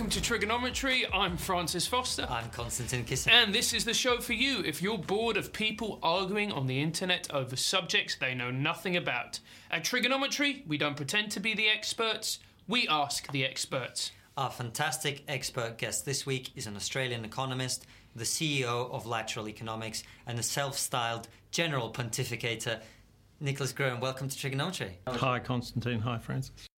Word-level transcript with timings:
welcome 0.00 0.22
to 0.22 0.32
TRIGGERnometry. 0.32 1.04
I'm 1.12 1.36
Francis 1.36 1.86
Foster. 1.86 2.26
I'm 2.30 2.48
Konstantin 2.48 3.04
Kisin. 3.04 3.32
And 3.32 3.54
this 3.54 3.74
is 3.74 3.84
the 3.84 3.92
show 3.92 4.18
for 4.18 4.32
you 4.32 4.60
if 4.64 4.80
you're 4.80 4.96
bored 4.96 5.36
of 5.36 5.52
people 5.52 5.98
arguing 6.02 6.50
on 6.52 6.66
the 6.66 6.80
internet 6.80 7.30
over 7.34 7.54
subjects 7.54 8.16
they 8.16 8.34
know 8.34 8.50
nothing 8.50 8.96
about. 8.96 9.40
At 9.70 9.84
TRIGGERnometry, 9.84 10.66
we 10.66 10.78
don't 10.78 10.96
pretend 10.96 11.30
to 11.32 11.40
be 11.40 11.52
the 11.52 11.68
experts, 11.68 12.38
we 12.66 12.88
ask 12.88 13.30
the 13.30 13.44
experts. 13.44 14.12
Our 14.38 14.50
fantastic 14.50 15.22
expert 15.28 15.76
guest 15.76 16.06
this 16.06 16.24
week 16.24 16.52
is 16.56 16.66
an 16.66 16.76
Australian 16.76 17.26
economist, 17.26 17.84
the 18.16 18.24
CEO 18.24 18.90
of 18.90 19.04
Lateral 19.04 19.50
Economics, 19.50 20.02
and 20.26 20.38
a 20.38 20.42
self 20.42 20.78
styled 20.78 21.28
general 21.50 21.92
pontificator. 21.92 22.80
Nicholas 23.38 23.72
Gruen, 23.72 24.00
welcome 24.00 24.30
to 24.30 24.38
TRIGGERnometry. 24.38 24.92
Hi, 25.08 25.40
Konstantin. 25.40 26.00
Hi, 26.00 26.16
Francis. 26.16 26.69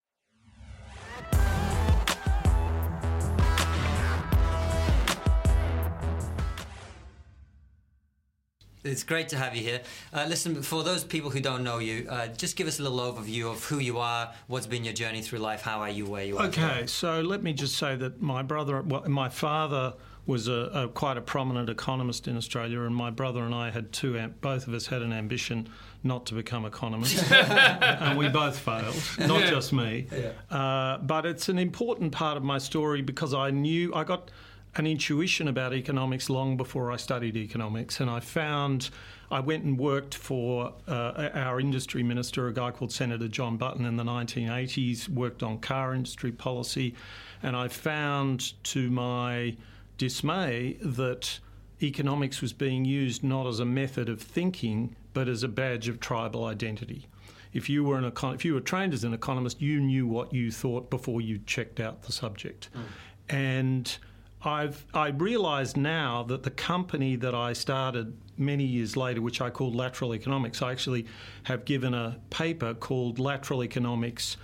It's 8.85 9.05
great 9.05 9.29
to 9.29 9.37
have 9.37 9.55
you 9.55 9.63
here. 9.63 9.81
Uh, 10.13 10.27
listen, 10.29 10.61
for 10.61 10.83
those 10.83 11.05
people 11.05 11.31
who 11.31 11.41
don't 11.41 11.63
know 11.63 11.79
you, 11.79 12.07
uh, 12.09 12.27
just 12.29 12.57
give 12.57 12.67
us 12.67 12.81
a 12.81 12.83
little 12.83 12.99
overview 12.99 13.51
of 13.51 13.65
who 13.65 13.79
you 13.79 13.99
are, 13.99 14.33
what's 14.49 14.67
been 14.67 14.83
your 14.83 14.95
journey 14.95 15.23
through 15.23 15.39
life, 15.39 15.63
how 15.63 15.81
are 15.81 15.91
you 15.91 16.05
where 16.05 16.25
you 16.25 16.37
are. 16.37 16.47
Okay, 16.47 16.87
so 16.87 17.21
let 17.21 17.45
me 17.45 17.53
just 17.53 17.77
say 17.77 17.95
that 17.95 18.21
my 18.21 18.43
brother, 18.43 18.83
well, 18.83 19.09
my 19.09 19.29
father 19.29 19.95
was 20.27 20.49
a, 20.49 20.53
a, 20.53 20.89
quite 20.89 21.17
a 21.17 21.21
prominent 21.21 21.69
economist 21.69 22.27
in 22.27 22.37
Australia, 22.37 22.81
and 22.83 22.95
my 22.95 23.11
brother 23.11 23.43
and 23.45 23.55
I 23.55 23.71
had 23.71 23.93
two. 23.93 24.19
Both 24.41 24.67
of 24.67 24.75
us 24.75 24.87
had 24.87 25.03
an 25.03 25.13
ambition 25.13 25.69
not 26.03 26.27
to 26.27 26.35
become 26.35 26.65
economists, 26.65 27.31
and 27.33 28.19
we 28.19 28.29
both 28.29 28.59
failed. 28.59 28.97
Not 29.19 29.49
just 29.49 29.73
me, 29.73 30.09
yeah. 30.13 30.57
uh, 30.57 30.99
but 30.99 31.25
it's 31.25 31.49
an 31.49 31.59
important 31.59 32.13
part 32.13 32.37
of 32.37 32.43
my 32.43 32.59
story 32.59 33.03
because 33.03 33.33
I 33.33 33.51
knew 33.51 33.95
I 33.95 34.03
got 34.05 34.31
an 34.75 34.87
intuition 34.87 35.49
about 35.49 35.75
economics 35.75 36.31
long 36.31 36.57
before 36.57 36.91
I 36.91 36.97
studied 36.97 37.37
economics, 37.37 38.01
and 38.01 38.09
I 38.09 38.21
found 38.21 38.91
I 39.31 39.41
went 39.41 39.65
and 39.65 39.79
worked 39.79 40.15
for 40.15 40.75
uh, 40.89 41.29
our 41.35 41.61
industry 41.61 42.03
minister, 42.03 42.49
a 42.49 42.53
guy 42.53 42.71
called 42.71 42.93
Senator 42.93 43.29
John 43.29 43.57
Button, 43.57 43.85
in 43.85 43.97
the 43.97 44.05
1980s. 44.05 45.09
Worked 45.09 45.43
on 45.43 45.59
car 45.59 45.95
industry 45.95 46.33
policy, 46.33 46.95
and 47.43 47.55
I 47.55 47.69
found 47.69 48.63
to 48.65 48.91
my 48.91 49.57
dismay 49.99 50.79
that 50.83 51.39
economics 51.83 52.41
was 52.41 52.53
being 52.53 52.85
used 52.85 53.23
not 53.23 53.47
as 53.47 53.61
a 53.61 53.65
method 53.65 54.09
of 54.09 54.23
thinking, 54.23 54.97
but 55.13 55.29
as 55.29 55.43
a 55.43 55.49
badge 55.49 55.89
of 55.89 56.01
tribal 56.01 56.45
identity. 56.45 57.09
If 57.53 57.69
you 57.69 57.85
were 57.85 57.99
an 57.99 58.11
econ- 58.11 58.35
if 58.35 58.45
you 58.45 58.55
were 58.55 58.61
trained 58.61 58.95
as 58.95 59.05
an 59.05 59.13
economist, 59.13 59.61
you 59.61 59.81
knew 59.81 60.07
what 60.07 60.33
you 60.33 60.51
thought 60.51 60.89
before 60.89 61.21
you 61.21 61.39
checked 61.45 61.81
out 61.81 62.05
the 62.05 62.13
subject, 62.13 62.71
mm. 62.75 63.35
and 63.35 63.99
I've 64.45 64.85
I 64.93 65.09
realise 65.09 65.77
now 65.77 66.25
that 66.25 66.43
the 66.43 66.51
company 66.51 67.17
that 67.17 67.35
I 67.35 67.53
started 67.53 68.17
many 68.37 68.65
years 68.65 68.97
later, 68.97 69.21
which 69.21 69.41
I 69.41 69.51
called 69.51 69.75
Lateral 69.75 70.15
Economics, 70.15 70.63
I 70.63 70.73
actually 70.73 71.07
have 71.45 71.65
given 71.65 71.95
a 71.95 72.19
paper 72.31 72.75
called 72.75 73.19
Lateral 73.19 73.63
Economics, 73.63 74.37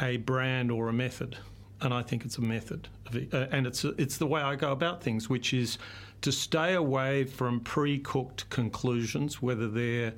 a 0.00 0.16
brand 0.16 0.70
or 0.70 0.88
a 0.88 0.92
method, 0.92 1.38
and 1.80 1.94
I 1.94 2.02
think 2.02 2.24
it's 2.24 2.38
a 2.38 2.42
method, 2.42 2.88
uh, 3.14 3.46
and 3.52 3.66
it's 3.66 3.84
a, 3.84 3.90
it's 4.00 4.16
the 4.18 4.26
way 4.26 4.42
I 4.42 4.56
go 4.56 4.72
about 4.72 5.02
things, 5.02 5.28
which 5.28 5.54
is 5.54 5.78
to 6.22 6.32
stay 6.32 6.74
away 6.74 7.24
from 7.24 7.60
pre-cooked 7.60 8.48
conclusions, 8.50 9.42
whether 9.42 9.68
they're 9.68 10.14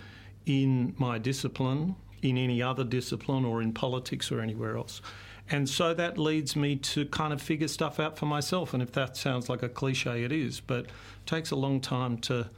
in 0.46 0.94
my 0.96 1.18
discipline, 1.18 1.96
in 2.22 2.38
any 2.38 2.62
other 2.62 2.84
discipline, 2.84 3.44
or 3.44 3.60
in 3.60 3.72
politics 3.72 4.32
or 4.32 4.40
anywhere 4.40 4.76
else. 4.76 5.02
And 5.50 5.68
so 5.68 5.94
that 5.94 6.18
leads 6.18 6.56
me 6.56 6.76
to 6.76 7.06
kind 7.06 7.32
of 7.32 7.40
figure 7.40 7.68
stuff 7.68 7.98
out 7.98 8.18
for 8.18 8.26
myself. 8.26 8.74
And 8.74 8.82
if 8.82 8.92
that 8.92 9.16
sounds 9.16 9.48
like 9.48 9.62
a 9.62 9.68
cliche, 9.68 10.24
it 10.24 10.32
is, 10.32 10.60
but 10.60 10.84
it 10.84 10.90
takes 11.26 11.50
a 11.50 11.56
long 11.56 11.80
time 11.80 12.18
to 12.18 12.48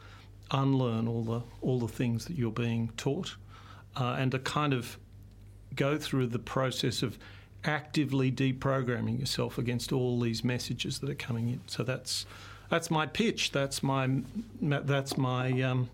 unlearn 0.50 1.06
all 1.06 1.22
the 1.22 1.42
all 1.60 1.78
the 1.78 1.88
things 1.88 2.24
that 2.24 2.36
you're 2.36 2.50
being 2.50 2.90
taught, 2.96 3.36
uh, 3.96 4.16
and 4.18 4.32
to 4.32 4.38
kind 4.38 4.72
of 4.72 4.98
go 5.76 5.96
through 5.96 6.26
the 6.26 6.38
process 6.38 7.02
of 7.02 7.16
actively 7.64 8.32
deprogramming 8.32 9.20
yourself 9.20 9.58
against 9.58 9.92
all 9.92 10.18
these 10.18 10.42
messages 10.42 10.98
that 10.98 11.10
are 11.10 11.14
coming 11.14 11.48
in. 11.48 11.60
So 11.66 11.82
that's 11.82 12.26
that's 12.70 12.90
my 12.90 13.06
pitch. 13.06 13.52
That's 13.52 13.82
my 13.82 14.22
that's 14.60 15.16
my 15.16 15.62
um, 15.62 15.90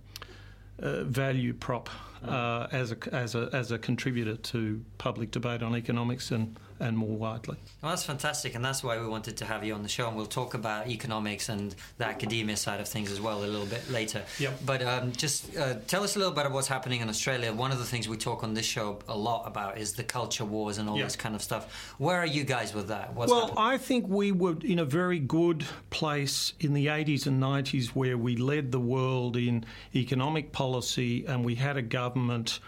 uh, 0.81 1.05
value 1.05 1.53
prop 1.53 1.91
uh, 2.25 2.67
as 2.73 2.93
a 2.93 2.97
as 3.13 3.35
a 3.35 3.49
as 3.53 3.73
a 3.73 3.79
contributor 3.79 4.37
to 4.37 4.83
public 4.99 5.31
debate 5.31 5.63
on 5.63 5.75
economics 5.75 6.31
and 6.31 6.57
and 6.81 6.97
more 6.97 7.17
widely. 7.17 7.57
Well, 7.83 7.93
that's 7.93 8.05
fantastic, 8.05 8.55
and 8.55 8.65
that's 8.65 8.83
why 8.83 9.01
we 9.01 9.07
wanted 9.07 9.37
to 9.39 9.45
have 9.45 9.65
you 9.65 9.75
on 9.75 9.83
the 9.83 9.89
show. 9.89 10.09
And 10.09 10.17
we'll 10.17 10.27
talk 10.27 10.55
about 10.55 10.89
economics 10.89 11.49
and 11.49 11.75
the 11.99 12.07
academia 12.07 12.57
side 12.57 12.81
of 12.81 12.89
things 12.89 13.11
as 13.11 13.21
well 13.21 13.45
a 13.45 13.47
little 13.47 13.67
bit 13.67 13.89
later. 13.91 14.23
Yep. 14.39 14.61
But 14.65 14.83
um, 14.83 15.13
just 15.13 15.57
uh, 15.57 15.75
tell 15.87 16.03
us 16.03 16.17
a 16.17 16.19
little 16.19 16.35
bit 16.35 16.43
about 16.43 16.53
what's 16.53 16.69
happening 16.69 17.01
in 17.01 17.09
Australia. 17.09 17.53
One 17.53 17.73
of 17.73 17.79
the 17.79 17.85
things 17.85 18.09
we 18.09 18.17
talk 18.17 18.43
on 18.43 18.55
this 18.55 18.67
show 18.67 18.99
a 19.09 19.17
lot 19.17 19.47
about 19.47 19.79
is 19.79 19.93
the 19.93 20.05
culture 20.05 20.45
wars 20.45 20.79
and 20.79 20.89
all 20.89 20.97
yep. 20.97 21.07
this 21.07 21.17
kind 21.17 21.35
of 21.35 21.43
stuff. 21.43 21.95
Where 21.99 22.19
are 22.19 22.27
you 22.27 22.45
guys 22.45 22.75
with 22.75 22.89
that? 22.89 23.15
What's 23.15 23.31
well, 23.31 23.49
happening? 23.49 23.65
I 23.65 23.79
think 23.79 24.09
we 24.09 24.33
were 24.33 24.57
in 24.63 24.79
a 24.79 24.85
very 24.85 25.19
good 25.19 25.65
place 25.91 26.53
in 26.61 26.75
the 26.75 26.87
80s 26.87 27.27
and 27.27 27.43
90s 27.43 27.89
where 27.89 28.19
we 28.19 28.37
led 28.37 28.73
the 28.73 28.81
world 28.81 29.37
in 29.37 29.65
economic 29.95 30.53
policy 30.53 31.25
and 31.27 31.45
we 31.45 31.55
had 31.55 31.77
a 31.77 31.83
government. 31.83 32.61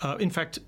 Uh, 0.00 0.16
in 0.18 0.30
fact, 0.30 0.58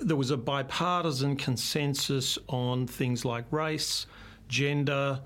there 0.00 0.16
was 0.16 0.30
a 0.30 0.36
bipartisan 0.36 1.36
consensus 1.36 2.38
on 2.48 2.86
things 2.86 3.24
like 3.24 3.44
race, 3.50 4.06
gender, 4.48 5.20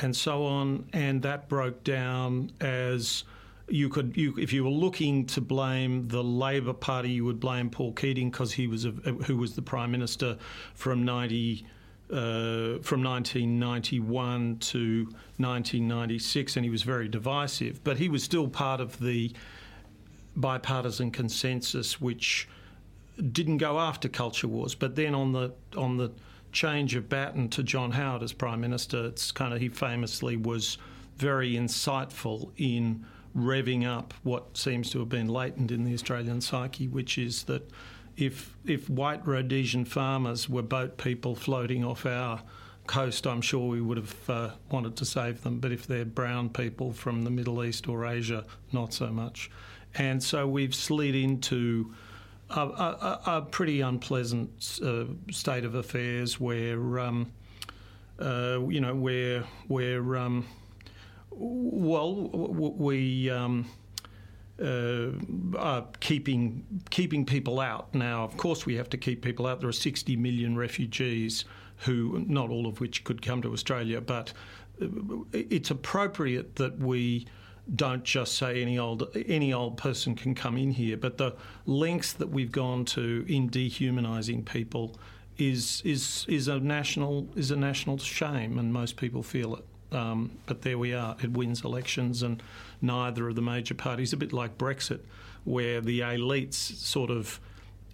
and 0.00 0.16
so 0.16 0.44
on, 0.44 0.86
and 0.92 1.22
that 1.22 1.48
broke 1.48 1.84
down 1.84 2.50
as 2.60 3.24
you 3.68 3.88
could, 3.88 4.16
you, 4.16 4.34
if 4.38 4.52
you 4.52 4.64
were 4.64 4.70
looking 4.70 5.24
to 5.26 5.40
blame 5.40 6.08
the 6.08 6.22
Labor 6.22 6.72
Party, 6.72 7.10
you 7.10 7.24
would 7.24 7.40
blame 7.40 7.70
Paul 7.70 7.92
Keating 7.92 8.30
because 8.30 8.52
he 8.52 8.66
was 8.66 8.84
a, 8.84 8.90
who 8.90 9.36
was 9.36 9.54
the 9.54 9.62
prime 9.62 9.90
minister 9.90 10.36
from 10.74 11.04
ninety. 11.04 11.66
Uh, 12.10 12.76
from 12.82 13.02
1991 13.02 14.58
to 14.58 15.04
1996, 15.38 16.56
and 16.56 16.64
he 16.64 16.70
was 16.70 16.82
very 16.82 17.08
divisive. 17.08 17.82
But 17.84 17.96
he 17.96 18.10
was 18.10 18.22
still 18.22 18.48
part 18.48 18.82
of 18.82 18.98
the 19.00 19.32
bipartisan 20.36 21.10
consensus, 21.10 22.02
which 22.02 22.48
didn't 23.32 23.58
go 23.58 23.78
after 23.78 24.08
culture 24.08 24.48
wars, 24.48 24.74
but 24.74 24.96
then 24.96 25.14
on 25.14 25.32
the 25.32 25.52
on 25.76 25.96
the 25.96 26.12
change 26.52 26.94
of 26.94 27.08
baton 27.08 27.48
to 27.48 27.62
John 27.62 27.92
Howard 27.92 28.22
as 28.22 28.32
prime 28.32 28.60
minister, 28.60 29.06
it's 29.06 29.32
kind 29.32 29.54
of 29.54 29.60
he 29.60 29.68
famously 29.68 30.36
was 30.36 30.78
very 31.16 31.54
insightful 31.54 32.50
in 32.56 33.04
revving 33.36 33.86
up 33.86 34.12
what 34.22 34.56
seems 34.56 34.90
to 34.90 34.98
have 34.98 35.08
been 35.08 35.28
latent 35.28 35.70
in 35.70 35.84
the 35.84 35.94
Australian 35.94 36.40
psyche, 36.40 36.88
which 36.88 37.18
is 37.18 37.44
that 37.44 37.70
if 38.16 38.56
if 38.64 38.88
white 38.90 39.26
Rhodesian 39.26 39.84
farmers 39.84 40.48
were 40.48 40.62
boat 40.62 40.98
people 40.98 41.34
floating 41.34 41.84
off 41.84 42.04
our 42.06 42.42
coast, 42.86 43.26
I'm 43.26 43.40
sure 43.40 43.68
we 43.68 43.80
would 43.80 43.96
have 43.96 44.30
uh, 44.30 44.50
wanted 44.70 44.96
to 44.96 45.04
save 45.04 45.42
them. 45.42 45.60
But 45.60 45.72
if 45.72 45.86
they're 45.86 46.04
brown 46.04 46.50
people 46.50 46.92
from 46.92 47.22
the 47.22 47.30
Middle 47.30 47.64
East 47.64 47.88
or 47.88 48.04
Asia, 48.04 48.44
not 48.72 48.92
so 48.92 49.08
much. 49.08 49.50
And 49.94 50.22
so 50.22 50.48
we've 50.48 50.74
slid 50.74 51.14
into 51.14 51.94
a, 52.60 53.20
a, 53.26 53.42
pretty 53.42 53.80
unpleasant 53.80 54.80
uh, 54.82 55.04
state 55.30 55.64
of 55.64 55.74
affairs 55.74 56.38
where, 56.38 56.98
um, 56.98 57.32
uh, 58.18 58.60
you 58.68 58.80
know, 58.80 58.94
where 58.94 59.44
where 59.68 60.16
um, 60.16 60.46
well 61.30 62.14
we. 62.14 63.30
Um, 63.30 63.70
uh, 64.62 65.10
are 65.56 65.86
keeping 65.98 66.64
keeping 66.90 67.24
people 67.24 67.58
out 67.58 67.92
now. 67.94 68.22
Of 68.22 68.36
course, 68.36 68.64
we 68.64 68.76
have 68.76 68.88
to 68.90 68.96
keep 68.96 69.22
people 69.22 69.46
out. 69.46 69.60
There 69.60 69.68
are 69.68 69.72
60 69.72 70.14
million 70.16 70.56
refugees 70.56 71.44
who, 71.78 72.24
not 72.28 72.50
all 72.50 72.66
of 72.66 72.78
which 72.78 73.02
could 73.02 73.22
come 73.22 73.42
to 73.42 73.52
Australia, 73.52 74.00
but 74.00 74.32
uh, 74.80 74.86
it's 75.32 75.70
appropriate 75.70 76.56
that 76.56 76.78
we 76.78 77.26
don't 77.74 78.04
just 78.04 78.36
say 78.36 78.60
any 78.60 78.78
old 78.78 79.16
any 79.26 79.52
old 79.52 79.76
person 79.76 80.14
can 80.14 80.34
come 80.34 80.56
in 80.56 80.72
here, 80.72 80.96
but 80.96 81.16
the 81.18 81.34
lengths 81.66 82.12
that 82.14 82.28
we've 82.28 82.52
gone 82.52 82.84
to 82.86 83.24
in 83.28 83.48
dehumanising 83.48 84.44
people 84.44 84.96
is 85.38 85.80
is 85.84 86.26
is 86.28 86.48
a 86.48 86.58
national 86.58 87.28
is 87.36 87.50
a 87.50 87.56
national 87.56 87.98
shame, 87.98 88.58
and 88.58 88.72
most 88.72 88.96
people 88.96 89.22
feel 89.22 89.56
it. 89.56 89.64
Um, 89.94 90.32
but 90.46 90.62
there 90.62 90.78
we 90.78 90.94
are. 90.94 91.16
It 91.22 91.32
wins 91.32 91.64
elections, 91.64 92.22
and 92.22 92.42
neither 92.80 93.28
of 93.28 93.36
the 93.36 93.42
major 93.42 93.74
parties. 93.74 94.12
A 94.12 94.16
bit 94.16 94.32
like 94.32 94.58
Brexit, 94.58 95.00
where 95.44 95.80
the 95.80 96.00
elites 96.00 96.54
sort 96.54 97.10
of 97.10 97.40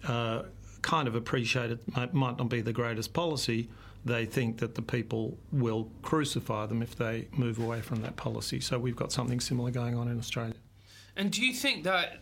uh, 0.07 0.43
kind 0.81 1.07
of 1.07 1.15
appreciate 1.15 1.71
it 1.71 1.95
might, 1.95 2.13
might 2.13 2.37
not 2.37 2.49
be 2.49 2.61
the 2.61 2.73
greatest 2.73 3.13
policy, 3.13 3.69
they 4.09 4.25
think 4.25 4.57
that 4.57 4.75
the 4.75 4.81
people 4.81 5.37
will 5.51 5.89
crucify 6.01 6.65
them 6.65 6.81
if 6.81 6.95
they 6.95 7.27
move 7.31 7.59
away 7.59 7.81
from 7.81 8.01
that 8.01 8.15
policy. 8.15 8.59
So 8.59 8.79
we've 8.79 8.95
got 8.95 9.11
something 9.11 9.39
similar 9.39 9.71
going 9.71 9.95
on 9.95 10.07
in 10.07 10.17
Australia. 10.17 10.55
And 11.15 11.31
do 11.31 11.45
you 11.45 11.53
think 11.53 11.83
that 11.83 12.19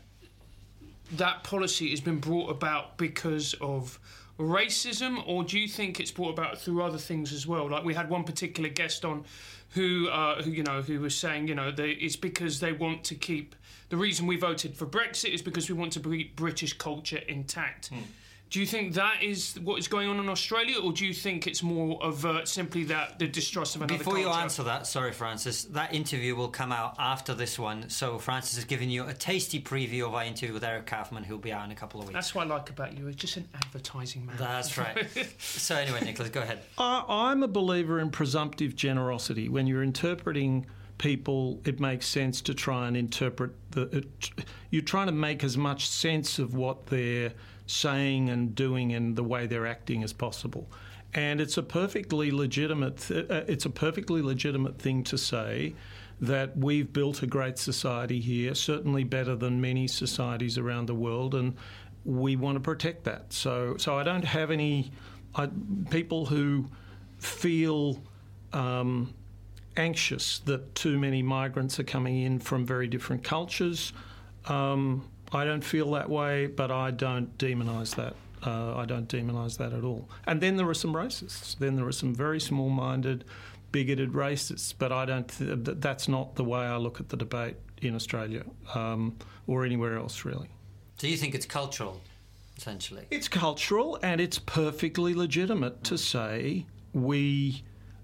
that 1.14 1.44
policy 1.44 1.90
has 1.92 2.02
been 2.02 2.20
brought 2.20 2.50
about 2.50 2.98
because 2.98 3.54
of 3.62 4.00
racism, 4.40 5.24
or 5.26 5.44
do 5.44 5.60
you 5.60 5.68
think 5.68 6.00
it's 6.00 6.12
brought 6.12 6.30
about 6.30 6.60
through 6.60 6.84
other 6.84 6.98
things 6.98 7.34
as 7.34 7.48
well? 7.48 7.70
Like 7.70 7.84
we 7.84 7.94
had 7.94 8.10
one 8.10 8.24
particular 8.24 8.70
guest 8.70 9.06
on, 9.06 9.26
who, 9.72 10.10
uh, 10.10 10.42
who 10.42 10.52
you 10.52 10.64
know, 10.64 10.82
who 10.82 11.00
was 11.00 11.16
saying, 11.16 11.48
you 11.48 11.56
know, 11.56 11.72
they, 11.72 11.92
it's 11.92 12.16
because 12.16 12.60
they 12.60 12.74
want 12.74 13.04
to 13.06 13.16
keep. 13.16 13.56
The 13.90 13.98
reason 13.98 14.28
we 14.28 14.36
voted 14.36 14.76
for 14.76 14.86
Brexit 14.86 15.34
is 15.34 15.42
because 15.42 15.70
we 15.70 15.76
want 15.76 15.94
to 15.94 16.00
keep 16.00 16.36
British 16.36 16.74
culture 16.74 17.22
intact. 17.28 17.88
Hmm. 17.88 18.00
Do 18.50 18.62
you 18.62 18.66
think 18.66 18.94
that 18.94 19.22
is 19.22 19.60
what 19.62 19.78
is 19.78 19.90
going 19.90 20.08
on 20.08 20.20
in 20.20 20.30
Australia, 20.30 20.80
or 20.80 20.94
do 20.94 21.06
you 21.06 21.14
think 21.14 21.48
it's 21.48 21.62
more 21.62 22.02
overt, 22.04 22.44
uh, 22.44 22.46
simply 22.46 22.86
that 22.86 23.20
the 23.20 23.28
distrust 23.28 23.76
of 23.76 23.82
another 23.82 23.98
Before 23.98 24.14
culture? 24.14 24.30
you 24.30 24.34
answer 24.34 24.64
that, 24.64 24.88
sorry, 24.88 25.12
Francis, 25.12 25.66
that 25.66 25.94
interview 25.94 26.34
will 26.36 26.48
come 26.48 26.72
out 26.72 26.96
after 26.98 27.34
this 27.34 27.60
one. 27.60 27.90
So 27.90 28.18
Francis 28.18 28.56
has 28.56 28.64
given 28.66 28.90
you 28.90 29.06
a 29.06 29.14
tasty 29.14 29.62
preview 29.62 30.08
of 30.08 30.16
our 30.16 30.24
interview 30.24 30.54
with 30.54 30.64
Eric 30.64 30.86
Kaufmann, 30.86 31.24
who'll 31.24 31.38
be 31.38 31.52
out 31.52 31.66
in 31.66 31.72
a 31.72 31.76
couple 31.76 32.00
of 32.00 32.08
weeks. 32.08 32.14
That's 32.14 32.34
what 32.34 32.48
I 32.48 32.50
like 32.50 32.70
about 32.70 32.98
you. 32.98 33.08
It's 33.08 33.18
just 33.18 33.36
an 33.36 33.50
advertising 33.54 34.26
man. 34.26 34.38
That's 34.38 34.78
right. 34.78 35.06
so 35.40 35.76
anyway, 35.76 36.02
Nicholas, 36.06 36.30
go 36.30 36.42
ahead. 36.42 36.60
I, 36.78 37.04
I'm 37.08 37.44
a 37.44 37.50
believer 37.50 38.00
in 38.00 38.12
presumptive 38.12 38.78
generosity. 38.78 39.50
When 39.50 39.68
you're 39.68 39.84
interpreting 39.84 40.66
people, 40.98 41.60
it 41.66 41.80
makes 41.80 42.08
sense 42.08 42.42
to 42.42 42.54
try 42.54 42.88
and 42.88 42.96
interpret 42.96 43.52
the. 43.72 43.98
It, 43.98 44.32
you're 44.70 44.82
trying 44.82 45.08
to 45.08 45.14
make 45.14 45.44
as 45.44 45.58
much 45.58 45.90
sense 45.90 46.40
of 46.40 46.56
what 46.56 46.88
they're 46.88 47.34
saying 47.68 48.30
and 48.30 48.56
doing 48.56 48.94
and 48.94 49.16
the 49.16 49.24
way 49.24 49.46
they're 49.46 49.68
acting 49.68 50.04
as 50.04 50.14
possible. 50.14 50.70
And 51.14 51.40
it's 51.40 51.58
a 51.58 51.64
perfectly 51.64 52.32
legitimate. 52.32 53.10
Uh, 53.12 53.44
it's 53.48 53.66
a 53.66 53.70
perfectly 53.70 54.22
legitimate 54.22 54.80
thing 54.80 55.04
to 55.06 55.18
say 55.18 55.76
that 56.20 56.58
we've 56.58 56.92
built 56.92 57.22
a 57.22 57.28
great 57.28 57.58
society 57.60 58.20
here, 58.20 58.56
certainly 58.56 59.04
better 59.04 59.36
than 59.36 59.62
many 59.62 59.88
societies 59.88 60.58
around 60.58 60.88
the 60.88 60.96
world, 60.96 61.36
and 61.36 61.56
we 62.06 62.36
want 62.36 62.56
to 62.56 62.60
protect 62.60 63.04
that. 63.04 63.32
So, 63.32 63.78
so 63.78 63.96
I 63.96 64.04
don't 64.04 64.26
have 64.26 64.50
any 64.50 64.92
I, 65.36 65.50
people 65.90 66.26
who 66.26 66.66
feel 67.20 68.02
um, 68.54 69.14
anxious 69.76 70.40
that 70.40 70.74
too 70.74 70.98
many 70.98 71.22
migrants 71.22 71.80
are 71.80 71.84
coming 71.84 72.22
in 72.22 72.40
from 72.40 72.66
very 72.66 72.88
different 72.88 73.24
cultures. 73.24 73.94
Um, 74.46 75.08
I 75.32 75.46
don't 75.46 75.64
feel 75.64 75.92
that 75.92 76.10
way, 76.10 76.48
but 76.48 76.72
I 76.72 76.92
don't 76.92 77.38
demonise 77.38 77.94
that. 77.96 78.16
Uh, 78.46 78.76
I 78.76 78.86
don't 78.86 79.08
demonise 79.08 79.58
that 79.58 79.74
at 79.74 79.84
all. 79.84 80.08
And 80.26 80.40
then 80.40 80.58
there 80.58 80.68
are 80.70 80.74
some 80.74 80.94
racists. 80.94 81.58
Then 81.58 81.76
there 81.76 81.86
are 81.86 81.92
some 81.92 82.14
very 82.14 82.40
small-minded, 82.40 83.26
bigoted 83.72 84.14
racists. 84.14 84.74
But 84.78 84.92
I 84.92 85.06
don't. 85.06 85.28
Th- 85.28 85.78
that's 85.80 86.08
not 86.08 86.36
the 86.36 86.44
way 86.44 86.60
I 86.60 86.78
look 86.78 87.00
at 87.00 87.10
the 87.10 87.18
debate 87.18 87.58
in 87.82 87.96
Australia 87.96 88.44
um, 88.74 89.18
or 89.48 89.66
anywhere 89.66 89.98
else, 89.98 90.24
really. 90.24 90.50
Do 90.98 91.08
you 91.08 91.18
think 91.18 91.36
it's 91.36 91.46
cultural, 91.46 92.02
essentially? 92.58 93.06
It's 93.12 93.28
cultural, 93.28 94.00
and 94.02 94.22
it's 94.22 94.40
perfectly 94.40 95.14
legitimate 95.14 95.84
to 95.86 95.98
say 95.98 96.66
we 96.94 97.64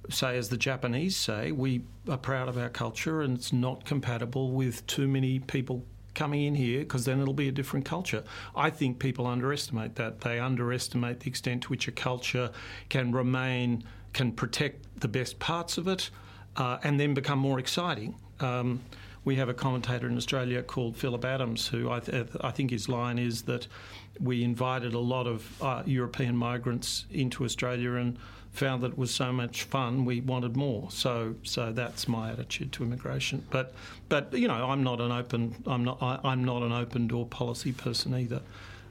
say, 0.10 0.38
as 0.38 0.50
the 0.50 0.58
Japanese 0.58 1.16
say, 1.16 1.52
we 1.52 1.84
are 2.10 2.18
proud 2.18 2.50
of 2.50 2.58
our 2.58 2.70
culture, 2.70 3.22
and 3.22 3.38
it's 3.38 3.54
not 3.54 3.86
compatible 3.86 4.52
with 4.52 4.86
too 4.86 5.08
many 5.08 5.40
people 5.40 5.86
coming 6.13 6.44
in 6.44 6.56
here 6.56 6.80
because 6.80 7.06
then 7.06 7.19
it'll 7.19 7.33
be 7.33 7.48
a 7.48 7.51
different 7.51 7.86
culture. 7.86 8.24
I 8.56 8.69
think 8.69 9.00
people 9.00 9.27
underestimate 9.27 9.95
that. 9.95 10.21
They 10.21 10.39
underestimate 10.39 11.21
the 11.21 11.30
extent 11.30 11.63
to 11.63 11.69
which 11.69 11.88
a 11.88 11.92
culture 11.92 12.51
can 12.89 13.12
remain, 13.12 13.83
can 14.13 14.31
protect 14.31 15.00
the 15.00 15.07
best 15.07 15.39
parts 15.39 15.77
of 15.77 15.88
it, 15.88 16.10
uh, 16.57 16.77
and 16.83 17.00
then 17.00 17.13
become 17.13 17.39
more 17.39 17.60
exciting. 17.60 18.15
Um, 18.39 18.81
we 19.25 19.36
have 19.38 19.48
a 19.48 19.54
commentator 19.54 20.07
in 20.07 20.18
Australia 20.18 20.62
called 20.62 20.98
Philip 20.98 21.24
Adams, 21.24 21.68
who 21.68 21.89
I, 21.89 22.00
th- 22.01 22.27
I 22.42 22.51
think 22.51 22.71
his 22.71 22.89
line 22.89 23.18
is 23.18 23.44
that 23.44 23.68
we 24.19 24.44
invited 24.44 24.94
a 24.94 25.00
lot 25.00 25.27
of 25.27 25.62
uh, 25.62 25.83
European 25.86 26.36
migrants 26.36 27.06
into 27.10 27.45
Australia 27.45 27.94
and 27.94 28.18
found 28.54 28.84
that 28.84 28.92
it 28.92 28.98
was 28.98 29.12
so 29.12 29.34
much 29.34 29.64
fun 29.64 30.06
we 30.06 30.22
wanted 30.22 30.56
more. 30.56 30.90
So 30.92 31.36
so 31.44 31.72
that's 31.72 32.08
my 32.08 32.32
attitude 32.32 32.72
to 32.74 32.84
immigration. 32.84 33.46
But 33.50 33.74
but 34.10 34.32
you 34.34 34.48
know 34.48 34.70
I'm 34.70 34.84
not 34.84 35.02
an 35.02 35.12
open 35.12 35.56
I'm 35.66 35.84
not 35.84 36.02
I, 36.02 36.20
I'm 36.24 36.44
not 36.44 36.62
an 36.62 36.72
open 36.72 37.08
door 37.08 37.26
policy 37.26 37.72
person 37.72 38.14
either. 38.16 38.42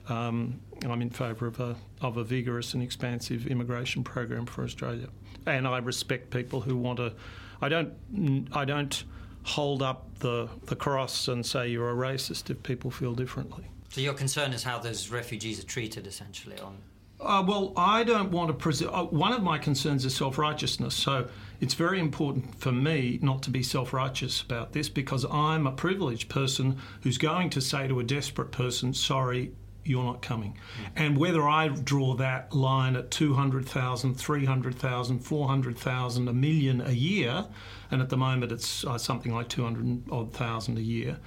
Um, 0.09 0.61
I'm 0.83 1.01
in 1.01 1.11
favour 1.11 1.47
of 1.47 1.61
a 1.61 1.77
of 2.01 2.17
a 2.17 2.25
vigorous 2.25 2.75
and 2.75 2.83
expansive 2.83 3.47
immigration 3.47 4.03
program 4.03 4.47
for 4.47 4.65
Australia, 4.65 5.09
and 5.47 5.67
I 5.67 5.79
respect 5.79 6.31
people 6.31 6.61
who 6.61 6.77
want 6.77 6.99
to. 6.99 7.15
I 7.61 7.69
don't 7.69 8.49
I 8.53 8.65
don't 8.65 9.05
hold 9.45 9.81
up 9.81 10.19
the 10.19 10.49
the 10.67 10.77
cross 10.77 11.29
and 11.29 11.47
say 11.47 11.69
you're 11.69 11.91
a 11.91 11.95
racist 11.95 12.51
if 12.51 12.61
people 12.65 12.91
feel 12.91 13.15
differently. 13.15 13.65
So 13.91 14.01
your 14.01 14.15
concern 14.15 14.53
is 14.55 14.65
how 14.65 14.79
those 14.79 15.11
refugees 15.11 15.61
are 15.61 15.67
treated, 15.67 16.07
essentially, 16.07 16.59
on 16.59 16.79
uh, 17.25 17.43
well, 17.47 17.73
I 17.77 18.05
don't 18.05 18.31
want 18.31 18.49
to 18.49 18.55
present. 18.55 18.93
Uh, 18.93 19.05
one 19.05 19.33
of 19.33 19.43
my 19.43 19.59
concerns 19.59 20.05
is 20.05 20.15
self 20.15 20.39
righteousness. 20.39 20.95
So 20.95 21.29
it's 21.61 21.75
very 21.75 22.01
important 22.01 22.55
for 22.59 22.73
me 22.73 23.19
not 23.23 23.43
to 23.45 23.51
be 23.51 23.63
self 23.63 23.93
righteous 23.93 24.41
about 24.41 24.73
this 24.73 24.89
because 24.89 25.25
I'm 25.31 25.67
a 25.67 25.73
privileged 25.73 26.29
person 26.29 26.79
who's 27.03 27.19
going 27.19 27.51
to 27.51 27.61
say 27.61 27.89
to 27.89 28.01
a 28.01 28.05
desperate 28.05 28.51
person, 28.53 28.93
sorry, 28.95 29.53
you're 29.85 30.05
not 30.05 30.23
coming. 30.23 30.53
Mm. 30.53 30.91
And 30.97 31.17
whether 31.19 31.49
I 31.49 31.69
draw 31.69 32.15
that 32.15 32.53
line 32.53 32.97
at 32.97 33.11
200,000, 33.11 34.15
300,000, 34.15 35.19
400,000, 35.19 36.29
a 36.29 36.33
million 36.33 36.81
a 36.81 36.93
year, 36.93 37.47
and 37.91 38.01
at 38.01 38.09
the 38.09 38.17
moment 38.17 38.53
it's 38.53 38.85
uh, 38.85 38.99
something 38.99 39.35
like 39.35 39.49
200 39.49 40.11
odd 40.11 40.33
thousand 40.33 40.79
a 40.79 40.83
year. 40.83 41.19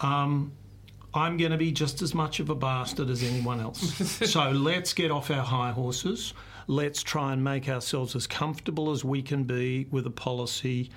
Um, 0.00 0.52
I'm 1.14 1.36
going 1.36 1.52
to 1.52 1.56
be 1.56 1.70
just 1.70 2.02
as 2.02 2.12
much 2.12 2.40
of 2.40 2.50
a 2.50 2.56
bastard 2.56 3.08
as 3.08 3.22
anyone 3.22 3.60
else. 3.60 3.80
so 4.30 4.50
let's 4.50 4.92
get 4.92 5.12
off 5.12 5.30
our 5.30 5.44
high 5.44 5.70
horses. 5.70 6.34
Let's 6.66 7.04
try 7.04 7.32
and 7.32 7.42
make 7.42 7.68
ourselves 7.68 8.16
as 8.16 8.26
comfortable 8.26 8.90
as 8.90 9.04
we 9.04 9.22
can 9.22 9.44
be 9.44 9.86
with 9.92 10.06
a 10.06 10.10
policy, 10.10 10.90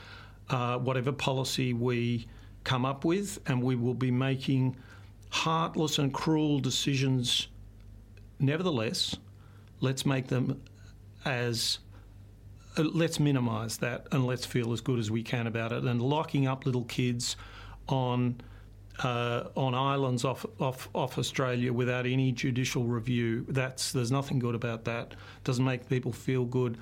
uh, 0.50 0.80
whatever 0.80 1.12
policy 1.12 1.74
we 1.74 2.28
come 2.64 2.84
up 2.84 3.06
with, 3.06 3.40
and 3.46 3.62
we 3.62 3.76
will 3.76 3.94
be 3.94 4.10
making 4.10 4.76
heartless 5.30 6.00
and 6.00 6.12
cruel 6.12 6.60
decisions. 6.60 7.48
Nevertheless, 8.40 9.16
let's 9.82 10.04
make 10.06 10.28
them 10.28 10.64
as 11.26 11.78
uh, 12.78 12.84
let's 12.84 13.20
minimise 13.20 13.78
that 13.78 14.08
and 14.12 14.26
let's 14.26 14.46
feel 14.46 14.74
as 14.74 14.82
good 14.82 14.98
as 14.98 15.12
we 15.12 15.22
can 15.22 15.46
about 15.46 15.72
it. 15.72 15.84
And 15.84 16.02
locking 16.02 16.48
up 16.48 16.66
little 16.66 16.86
kids 16.86 17.36
on 17.88 18.42
uh, 19.04 19.46
on 19.56 19.76
islands 19.76 20.26
off, 20.26 20.46
off 20.60 20.90
off 20.96 21.18
Australia 21.18 21.72
without 21.72 22.06
any 22.06 22.32
judicial 22.32 22.86
review. 22.86 23.46
That's 23.48 23.92
there's 23.92 24.12
nothing 24.12 24.40
good 24.40 24.56
about 24.56 24.86
that. 24.86 25.16
Doesn't 25.44 25.66
make 25.66 25.88
people 25.88 26.12
feel 26.12 26.46
good. 26.46 26.78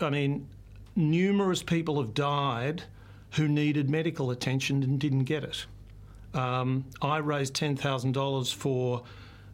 I 0.00 0.10
mean, 0.10 0.48
numerous 0.96 1.62
people 1.62 2.00
have 2.00 2.14
died 2.14 2.82
who 3.32 3.48
needed 3.48 3.88
medical 3.90 4.30
attention 4.30 4.82
and 4.82 4.98
didn't 4.98 5.24
get 5.24 5.44
it. 5.44 5.66
Um, 6.34 6.84
I 7.00 7.18
raised 7.18 7.54
ten 7.54 7.76
thousand 7.76 8.12
dollars 8.12 8.52
for 8.52 9.02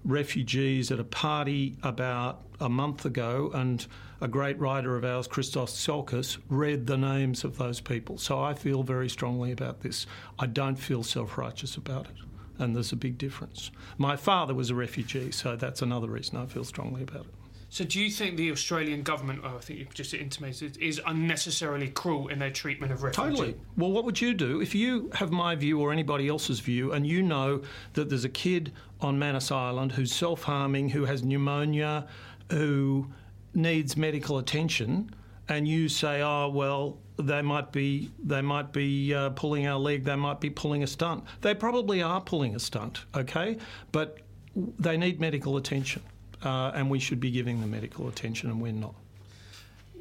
refugees 0.04 0.90
at 0.90 0.98
a 0.98 1.04
party 1.04 1.76
about 1.82 2.42
a 2.58 2.68
month 2.68 3.04
ago, 3.04 3.50
and 3.54 3.86
a 4.20 4.28
great 4.28 4.58
writer 4.58 4.96
of 4.96 5.04
ours, 5.04 5.26
Christos 5.26 5.72
Tsiolkas, 5.72 6.38
read 6.48 6.86
the 6.86 6.96
names 6.96 7.44
of 7.44 7.56
those 7.58 7.80
people. 7.80 8.18
So 8.18 8.40
I 8.40 8.54
feel 8.54 8.82
very 8.82 9.08
strongly 9.08 9.52
about 9.52 9.80
this. 9.80 10.06
I 10.38 10.46
don't 10.46 10.76
feel 10.76 11.02
self 11.02 11.38
righteous 11.38 11.76
about 11.76 12.06
it, 12.06 12.16
and 12.58 12.74
there's 12.74 12.92
a 12.92 12.96
big 12.96 13.18
difference. 13.18 13.70
My 13.98 14.16
father 14.16 14.54
was 14.54 14.70
a 14.70 14.74
refugee, 14.74 15.30
so 15.32 15.56
that's 15.56 15.82
another 15.82 16.08
reason 16.08 16.36
I 16.36 16.46
feel 16.46 16.64
strongly 16.64 17.02
about 17.02 17.26
it. 17.26 17.34
So, 17.72 17.84
do 17.84 18.00
you 18.00 18.10
think 18.10 18.36
the 18.36 18.50
Australian 18.50 19.02
government, 19.02 19.42
oh, 19.44 19.54
I 19.56 19.60
think 19.60 19.78
you've 19.78 19.94
just 19.94 20.12
intimated, 20.12 20.76
is 20.78 21.00
unnecessarily 21.06 21.88
cruel 21.88 22.26
in 22.26 22.40
their 22.40 22.50
treatment 22.50 22.90
of 22.92 23.04
refugees? 23.04 23.38
Totally. 23.38 23.56
Well, 23.76 23.92
what 23.92 24.04
would 24.04 24.20
you 24.20 24.34
do 24.34 24.60
if 24.60 24.74
you 24.74 25.08
have 25.14 25.30
my 25.30 25.54
view 25.54 25.80
or 25.80 25.92
anybody 25.92 26.26
else's 26.26 26.58
view, 26.58 26.92
and 26.92 27.06
you 27.06 27.22
know 27.22 27.62
that 27.92 28.08
there's 28.08 28.24
a 28.24 28.28
kid 28.28 28.72
on 29.00 29.20
Manus 29.20 29.52
Island 29.52 29.92
who's 29.92 30.12
self 30.12 30.42
harming, 30.42 30.88
who 30.88 31.04
has 31.04 31.22
pneumonia, 31.22 32.08
who 32.50 33.08
needs 33.54 33.96
medical 33.96 34.38
attention, 34.38 35.14
and 35.48 35.66
you 35.66 35.88
say, 35.88 36.22
"Oh, 36.22 36.48
well, 36.48 36.98
they 37.18 37.42
might 37.42 37.72
be 37.72 38.10
they 38.22 38.42
might 38.42 38.72
be 38.72 39.14
uh, 39.14 39.30
pulling 39.30 39.66
our 39.66 39.78
leg, 39.78 40.04
they 40.04 40.16
might 40.16 40.40
be 40.40 40.50
pulling 40.50 40.82
a 40.82 40.86
stunt." 40.86 41.24
They 41.40 41.54
probably 41.54 42.02
are 42.02 42.20
pulling 42.20 42.54
a 42.54 42.60
stunt, 42.60 43.04
okay, 43.14 43.58
but 43.92 44.18
they 44.54 44.96
need 44.96 45.20
medical 45.20 45.56
attention 45.56 46.02
uh, 46.42 46.72
and 46.74 46.90
we 46.90 46.98
should 46.98 47.20
be 47.20 47.30
giving 47.30 47.60
them 47.60 47.70
medical 47.70 48.08
attention, 48.08 48.50
and 48.50 48.60
we're 48.60 48.72
not. 48.72 48.94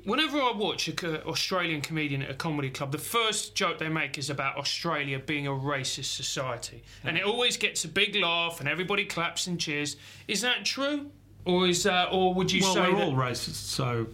Whenever 0.06 0.38
I 0.38 0.54
watch 0.56 0.88
an 0.88 1.18
Australian 1.26 1.82
comedian 1.82 2.22
at 2.22 2.32
a 2.32 2.34
comedy 2.34 2.70
club, 2.70 2.92
the 2.92 2.98
first 2.98 3.54
joke 3.54 3.80
they 3.80 3.90
make 3.90 4.18
is 4.18 4.30
about 4.30 4.58
Australia 4.58 5.20
being 5.20 5.46
a 5.46 5.52
racist 5.52 6.16
society, 6.16 6.84
and 7.04 7.18
it 7.18 7.24
always 7.24 7.58
gets 7.58 7.84
a 7.84 7.88
big 7.88 8.16
laugh, 8.16 8.60
and 8.60 8.70
everybody 8.70 9.06
claps 9.06 9.46
and 9.48 9.60
cheers. 9.60 9.98
Is 10.28 10.42
that 10.42 10.66
true? 10.66 11.12
Or 11.46 11.68
is 11.68 11.86
or 11.88 12.34
would 12.34 12.52
you 12.52 12.62
well, 12.62 12.74
say 12.74 12.82
we're 12.82 12.98
that... 12.98 13.08
all 13.08 13.14
racist? 13.14 13.56
So, 13.56 14.08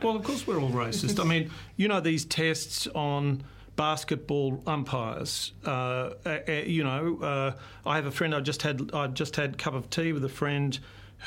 well, 0.02 0.16
of 0.16 0.24
course 0.24 0.46
we're 0.46 0.60
all 0.60 0.70
racist. 0.70 1.20
I 1.20 1.24
mean, 1.24 1.50
you 1.76 1.88
know 1.88 2.00
these 2.00 2.24
tests 2.24 2.86
on 2.94 3.42
basketball 3.76 4.62
umpires. 4.66 5.52
Uh, 5.64 6.10
uh, 6.26 6.38
you 6.66 6.84
know, 6.84 7.18
uh, 7.22 7.52
I 7.86 7.96
have 7.96 8.06
a 8.06 8.10
friend. 8.10 8.34
I 8.34 8.40
just 8.40 8.62
had 8.62 8.90
I 8.92 9.06
just 9.08 9.36
had 9.36 9.54
a 9.54 9.56
cup 9.56 9.74
of 9.74 9.88
tea 9.90 10.12
with 10.12 10.24
a 10.24 10.28
friend 10.28 10.78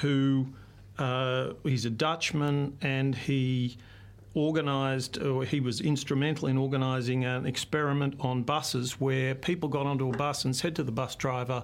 who 0.02 0.48
uh, 1.00 1.54
he's 1.64 1.86
a 1.86 1.90
Dutchman 1.90 2.78
and 2.82 3.16
he 3.16 3.78
organised, 4.36 5.18
or 5.18 5.44
he 5.44 5.60
was 5.60 5.82
instrumental 5.82 6.48
in 6.48 6.58
organising 6.58 7.26
an 7.26 7.46
experiment 7.46 8.16
on 8.20 8.44
buses 8.44 9.00
where 9.00 9.36
people 9.36 9.68
got 9.68 9.86
onto 9.86 10.10
a 10.10 10.16
bus 10.16 10.46
and 10.46 10.56
said 10.56 10.76
to 10.76 10.84
the 10.84 10.92
bus 10.92 11.16
driver, 11.16 11.64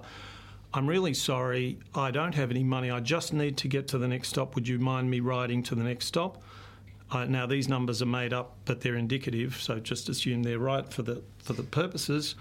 I'm 0.74 0.86
really 0.86 1.14
sorry, 1.14 1.78
I 1.94 2.10
don't 2.10 2.34
have 2.34 2.50
any 2.50 2.62
money, 2.62 2.90
I 2.90 3.00
just 3.00 3.32
need 3.32 3.56
to 3.58 3.68
get 3.68 3.88
to 3.88 3.98
the 3.98 4.08
next 4.08 4.28
stop. 4.28 4.54
Would 4.54 4.68
you 4.68 4.78
mind 4.78 5.10
me 5.10 5.20
riding 5.20 5.62
to 5.64 5.74
the 5.74 5.82
next 5.82 6.06
stop? 6.06 6.42
Uh, 7.10 7.24
now 7.24 7.46
these 7.46 7.68
numbers 7.68 8.02
are 8.02 8.06
made 8.06 8.34
up, 8.34 8.56
but 8.66 8.82
they're 8.82 8.96
indicative, 8.96 9.56
so 9.60 9.80
just 9.80 10.08
assume 10.10 10.42
they're 10.42 10.58
right 10.58 10.92
for 10.92 11.02
the 11.02 11.22
for 11.38 11.54
the 11.54 11.62
purposes. 11.62 12.34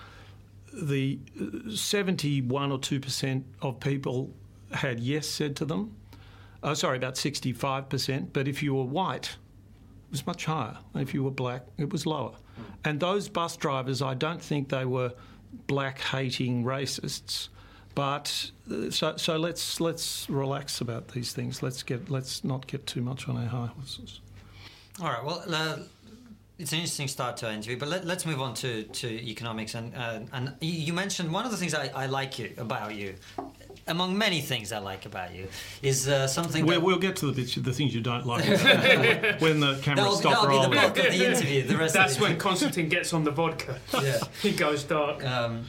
The 0.74 1.20
71 1.74 2.72
or 2.72 2.78
two 2.78 3.00
percent 3.00 3.46
of 3.62 3.80
people 3.80 4.30
had 4.74 5.00
yes 5.00 5.26
said 5.26 5.56
to 5.58 5.66
them. 5.66 5.96
Oh, 6.64 6.74
sorry, 6.74 6.98
about 6.98 7.16
65 7.16 7.88
percent. 7.88 8.34
But 8.34 8.50
if 8.50 8.62
you 8.62 8.76
were 8.76 8.84
white, 8.84 9.38
it 10.08 10.12
was 10.12 10.28
much 10.28 10.44
higher. 10.44 10.78
If 10.96 11.14
you 11.14 11.24
were 11.24 11.32
black, 11.32 11.66
it 11.78 11.94
was 11.94 12.06
lower. 12.06 12.34
And 12.84 13.00
those 13.00 13.30
bus 13.30 13.56
drivers, 13.56 14.02
I 14.02 14.16
don't 14.16 14.42
think 14.42 14.68
they 14.68 14.84
were 14.84 15.14
black 15.68 16.00
hating 16.00 16.66
racists. 16.66 17.48
But 17.98 18.51
uh, 18.72 18.92
so, 18.92 19.18
so 19.18 19.38
let's 19.38 19.82
let's 19.82 20.30
relax 20.30 20.82
about 20.82 21.08
these 21.08 21.34
things. 21.34 21.63
Let's 21.63 21.82
get 21.82 22.12
let's 22.12 22.44
not 22.44 22.68
get 22.68 22.86
too 22.86 23.01
much 23.01 23.27
on 23.27 23.38
our 23.38 23.48
high 23.48 23.72
horses. 23.75 24.20
All 25.01 25.08
right. 25.08 25.24
Well, 25.25 25.44
uh, 25.51 25.77
it's 26.60 26.74
an 26.74 26.77
interesting 26.77 27.08
start 27.08 27.38
to 27.38 27.48
our 27.48 27.54
interview, 27.54 27.75
but 27.75 27.89
let, 27.89 28.06
us 28.06 28.24
move 28.24 28.39
on 28.39 28.54
to, 28.56 28.84
to 28.84 29.08
economics. 29.08 29.74
And 29.74 29.96
uh, 29.96 30.20
and 30.32 30.54
you 30.62 30.94
mentioned 30.94 31.34
one 31.34 31.46
of 31.46 31.50
the 31.50 31.58
things 31.58 31.74
I, 31.74 31.88
I 31.88 32.06
like 32.06 32.38
you 32.38 32.54
about 32.60 32.94
you, 32.94 33.16
among 33.88 34.16
many 34.16 34.42
things 34.42 34.72
I 34.72 34.77
like 34.77 35.08
about 35.08 35.34
you, 35.34 35.48
is 35.82 36.08
uh, 36.08 36.27
something. 36.27 36.68
We'll, 36.68 36.82
we'll, 36.82 37.00
get 37.00 37.16
to 37.16 37.25
the 37.25 37.32
bits, 37.32 37.56
the 37.56 37.74
things 37.74 37.96
you 37.96 38.01
don't 38.01 38.27
like 38.27 38.46
when 39.42 39.60
the 39.60 39.80
camera 39.82 40.04
that'll, 40.04 40.18
stop 40.18 40.34
that'll 40.34 40.50
rolling. 40.50 40.70
Be 40.70 40.75
the 40.75 40.82
bulk 40.84 40.98
of 41.00 41.13
the 41.13 41.25
interview. 41.25 41.63
The 41.63 41.77
rest 41.77 41.96
That's 41.96 42.18
the 42.18 42.22
when 42.22 42.38
Konstantin 42.38 42.89
gets 42.89 43.12
on 43.12 43.24
the 43.24 43.32
vodka. 43.32 43.80
Yeah, 44.00 44.20
he 44.44 44.51
goes 44.51 44.84
dark. 44.84 45.25
Um, 45.25 45.66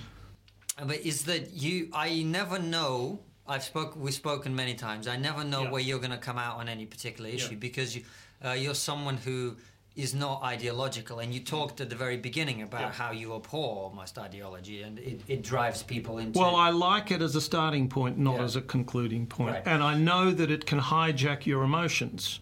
but 0.84 1.00
is 1.00 1.24
that 1.24 1.52
you? 1.52 1.88
I 1.92 2.22
never 2.22 2.58
know. 2.58 3.20
I've 3.46 3.64
spoke. 3.64 3.96
We've 3.96 4.14
spoken 4.14 4.54
many 4.54 4.74
times. 4.74 5.08
I 5.08 5.16
never 5.16 5.44
know 5.44 5.64
yeah. 5.64 5.70
where 5.70 5.80
you're 5.80 5.98
going 5.98 6.10
to 6.10 6.18
come 6.18 6.38
out 6.38 6.56
on 6.58 6.68
any 6.68 6.86
particular 6.86 7.30
issue 7.30 7.52
yeah. 7.52 7.58
because 7.58 7.96
you 7.96 8.02
uh, 8.44 8.52
you're 8.52 8.74
someone 8.74 9.16
who 9.16 9.56
is 9.98 10.14
not 10.14 10.42
ideological. 10.44 11.18
And 11.18 11.34
you 11.34 11.40
talked 11.40 11.80
at 11.80 11.90
the 11.90 11.96
very 11.96 12.16
beginning 12.16 12.62
about 12.62 12.80
yeah. 12.80 12.92
how 12.92 13.10
you 13.10 13.34
abhor 13.34 13.82
almost 13.82 14.16
ideology 14.16 14.82
and 14.82 14.98
it, 15.00 15.20
it, 15.26 15.42
drives 15.42 15.82
people 15.82 16.18
into. 16.18 16.38
Well, 16.38 16.54
I 16.54 16.70
like 16.70 17.10
it 17.10 17.20
as 17.20 17.34
a 17.34 17.40
starting 17.40 17.88
point, 17.88 18.16
not 18.16 18.36
yeah. 18.36 18.44
as 18.44 18.54
a 18.54 18.60
concluding 18.60 19.26
point. 19.26 19.54
Right. 19.54 19.62
And 19.66 19.82
I 19.82 19.96
know 19.96 20.30
that 20.30 20.52
it 20.52 20.66
can 20.66 20.78
hijack 20.78 21.46
your 21.46 21.64
emotions 21.64 22.38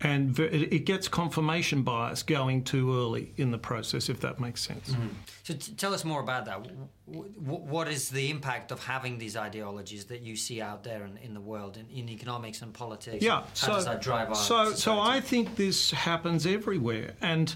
and 0.00 0.38
it 0.38 0.84
gets 0.84 1.08
confirmation 1.08 1.82
bias 1.82 2.22
going 2.22 2.62
too 2.62 2.96
early 2.96 3.32
in 3.36 3.50
the 3.50 3.58
process, 3.58 4.08
if 4.08 4.20
that 4.20 4.38
makes 4.38 4.60
sense. 4.60 4.90
Mm-hmm. 4.90 5.08
So, 5.42 5.54
t- 5.54 5.72
tell 5.72 5.92
us 5.92 6.04
more 6.04 6.20
about 6.20 6.44
that. 6.44 6.62
W- 6.62 7.28
what 7.42 7.88
is 7.88 8.08
the 8.08 8.30
impact 8.30 8.70
of 8.70 8.84
having 8.84 9.18
these 9.18 9.36
ideologies 9.36 10.04
that 10.06 10.20
you 10.20 10.36
see 10.36 10.60
out 10.60 10.84
there 10.84 11.04
in, 11.04 11.16
in 11.16 11.34
the 11.34 11.40
world, 11.40 11.76
in, 11.76 11.86
in, 11.88 12.08
economics 12.08 12.62
and 12.62 12.72
politics? 12.72 13.24
Yeah, 13.24 13.40
How 13.40 13.46
so, 13.54 13.72
does 13.72 13.84
that 13.86 14.00
drive 14.00 14.28
our 14.28 14.36
so, 14.36 14.70
society? 14.70 14.80
so 14.80 15.00
I 15.00 15.20
think 15.20 15.56
this 15.56 15.90
happens 15.90 16.46
everywhere, 16.46 17.14
and 17.20 17.52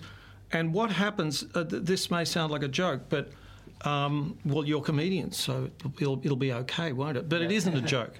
and 0.50 0.74
what 0.74 0.90
happens? 0.90 1.44
Uh, 1.54 1.62
th- 1.62 1.84
this 1.84 2.10
may 2.10 2.24
sound 2.24 2.50
like 2.50 2.64
a 2.64 2.68
joke, 2.68 3.02
but 3.08 3.30
um, 3.82 4.36
well, 4.44 4.64
you're 4.64 4.82
comedians, 4.82 5.36
so 5.36 5.70
it'll, 6.00 6.20
it'll 6.24 6.36
be 6.36 6.52
okay, 6.52 6.92
won't 6.92 7.16
it? 7.16 7.28
But 7.28 7.40
yeah. 7.40 7.46
it 7.46 7.52
isn't 7.52 7.76
a 7.76 7.80
joke. 7.96 8.18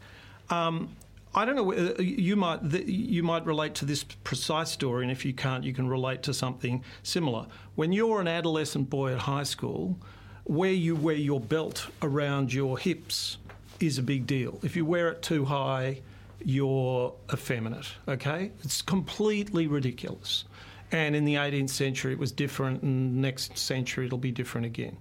Um, 0.50 0.95
I 1.35 1.45
don't 1.45 1.57
know. 1.57 1.73
Uh, 1.73 1.95
you 1.99 2.37
might 2.37 2.62
you 2.87 3.23
might 3.23 3.47
relate 3.47 3.75
to 3.77 3.85
this 3.85 4.05
precise 4.05 4.71
story, 4.71 5.05
and 5.05 5.11
if 5.11 5.25
you 5.25 5.33
can't, 5.33 5.65
you 5.65 5.73
can 5.73 5.89
relate 5.89 6.23
to 6.25 6.35
something 6.35 6.85
similar. 7.03 7.47
When 7.75 7.93
you're 7.93 8.21
an 8.21 8.29
adolescent 8.29 8.91
boy 8.91 9.12
at 9.12 9.21
high 9.21 9.45
school, 9.45 9.99
where 10.45 10.73
you 10.73 10.95
wear 10.95 11.17
your 11.17 11.41
belt 11.41 11.87
around 12.03 12.53
your 12.53 12.79
hips 12.79 13.39
is 13.81 13.99
a 13.99 14.03
big 14.03 14.27
deal. 14.27 14.59
If 14.62 14.77
you 14.77 14.85
wear 14.85 15.09
it 15.09 15.23
too 15.23 15.45
high, 15.45 16.01
you're 16.45 17.15
effeminate. 17.33 17.87
Okay, 18.09 18.51
it's 18.62 18.83
completely 18.83 19.67
ridiculous. 19.67 20.45
And 20.91 21.17
in 21.17 21.25
the 21.25 21.37
18th 21.37 21.71
century, 21.71 22.12
it 22.12 22.19
was 22.19 22.33
different, 22.33 22.83
and 22.83 23.17
next 23.17 23.57
century 23.57 24.07
it'll 24.07 24.19
be 24.19 24.31
different 24.31 24.67
again. 24.67 24.99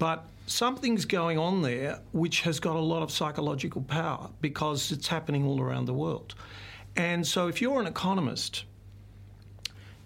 But 0.00 0.26
something's 0.50 1.04
going 1.04 1.38
on 1.38 1.62
there 1.62 2.00
which 2.12 2.42
has 2.42 2.58
got 2.60 2.76
a 2.76 2.80
lot 2.80 3.02
of 3.02 3.10
psychological 3.10 3.82
power 3.82 4.30
because 4.40 4.90
it's 4.92 5.08
happening 5.08 5.46
all 5.46 5.60
around 5.60 5.86
the 5.86 5.94
world. 5.94 6.34
And 6.96 7.26
so 7.26 7.46
if 7.48 7.62
you're 7.62 7.80
an 7.80 7.86
economist 7.86 8.64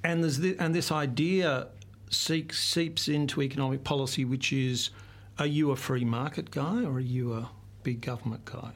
and 0.02 0.22
this, 0.22 0.38
and 0.58 0.74
this 0.74 0.92
idea 0.92 1.68
seeps 2.10 3.08
into 3.08 3.42
economic 3.42 3.84
policy, 3.84 4.24
which 4.24 4.52
is 4.52 4.90
are 5.38 5.46
you 5.46 5.72
a 5.72 5.76
free 5.76 6.04
market 6.04 6.50
guy 6.50 6.84
or 6.84 6.92
are 6.92 7.00
you 7.00 7.32
a 7.32 7.50
big 7.82 8.00
government 8.00 8.44
guy? 8.44 8.72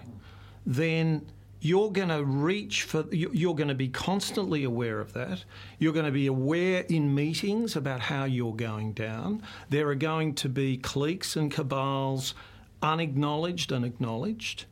Then 0.67 1.31
you're 1.61 1.91
going 1.91 2.09
to 2.09 2.25
reach 2.25 2.85
for, 2.85 3.05
you're 3.11 3.55
going 3.55 3.69
to 3.69 3.75
be 3.75 3.89
constantly 3.89 4.65
aware 4.65 5.01
of 5.01 5.13
that. 5.15 5.45
You're 5.79 5.93
going 5.93 6.07
to 6.07 6.13
be 6.13 6.27
aware 6.27 6.83
in 6.89 7.15
meetings 7.15 7.75
about 7.75 8.01
how 8.01 8.25
you're 8.25 8.55
going 8.55 8.93
down. 8.93 9.43
There 9.69 9.89
are 9.89 9.97
going 9.97 10.35
to 10.37 10.49
be 10.49 10.77
cliques 10.77 11.35
and 11.35 11.51
cabals, 11.51 12.35
unacknowledged 12.81 13.73
and 13.73 13.85
acknowledged. 13.85 14.67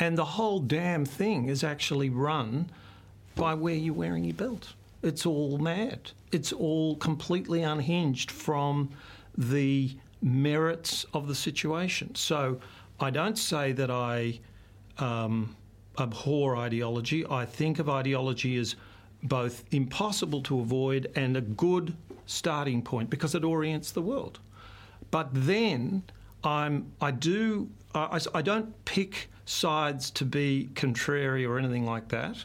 And 0.00 0.18
the 0.18 0.24
whole 0.24 0.58
damn 0.58 1.04
thing 1.04 1.48
is 1.48 1.62
actually 1.62 2.10
run 2.10 2.70
by 3.36 3.54
where 3.54 3.74
you're 3.74 3.94
wearing 3.94 4.24
your 4.24 4.34
belt. 4.34 4.74
It's 5.02 5.24
all 5.24 5.58
mad. 5.58 6.10
It's 6.32 6.52
all 6.52 6.96
completely 6.96 7.62
unhinged 7.62 8.30
from 8.30 8.90
the 9.38 9.96
merits 10.20 11.06
of 11.14 11.28
the 11.28 11.34
situation. 11.34 12.14
So 12.16 12.60
I 12.98 13.10
don't 13.10 13.38
say 13.38 13.72
that 13.72 13.90
I. 13.90 14.40
Um, 14.98 15.56
abhor 15.98 16.56
ideology. 16.56 17.24
I 17.26 17.44
think 17.44 17.78
of 17.78 17.88
ideology 17.88 18.56
as 18.56 18.76
both 19.22 19.64
impossible 19.70 20.42
to 20.42 20.60
avoid 20.60 21.10
and 21.14 21.36
a 21.36 21.40
good 21.40 21.96
starting 22.26 22.82
point 22.82 23.10
because 23.10 23.34
it 23.34 23.44
orients 23.44 23.92
the 23.92 24.02
world. 24.02 24.40
But 25.10 25.28
then 25.32 26.02
I'm, 26.42 26.92
I 27.00 27.10
do, 27.10 27.70
I, 27.94 28.20
I 28.34 28.42
don't 28.42 28.84
pick 28.84 29.28
sides 29.44 30.10
to 30.12 30.24
be 30.24 30.70
contrary 30.74 31.44
or 31.44 31.58
anything 31.58 31.84
like 31.84 32.08
that. 32.08 32.44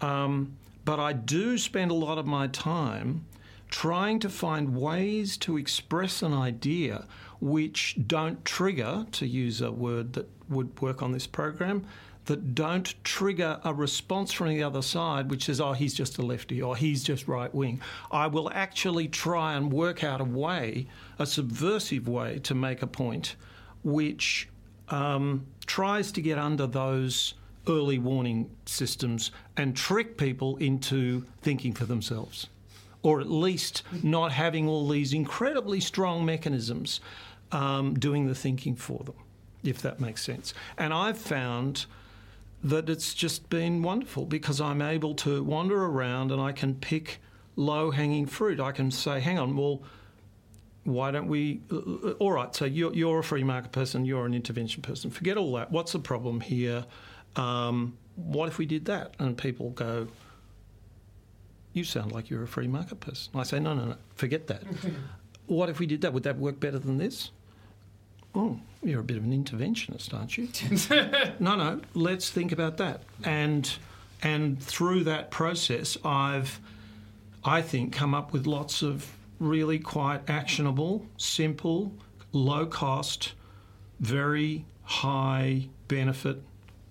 Um, 0.00 0.56
but 0.84 1.00
I 1.00 1.12
do 1.12 1.56
spend 1.56 1.90
a 1.90 1.94
lot 1.94 2.18
of 2.18 2.26
my 2.26 2.46
time 2.48 3.24
trying 3.70 4.18
to 4.20 4.28
find 4.28 4.76
ways 4.76 5.36
to 5.38 5.56
express 5.56 6.22
an 6.22 6.32
idea 6.32 7.06
which 7.40 7.96
don't 8.06 8.44
trigger, 8.44 9.06
to 9.12 9.26
use 9.26 9.60
a 9.60 9.72
word 9.72 10.12
that 10.12 10.28
would 10.48 10.80
work 10.80 11.02
on 11.02 11.12
this 11.12 11.26
program, 11.26 11.84
that 12.26 12.54
don't 12.54 12.94
trigger 13.04 13.60
a 13.64 13.74
response 13.74 14.32
from 14.32 14.48
the 14.48 14.62
other 14.62 14.82
side, 14.82 15.30
which 15.30 15.44
says, 15.44 15.60
oh, 15.60 15.72
he's 15.72 15.94
just 15.94 16.18
a 16.18 16.22
lefty 16.22 16.62
or 16.62 16.76
he's 16.76 17.04
just 17.04 17.28
right 17.28 17.54
wing. 17.54 17.80
I 18.10 18.26
will 18.26 18.50
actually 18.52 19.08
try 19.08 19.54
and 19.54 19.72
work 19.72 20.02
out 20.02 20.20
a 20.20 20.24
way, 20.24 20.86
a 21.18 21.26
subversive 21.26 22.08
way 22.08 22.38
to 22.40 22.54
make 22.54 22.82
a 22.82 22.86
point 22.86 23.36
which 23.82 24.48
um, 24.88 25.46
tries 25.66 26.12
to 26.12 26.22
get 26.22 26.38
under 26.38 26.66
those 26.66 27.34
early 27.68 27.98
warning 27.98 28.50
systems 28.66 29.30
and 29.56 29.76
trick 29.76 30.16
people 30.16 30.56
into 30.56 31.24
thinking 31.42 31.72
for 31.72 31.84
themselves. 31.84 32.48
Or 33.02 33.20
at 33.20 33.30
least 33.30 33.82
not 34.02 34.32
having 34.32 34.66
all 34.66 34.88
these 34.88 35.12
incredibly 35.12 35.80
strong 35.80 36.24
mechanisms 36.24 37.00
um, 37.52 37.94
doing 37.94 38.26
the 38.26 38.34
thinking 38.34 38.76
for 38.76 39.04
them, 39.04 39.16
if 39.62 39.82
that 39.82 40.00
makes 40.00 40.22
sense. 40.22 40.54
And 40.78 40.94
I've 40.94 41.18
found 41.18 41.84
that 42.64 42.88
it's 42.88 43.12
just 43.12 43.50
been 43.50 43.82
wonderful 43.82 44.24
because 44.24 44.60
I'm 44.60 44.80
able 44.80 45.14
to 45.16 45.44
wander 45.44 45.84
around 45.84 46.32
and 46.32 46.40
I 46.40 46.52
can 46.52 46.74
pick 46.74 47.20
low 47.56 47.90
hanging 47.90 48.26
fruit. 48.26 48.58
I 48.58 48.72
can 48.72 48.90
say, 48.90 49.20
hang 49.20 49.38
on, 49.38 49.54
well, 49.54 49.82
why 50.84 51.10
don't 51.10 51.28
we? 51.28 51.60
Uh, 51.70 51.76
uh, 51.76 52.10
all 52.12 52.32
right, 52.32 52.54
so 52.54 52.64
you're, 52.64 52.92
you're, 52.94 53.18
a 53.18 53.24
free 53.24 53.44
market 53.44 53.72
person, 53.72 54.04
you're 54.06 54.24
an 54.24 54.34
intervention 54.34 54.82
person. 54.82 55.10
Forget 55.10 55.36
all 55.36 55.52
that. 55.54 55.70
What's 55.70 55.92
the 55.92 55.98
problem 55.98 56.40
here? 56.40 56.84
Um, 57.36 57.96
what 58.16 58.48
if 58.48 58.58
we 58.58 58.66
did 58.66 58.86
that? 58.86 59.14
And 59.18 59.36
people 59.36 59.70
go, 59.70 60.08
you 61.74 61.84
sound 61.84 62.12
like 62.12 62.30
you're 62.30 62.42
a 62.42 62.48
free 62.48 62.68
market 62.68 63.00
person. 63.00 63.32
I 63.34 63.42
say, 63.42 63.60
no, 63.60 63.74
no, 63.74 63.84
no, 63.84 63.96
forget 64.14 64.46
that. 64.46 64.62
what 65.46 65.68
if 65.68 65.78
we 65.78 65.86
did 65.86 66.00
that? 66.00 66.14
Would 66.14 66.22
that 66.22 66.38
work 66.38 66.60
better 66.60 66.78
than 66.78 66.96
this? 66.96 67.30
Oh, 68.34 68.58
you're 68.82 69.00
a 69.00 69.04
bit 69.04 69.16
of 69.16 69.24
an 69.24 69.44
interventionist, 69.44 70.12
aren't 70.12 70.36
you? 70.36 70.48
no, 71.40 71.56
no, 71.56 71.80
let's 71.94 72.30
think 72.30 72.52
about 72.52 72.76
that. 72.78 73.02
And 73.24 73.70
and 74.22 74.62
through 74.62 75.04
that 75.04 75.30
process, 75.30 75.98
I've, 76.04 76.58
I 77.44 77.60
think, 77.62 77.92
come 77.92 78.14
up 78.14 78.32
with 78.32 78.46
lots 78.46 78.82
of 78.82 79.10
really 79.38 79.78
quite 79.78 80.28
actionable, 80.30 81.06
simple, 81.18 81.92
low 82.32 82.64
cost, 82.66 83.32
very 84.00 84.64
high 84.82 85.68
benefit 85.88 86.42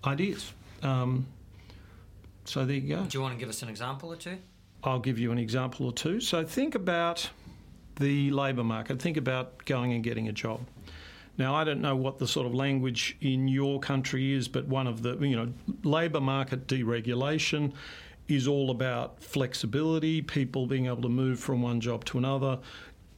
ideas. 0.04 0.52
Um, 0.82 1.26
So 2.44 2.64
there 2.64 2.76
you 2.76 2.94
go. 2.96 3.04
Do 3.04 3.18
you 3.18 3.22
want 3.22 3.34
to 3.34 3.40
give 3.40 3.48
us 3.48 3.62
an 3.62 3.68
example 3.68 4.12
or 4.12 4.16
two? 4.16 4.36
I'll 4.84 5.00
give 5.00 5.18
you 5.18 5.32
an 5.32 5.38
example 5.38 5.86
or 5.86 5.92
two. 5.92 6.20
So 6.20 6.44
think 6.44 6.74
about 6.74 7.30
the 7.96 8.30
labour 8.30 8.64
market. 8.64 9.00
Think 9.00 9.16
about 9.16 9.64
going 9.64 9.92
and 9.92 10.04
getting 10.04 10.28
a 10.28 10.32
job. 10.32 10.60
Now, 11.36 11.54
I 11.54 11.64
don't 11.64 11.80
know 11.80 11.96
what 11.96 12.18
the 12.18 12.28
sort 12.28 12.46
of 12.46 12.54
language 12.54 13.16
in 13.20 13.48
your 13.48 13.80
country 13.80 14.32
is, 14.32 14.46
but 14.46 14.66
one 14.66 14.86
of 14.86 15.02
the, 15.02 15.16
you 15.18 15.36
know, 15.36 15.52
labour 15.82 16.20
market 16.20 16.68
deregulation 16.68 17.72
is 18.28 18.46
all 18.46 18.70
about 18.70 19.22
flexibility, 19.22 20.22
people 20.22 20.66
being 20.66 20.86
able 20.86 21.02
to 21.02 21.08
move 21.08 21.40
from 21.40 21.60
one 21.60 21.80
job 21.80 22.04
to 22.06 22.18
another. 22.18 22.58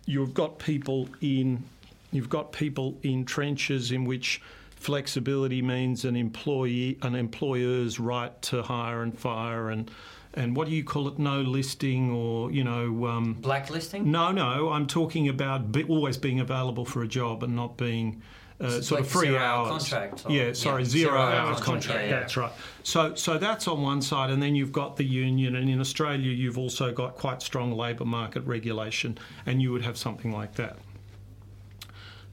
You've 0.06 0.34
got 0.34 0.58
people 0.58 1.08
in, 1.20 1.62
you've 2.10 2.30
got 2.30 2.52
people 2.52 2.96
in 3.02 3.24
trenches 3.24 3.92
in 3.92 4.04
which 4.04 4.40
flexibility 4.76 5.60
means 5.62 6.04
an 6.04 6.16
employee, 6.16 6.98
an 7.02 7.14
employer's 7.14 8.00
right 8.00 8.40
to 8.42 8.62
hire 8.62 9.02
and 9.02 9.16
fire 9.18 9.70
and 9.70 9.90
and 10.36 10.54
what 10.54 10.68
do 10.68 10.74
you 10.74 10.84
call 10.84 11.08
it? 11.08 11.18
No 11.18 11.40
listing 11.40 12.10
or 12.10 12.50
you 12.52 12.62
know 12.62 13.06
um, 13.06 13.34
blacklisting? 13.34 14.10
No, 14.10 14.30
no. 14.30 14.68
I'm 14.70 14.86
talking 14.86 15.28
about 15.28 15.72
be, 15.72 15.82
always 15.84 16.18
being 16.18 16.40
available 16.40 16.84
for 16.84 17.02
a 17.02 17.08
job 17.08 17.42
and 17.42 17.56
not 17.56 17.76
being. 17.76 18.22
Uh, 18.58 18.80
sort 18.80 19.00
like 19.00 19.06
of 19.06 19.12
free 19.12 19.26
zero 19.26 19.38
hours. 19.38 19.68
Hour 19.68 19.78
contract 19.78 20.26
or, 20.26 20.32
yeah, 20.32 20.52
sorry, 20.54 20.82
yeah, 20.82 20.88
zero, 20.88 21.10
zero 21.10 21.20
hours 21.20 21.34
hour 21.34 21.46
contract. 21.46 21.64
contract, 21.64 22.00
yeah, 22.00 22.08
yeah. 22.08 22.20
That's 22.20 22.36
right. 22.38 22.52
So, 22.84 23.14
so 23.14 23.36
that's 23.36 23.68
on 23.68 23.82
one 23.82 24.00
side, 24.00 24.30
and 24.30 24.42
then 24.42 24.54
you've 24.54 24.72
got 24.72 24.96
the 24.96 25.04
union, 25.04 25.56
and 25.56 25.68
in 25.68 25.78
Australia, 25.78 26.30
you've 26.30 26.56
also 26.56 26.90
got 26.90 27.16
quite 27.16 27.42
strong 27.42 27.72
labour 27.72 28.06
market 28.06 28.44
regulation, 28.46 29.18
and 29.44 29.60
you 29.60 29.72
would 29.72 29.82
have 29.82 29.98
something 29.98 30.32
like 30.32 30.54
that. 30.54 30.78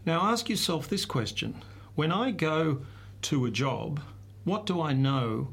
Now, 0.05 0.21
ask 0.31 0.47
yourself 0.49 0.87
this 0.87 1.03
question: 1.03 1.61
When 1.95 2.13
I 2.13 2.31
go 2.31 2.83
to 3.23 3.45
a 3.45 3.51
job, 3.51 3.99
what 4.45 4.65
do 4.65 4.81
I 4.81 4.93
know 4.93 5.49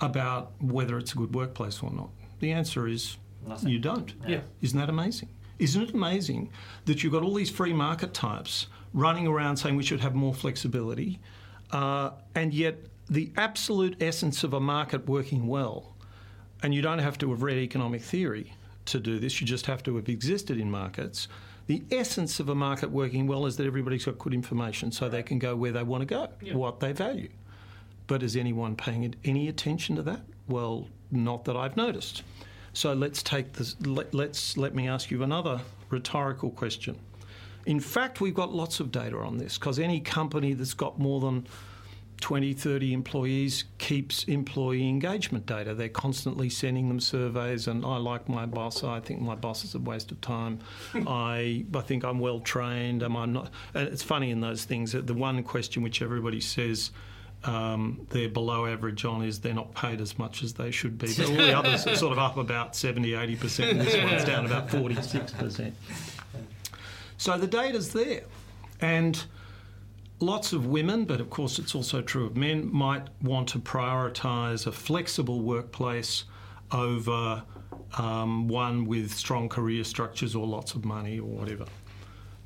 about 0.00 0.52
whether 0.60 0.98
it's 0.98 1.12
a 1.12 1.16
good 1.16 1.34
workplace 1.34 1.82
or 1.82 1.90
not? 1.90 2.10
The 2.40 2.52
answer 2.52 2.86
is 2.86 3.16
Nothing. 3.46 3.70
you 3.70 3.78
don't. 3.78 4.12
Yeah. 4.26 4.40
Isn't 4.62 4.78
that 4.78 4.88
amazing? 4.88 5.28
Isn't 5.58 5.82
it 5.82 5.94
amazing 5.94 6.50
that 6.84 7.02
you've 7.02 7.12
got 7.12 7.22
all 7.22 7.34
these 7.34 7.50
free 7.50 7.72
market 7.72 8.14
types 8.14 8.68
running 8.94 9.26
around 9.26 9.56
saying 9.56 9.76
we 9.76 9.82
should 9.82 10.00
have 10.00 10.14
more 10.14 10.32
flexibility, 10.32 11.18
uh, 11.72 12.10
and 12.34 12.54
yet 12.54 12.76
the 13.10 13.32
absolute 13.36 13.96
essence 14.00 14.44
of 14.44 14.54
a 14.54 14.60
market 14.60 15.06
working 15.08 15.46
well, 15.46 15.94
and 16.62 16.74
you 16.74 16.80
don't 16.82 16.98
have 17.00 17.18
to 17.18 17.30
have 17.30 17.42
read 17.42 17.58
economic 17.58 18.02
theory 18.02 18.52
to 18.86 19.00
do 19.00 19.18
this, 19.18 19.40
you 19.40 19.46
just 19.46 19.66
have 19.66 19.82
to 19.82 19.96
have 19.96 20.08
existed 20.08 20.58
in 20.58 20.70
markets. 20.70 21.28
The 21.66 21.82
essence 21.90 22.40
of 22.40 22.48
a 22.48 22.54
market 22.54 22.90
working 22.90 23.26
well 23.26 23.44
is 23.44 23.56
that 23.56 23.66
everybody's 23.66 24.04
got 24.06 24.18
good 24.18 24.32
information 24.32 24.90
so 24.90 25.08
they 25.08 25.22
can 25.22 25.38
go 25.38 25.54
where 25.56 25.72
they 25.72 25.82
want 25.82 26.00
to 26.02 26.06
go, 26.06 26.28
Yeah. 26.40 26.54
what 26.54 26.80
they 26.80 26.92
value. 26.92 27.28
But 28.08 28.24
is 28.24 28.34
anyone 28.36 28.74
paying 28.74 29.14
any 29.24 29.48
attention 29.48 29.94
to 29.96 30.02
that? 30.02 30.22
Well, 30.48 30.88
not 31.12 31.44
that 31.44 31.56
I've 31.56 31.76
noticed. 31.76 32.24
So 32.72 32.92
let's 32.92 33.22
take 33.22 33.52
this. 33.52 33.76
Let, 33.82 34.12
let's 34.12 34.56
let 34.56 34.74
me 34.74 34.88
ask 34.88 35.10
you 35.10 35.22
another 35.22 35.60
rhetorical 35.90 36.50
question. 36.50 36.98
In 37.66 37.80
fact, 37.80 38.20
we've 38.20 38.34
got 38.34 38.52
lots 38.52 38.80
of 38.80 38.90
data 38.90 39.18
on 39.18 39.36
this 39.36 39.58
because 39.58 39.78
any 39.78 40.00
company 40.00 40.54
that's 40.54 40.74
got 40.74 40.98
more 40.98 41.20
than 41.20 41.46
20, 42.20 42.52
30 42.52 42.92
employees 42.92 43.64
keeps 43.78 44.24
employee 44.24 44.88
engagement 44.88 45.46
data. 45.46 45.74
They're 45.74 45.88
constantly 45.88 46.48
sending 46.50 46.88
them 46.88 47.00
surveys, 47.00 47.68
and 47.68 47.84
I 47.84 47.96
like 47.98 48.28
my 48.28 48.46
boss. 48.46 48.82
I 48.82 49.00
think 49.00 49.20
my 49.20 49.34
boss 49.34 49.64
is 49.64 49.74
a 49.74 49.78
waste 49.78 50.10
of 50.10 50.20
time. 50.20 50.60
I, 51.06 51.64
I 51.74 51.80
think 51.82 52.04
I'm 52.04 52.18
well 52.18 52.40
trained. 52.40 53.02
Am 53.02 53.16
I 53.16 53.26
not? 53.26 53.50
And 53.74 53.88
it's 53.88 54.02
funny 54.02 54.30
in 54.30 54.40
those 54.40 54.64
things. 54.64 54.92
that 54.92 55.06
The 55.06 55.14
one 55.14 55.42
question 55.42 55.82
which 55.82 56.02
everybody 56.02 56.40
says 56.40 56.90
um, 57.48 58.06
they're 58.10 58.28
below 58.28 58.66
average 58.66 59.06
on 59.06 59.24
is 59.24 59.40
they're 59.40 59.54
not 59.54 59.74
paid 59.74 60.02
as 60.02 60.18
much 60.18 60.42
as 60.42 60.52
they 60.52 60.70
should 60.70 60.98
be. 60.98 61.08
But 61.16 61.30
all 61.30 61.36
the 61.36 61.58
others 61.58 61.86
are 61.86 61.96
sort 61.96 62.12
of 62.12 62.18
up 62.18 62.36
about 62.36 62.76
70, 62.76 63.12
80%, 63.12 63.70
and 63.70 63.80
this 63.80 63.96
one's 63.96 64.24
down 64.24 64.44
about 64.44 64.68
46%. 64.68 65.72
So 67.16 67.38
the 67.38 67.46
data's 67.46 67.92
there. 67.94 68.24
And 68.82 69.24
lots 70.20 70.52
of 70.52 70.66
women, 70.66 71.06
but 71.06 71.22
of 71.22 71.30
course 71.30 71.58
it's 71.58 71.74
also 71.74 72.02
true 72.02 72.26
of 72.26 72.36
men, 72.36 72.70
might 72.70 73.08
want 73.22 73.48
to 73.50 73.58
prioritise 73.58 74.66
a 74.66 74.72
flexible 74.72 75.40
workplace 75.40 76.24
over 76.70 77.42
um, 77.96 78.46
one 78.46 78.84
with 78.84 79.14
strong 79.14 79.48
career 79.48 79.84
structures 79.84 80.34
or 80.34 80.46
lots 80.46 80.74
of 80.74 80.84
money 80.84 81.18
or 81.18 81.30
whatever. 81.30 81.64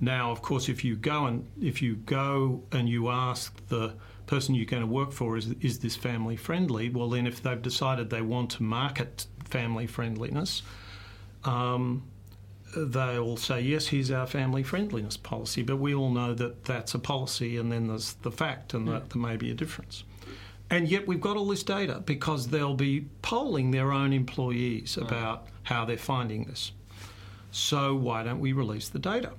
Now, 0.01 0.31
of 0.31 0.43
course, 0.43 0.69
if 0.69 0.85
you 0.85 0.95
go 0.95 1.27
and 1.27 1.47
if 1.61 1.83
you 1.83 1.97
go 1.97 2.63
and 2.71 2.89
you 2.89 3.09
ask 3.09 3.67
the 3.67 3.95
person 4.33 4.55
you're 4.55 4.65
going 4.65 4.83
to 4.83 4.87
work 4.87 5.13
for 5.13 5.37
is 5.37 5.55
is 5.61 5.81
this 5.81 5.95
family 5.95 6.37
friendly? 6.37 6.89
Well, 6.89 7.11
then 7.11 7.27
if 7.27 7.43
they've 7.43 7.61
decided 7.61 8.09
they 8.09 8.23
want 8.23 8.53
to 8.53 8.63
market 8.63 9.27
family 9.45 9.87
friendliness, 9.87 10.63
um, 11.45 12.05
they'll 12.75 13.37
say 13.37 13.61
yes, 13.61 13.89
here's 13.89 14.11
our 14.11 14.27
family 14.27 14.63
friendliness 14.63 15.19
policy. 15.19 15.63
But 15.63 15.77
we 15.77 15.95
all 15.95 16.11
know 16.11 16.33
that 16.33 16.65
that's 16.65 16.95
a 16.95 16.99
policy, 16.99 17.59
and 17.59 17.71
then 17.71 17.89
there's 17.89 18.15
the 18.23 18.33
fact, 18.33 18.73
and 18.73 18.89
that 18.89 19.11
there 19.11 19.21
may 19.21 19.37
be 19.37 19.51
a 19.51 19.55
difference. 19.55 20.05
And 20.71 20.89
yet 20.89 21.07
we've 21.07 21.21
got 21.21 21.37
all 21.37 21.49
this 21.49 21.63
data 21.63 22.03
because 22.07 22.49
they'll 22.49 22.73
be 22.91 23.09
polling 23.21 23.71
their 23.71 23.93
own 23.93 24.15
employees 24.15 24.97
about 24.97 25.49
how 25.65 25.85
they're 25.85 25.99
finding 25.99 26.45
this. 26.45 26.73
So 27.51 27.95
why 27.95 28.23
don't 28.23 28.41
we 28.41 28.55
release 28.55 28.89
the 28.89 28.99
data? 28.99 29.33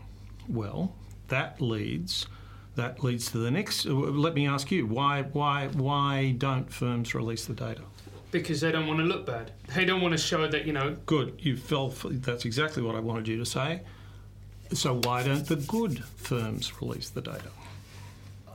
Well, 0.48 0.94
that 1.30 1.60
leads 1.60 2.28
that 2.76 3.04
leads 3.04 3.32
to 3.32 3.38
the 3.38 3.52
next. 3.52 3.86
uh, 3.86 3.94
Let 3.94 4.34
me 4.34 4.48
ask 4.48 4.72
you 4.72 4.86
why 4.88 5.24
why 5.34 5.68
why 5.74 6.36
don't 6.38 6.72
firms 6.72 7.14
release 7.16 7.46
the 7.46 7.54
data? 7.54 7.82
because 8.32 8.62
they 8.62 8.72
don't 8.72 8.88
want 8.88 9.00
to 9.00 9.06
look 9.06 9.28
bad. 9.28 9.52
They 9.76 9.86
don't 9.86 10.02
want 10.02 10.14
to 10.14 10.18
show 10.18 10.48
that 10.48 10.66
you 10.66 10.74
know. 10.74 10.98
Good, 11.06 11.36
you 11.40 11.56
fell. 11.56 11.92
For, 11.92 12.10
that's 12.10 12.46
exactly 12.46 12.82
what 12.82 12.96
I 12.96 13.00
wanted 13.00 13.28
you 13.28 13.38
to 13.38 13.46
say. 13.46 13.82
So 14.74 14.96
why 15.04 15.22
don't 15.22 15.46
the 15.46 15.58
good 15.58 16.04
firms 16.04 16.82
release 16.82 17.10
the 17.12 17.22
data? 17.22 17.50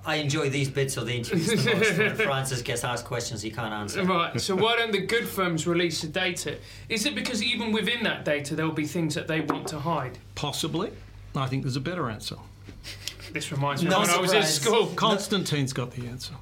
I 0.04 0.16
enjoy 0.16 0.48
these 0.50 0.68
bits 0.68 0.96
of 0.96 1.06
the 1.06 1.14
interviews 1.14 1.64
the 1.64 1.74
most 1.76 1.96
when 1.98 2.14
Francis 2.28 2.60
gets 2.62 2.82
asked 2.82 3.04
questions 3.04 3.40
he 3.42 3.50
can't 3.52 3.72
answer. 3.72 4.02
Right. 4.02 4.40
So 4.40 4.56
why 4.56 4.74
don't 4.76 4.90
the 4.90 5.06
good 5.06 5.28
firms 5.28 5.64
release 5.66 6.00
the 6.00 6.08
data? 6.08 6.56
Is 6.88 7.06
it 7.06 7.14
because 7.14 7.40
even 7.42 7.70
within 7.70 8.02
that 8.02 8.24
data 8.24 8.56
there'll 8.56 8.72
be 8.72 8.86
things 8.86 9.14
that 9.14 9.28
they 9.28 9.42
want 9.42 9.68
to 9.68 9.78
hide? 9.78 10.18
Possibly. 10.34 10.90
I 11.36 11.46
think 11.46 11.62
there's 11.62 11.76
a 11.76 11.80
better 11.80 12.10
answer. 12.10 12.36
This 13.32 13.52
reminds 13.52 13.82
me 13.82 13.90
No 13.90 14.02
of 14.02 14.08
when 14.08 14.16
I 14.16 14.20
was 14.20 14.32
at 14.32 14.44
school. 14.44 14.86
Konstantin's 14.88 15.72
got 15.72 15.90
the 15.92 16.06
answer. 16.06 16.34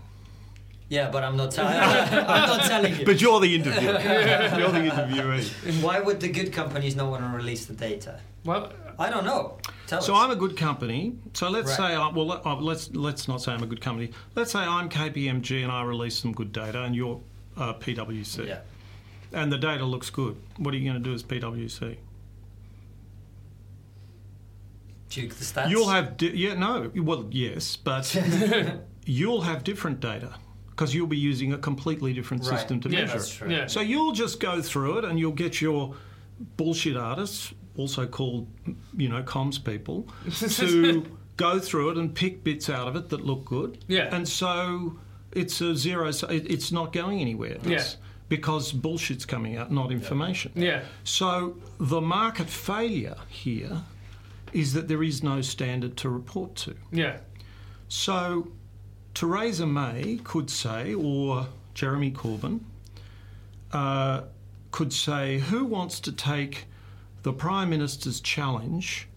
Yeah, 0.89 1.11
but 1.11 1.25
I'm 1.25 1.37
not 1.37 1.51
telling. 1.51 1.73
I'm 1.79 2.49
not 2.49 2.65
telling 2.67 2.97
you. 2.97 3.05
But 3.05 3.21
you're 3.21 3.41
the 3.41 3.55
interviewer. 3.57 3.83
you're 3.93 4.71
the 4.71 4.89
interviewee. 4.89 5.83
Why 5.83 5.99
would 6.01 6.21
the 6.21 6.29
good 6.29 6.53
companies 6.53 6.95
not 6.95 7.11
want 7.11 7.25
to 7.25 7.37
release 7.37 7.67
the 7.67 7.75
data? 7.75 8.21
Well, 8.45 8.73
I 8.99 9.11
don't 9.11 9.25
know. 9.25 9.59
Tell 9.89 10.01
So 10.01 10.15
us. 10.15 10.25
I'm 10.25 10.31
a 10.31 10.37
good 10.37 10.57
company. 10.57 11.15
So 11.35 11.51
let's 11.51 11.71
Right. 11.71 11.77
say, 11.77 11.95
I, 11.97 12.09
well, 12.11 12.27
let- 12.29 12.47
uh, 12.47 12.55
let's 12.57 12.95
let's 12.95 13.27
not 13.27 13.43
say 13.43 13.53
I'm 13.53 13.63
a 13.65 13.67
good 13.67 13.81
company. 13.81 14.13
Let's 14.37 14.53
say 14.53 14.61
I'm 14.61 14.89
KPMG 14.89 15.65
and 15.65 15.73
I 15.73 15.83
release 15.83 16.17
some 16.19 16.33
good 16.33 16.53
data, 16.53 16.83
and 16.85 16.95
you're 16.95 17.21
uh, 17.57 17.75
PwC, 17.75 18.47
yeah. 18.47 18.61
and 19.33 19.51
the 19.51 19.59
data 19.59 19.85
looks 19.85 20.09
good. 20.11 20.37
What 20.57 20.73
are 20.73 20.77
you 20.77 20.89
going 20.89 21.03
to 21.03 21.09
do 21.09 21.15
as 21.15 21.23
PwC? 21.25 21.97
Duke 25.09 25.35
the 25.35 25.45
stats. 25.45 25.71
You'll 25.71 25.89
have 25.89 26.17
di- 26.17 26.37
yeah 26.37 26.55
no 26.55 26.91
well 26.97 27.27
yes, 27.31 27.77
but 27.77 28.15
you'll 29.07 29.43
have 29.43 29.65
different 29.65 30.01
data 30.01 30.35
because 30.71 30.95
you'll 30.95 31.07
be 31.07 31.17
using 31.17 31.53
a 31.53 31.59
completely 31.59 32.13
different 32.13 32.45
Right. 32.45 32.59
system 32.59 32.81
to 32.81 32.89
yeah, 32.91 33.01
measure 33.03 33.13
that's 33.15 33.31
it. 33.31 33.35
true. 33.39 33.51
Yeah. 33.51 33.67
So 33.67 33.81
you'll 33.81 34.13
just 34.13 34.41
go 34.41 34.61
through 34.61 34.99
it 34.99 35.05
and 35.05 35.19
you'll 35.19 35.33
get 35.33 35.61
your 35.61 35.95
bullshit 36.59 36.97
artists, 36.99 37.55
also 37.79 38.07
called, 38.07 38.47
you 38.97 39.09
know, 39.09 39.23
comms 39.23 39.63
people, 39.65 40.07
to 40.57 41.07
go 41.39 41.59
through 41.61 41.91
it 41.91 41.97
and 41.99 42.15
pick 42.15 42.45
bits 42.45 42.69
out 42.69 42.89
of 42.89 42.97
it 42.97 43.09
that 43.09 43.25
look 43.25 43.45
good. 43.47 43.79
Yeah. 43.89 44.15
And 44.15 44.29
so 44.29 44.99
it's 45.33 45.61
a 45.63 45.75
zero, 45.75 46.11
so 46.11 46.27
it- 46.29 46.51
it's 46.51 46.71
not 46.73 46.93
going 46.93 47.21
anywhere. 47.21 47.53
It's- 47.53 47.97
Yeah. 47.99 48.03
Because 48.29 48.73
bullshit's 48.73 49.25
coming 49.25 49.57
out, 49.57 49.71
not 49.71 49.93
information. 49.93 50.51
yeah. 50.57 50.83
So 51.05 51.57
the 51.79 52.01
market 52.01 52.49
failure 52.51 53.15
here 53.29 53.83
is 54.57 54.73
that 54.73 54.89
there 54.89 55.03
is 55.03 55.23
no 55.23 55.43
standard 55.43 55.97
to 55.99 56.09
report 56.09 56.55
to. 56.55 56.75
Yeah. 56.91 57.19
So 57.89 58.49
Theresa 59.15 59.67
May 59.67 60.19
could 60.25 60.49
say, 60.51 60.95
or 60.95 61.47
Jeremy 61.75 62.11
Corbyn 62.11 62.61
uh, 63.73 64.23
could 64.71 64.93
say, 64.93 65.39
who 65.39 65.65
wants 65.67 66.01
to 66.01 66.13
take 66.13 66.65
the 67.23 67.33
Prime 67.33 67.69
Minister's 67.69 68.21
challenge 68.21 69.09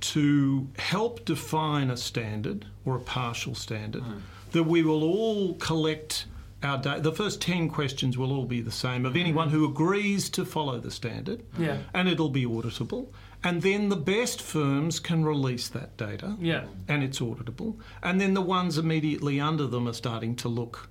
to 0.00 0.68
help 0.78 1.24
define 1.24 1.90
a 1.90 1.96
standard 1.96 2.66
or 2.84 2.96
a 2.96 3.00
partial 3.00 3.54
standard 3.54 4.02
that 4.50 4.64
we 4.64 4.82
will 4.82 5.04
all 5.04 5.54
collect 5.54 6.26
our 6.62 6.76
data. 6.76 7.00
The 7.00 7.12
first 7.12 7.40
10 7.40 7.68
questions 7.70 8.18
will 8.18 8.32
all 8.32 8.44
be 8.44 8.60
the 8.60 8.72
same 8.72 9.06
of 9.06 9.16
anyone 9.16 9.48
who 9.48 9.64
agrees 9.64 10.28
to 10.30 10.44
follow 10.44 10.78
the 10.80 10.90
standard, 10.90 11.42
Yeah. 11.58 11.78
and 11.94 12.08
it'll 12.08 12.28
be 12.30 12.44
auditable. 12.44 13.08
And 13.44 13.62
then 13.62 13.88
the 13.88 13.96
best 13.96 14.40
firms 14.40 15.00
can 15.00 15.24
release 15.24 15.68
that 15.68 15.96
data 15.96 16.36
Yeah. 16.40 16.64
and 16.88 17.02
it's 17.02 17.18
auditable. 17.18 17.76
And 18.02 18.20
then 18.20 18.34
the 18.34 18.40
ones 18.42 18.78
immediately 18.78 19.40
under 19.40 19.66
them 19.66 19.88
are 19.88 19.92
starting 19.92 20.36
to 20.36 20.48
look 20.48 20.88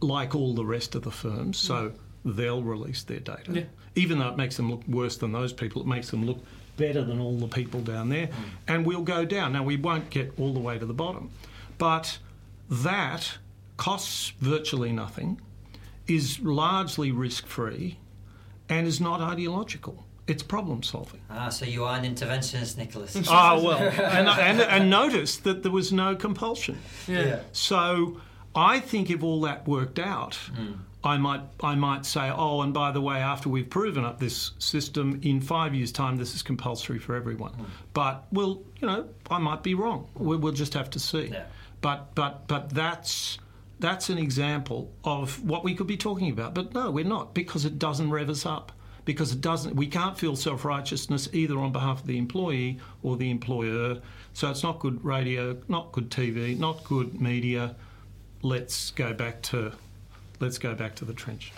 like 0.00 0.34
all 0.34 0.54
the 0.54 0.64
rest 0.64 0.94
of 0.94 1.02
the 1.02 1.10
firms. 1.10 1.58
So 1.58 1.92
they'll 2.24 2.62
release 2.62 3.02
their 3.02 3.20
data. 3.20 3.52
Yeah. 3.52 3.64
Even 3.96 4.18
though 4.20 4.28
it 4.28 4.36
makes 4.36 4.56
them 4.56 4.70
look 4.70 4.86
worse 4.86 5.16
than 5.16 5.32
those 5.32 5.52
people, 5.52 5.82
it 5.82 5.88
makes 5.88 6.10
them 6.10 6.24
look 6.24 6.38
better 6.76 7.04
than 7.04 7.18
all 7.20 7.36
the 7.36 7.48
people 7.48 7.80
down 7.80 8.08
there. 8.08 8.28
Mm. 8.28 8.32
And 8.68 8.86
we'll 8.86 9.02
go 9.02 9.24
down. 9.24 9.52
Now, 9.52 9.62
we 9.64 9.76
won't 9.76 10.08
get 10.10 10.32
all 10.38 10.54
the 10.54 10.60
way 10.60 10.78
to 10.78 10.86
the 10.86 10.94
bottom, 10.94 11.30
but 11.78 12.18
that 12.70 13.38
costs 13.76 14.32
virtually 14.40 14.92
nothing, 14.92 15.40
is 16.06 16.38
largely 16.40 17.10
risk 17.12 17.46
free, 17.46 17.98
and 18.68 18.86
is 18.86 19.00
not 19.00 19.20
ideological. 19.20 20.06
It's 20.28 20.42
problem 20.42 20.82
solving. 20.82 21.20
Ah, 21.30 21.48
so 21.48 21.64
you 21.64 21.84
are 21.84 21.96
an 21.96 22.04
interventionist, 22.04 22.76
Nicholas. 22.76 23.16
Ah, 23.28 23.60
well, 23.60 23.78
and, 23.78 24.28
and, 24.28 24.60
and 24.60 24.88
notice 24.90 25.38
that 25.38 25.62
there 25.62 25.72
was 25.72 25.92
no 25.92 26.14
compulsion. 26.14 26.78
Yeah. 27.08 27.24
yeah. 27.24 27.40
So 27.50 28.20
I 28.54 28.80
think 28.80 29.10
if 29.10 29.22
all 29.22 29.40
that 29.42 29.66
worked 29.66 29.98
out, 29.98 30.38
mm. 30.56 30.78
I 31.04 31.16
might 31.16 31.40
I 31.60 31.74
might 31.74 32.06
say, 32.06 32.30
oh, 32.30 32.60
and 32.60 32.72
by 32.72 32.92
the 32.92 33.00
way, 33.00 33.16
after 33.16 33.48
we've 33.48 33.68
proven 33.68 34.04
up 34.04 34.20
this 34.20 34.52
system, 34.58 35.20
in 35.22 35.40
five 35.40 35.74
years' 35.74 35.90
time, 35.90 36.16
this 36.16 36.34
is 36.34 36.42
compulsory 36.42 36.98
for 36.98 37.16
everyone. 37.16 37.52
Mm. 37.52 37.66
But 37.92 38.26
well, 38.30 38.62
you 38.80 38.86
know, 38.86 39.08
I 39.30 39.38
might 39.38 39.62
be 39.62 39.74
wrong. 39.74 40.08
We, 40.14 40.36
will 40.36 40.52
just 40.52 40.74
have 40.74 40.90
to 40.90 40.98
see. 40.98 41.30
Yeah. 41.32 41.44
But 41.80 42.14
but 42.14 42.46
but 42.46 42.70
that's 42.70 43.38
that's 43.80 44.08
an 44.08 44.18
example 44.18 44.92
of 45.02 45.44
what 45.44 45.64
we 45.64 45.74
could 45.74 45.88
be 45.88 45.96
talking 45.96 46.30
about. 46.30 46.54
But 46.54 46.72
no, 46.72 46.90
we're 46.90 47.04
not 47.04 47.34
because 47.34 47.64
it 47.64 47.78
doesn't 47.78 48.10
rev 48.10 48.30
us 48.30 48.46
up. 48.46 48.70
Because 49.04 49.32
it 49.32 49.40
doesn't, 49.40 49.74
we 49.74 49.86
can't 49.86 50.16
feel 50.16 50.36
self 50.36 50.64
righteousness 50.64 51.28
either 51.32 51.58
on 51.58 51.72
behalf 51.72 52.00
of 52.00 52.06
the 52.06 52.18
employee 52.18 52.78
or 53.02 53.16
the 53.16 53.30
employer. 53.30 54.00
So 54.32 54.50
it's 54.50 54.62
not 54.62 54.78
good 54.78 55.04
radio, 55.04 55.56
not 55.68 55.92
good 55.92 56.10
TV, 56.10 56.58
not 56.58 56.84
good 56.84 57.20
media. 57.20 57.74
Let's 58.42 58.90
go 58.92 59.12
back 59.12 59.42
to 59.42 59.72
let's 60.40 60.58
go 60.58 60.74
back 60.74 60.94
to 60.96 61.04
the 61.04 61.12
trench. 61.12 61.52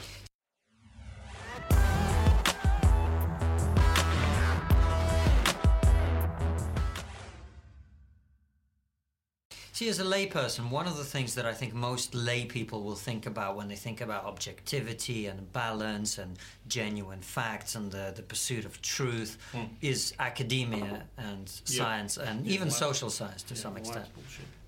See, 9.74 9.88
as 9.88 9.98
a 9.98 10.04
layperson, 10.04 10.70
one 10.70 10.86
of 10.86 10.96
the 10.96 11.02
things 11.02 11.34
that 11.34 11.46
I 11.46 11.52
think 11.52 11.74
most 11.74 12.14
lay 12.14 12.44
people 12.44 12.84
will 12.84 12.94
think 12.94 13.26
about 13.26 13.56
when 13.56 13.66
they 13.66 13.74
think 13.74 14.00
about 14.00 14.24
objectivity 14.24 15.26
and 15.26 15.52
balance 15.52 16.18
and 16.18 16.38
genuine 16.68 17.20
facts 17.20 17.74
and 17.74 17.90
the, 17.90 18.12
the 18.14 18.22
pursuit 18.22 18.64
of 18.64 18.80
truth 18.82 19.36
mm. 19.52 19.66
is 19.82 20.14
academia 20.20 21.02
and 21.18 21.48
science 21.48 22.18
and 22.18 22.46
yeah, 22.46 22.54
even 22.54 22.70
social 22.70 23.10
science 23.10 23.42
to 23.42 23.54
yeah, 23.54 23.60
some 23.60 23.76
extent. 23.76 24.06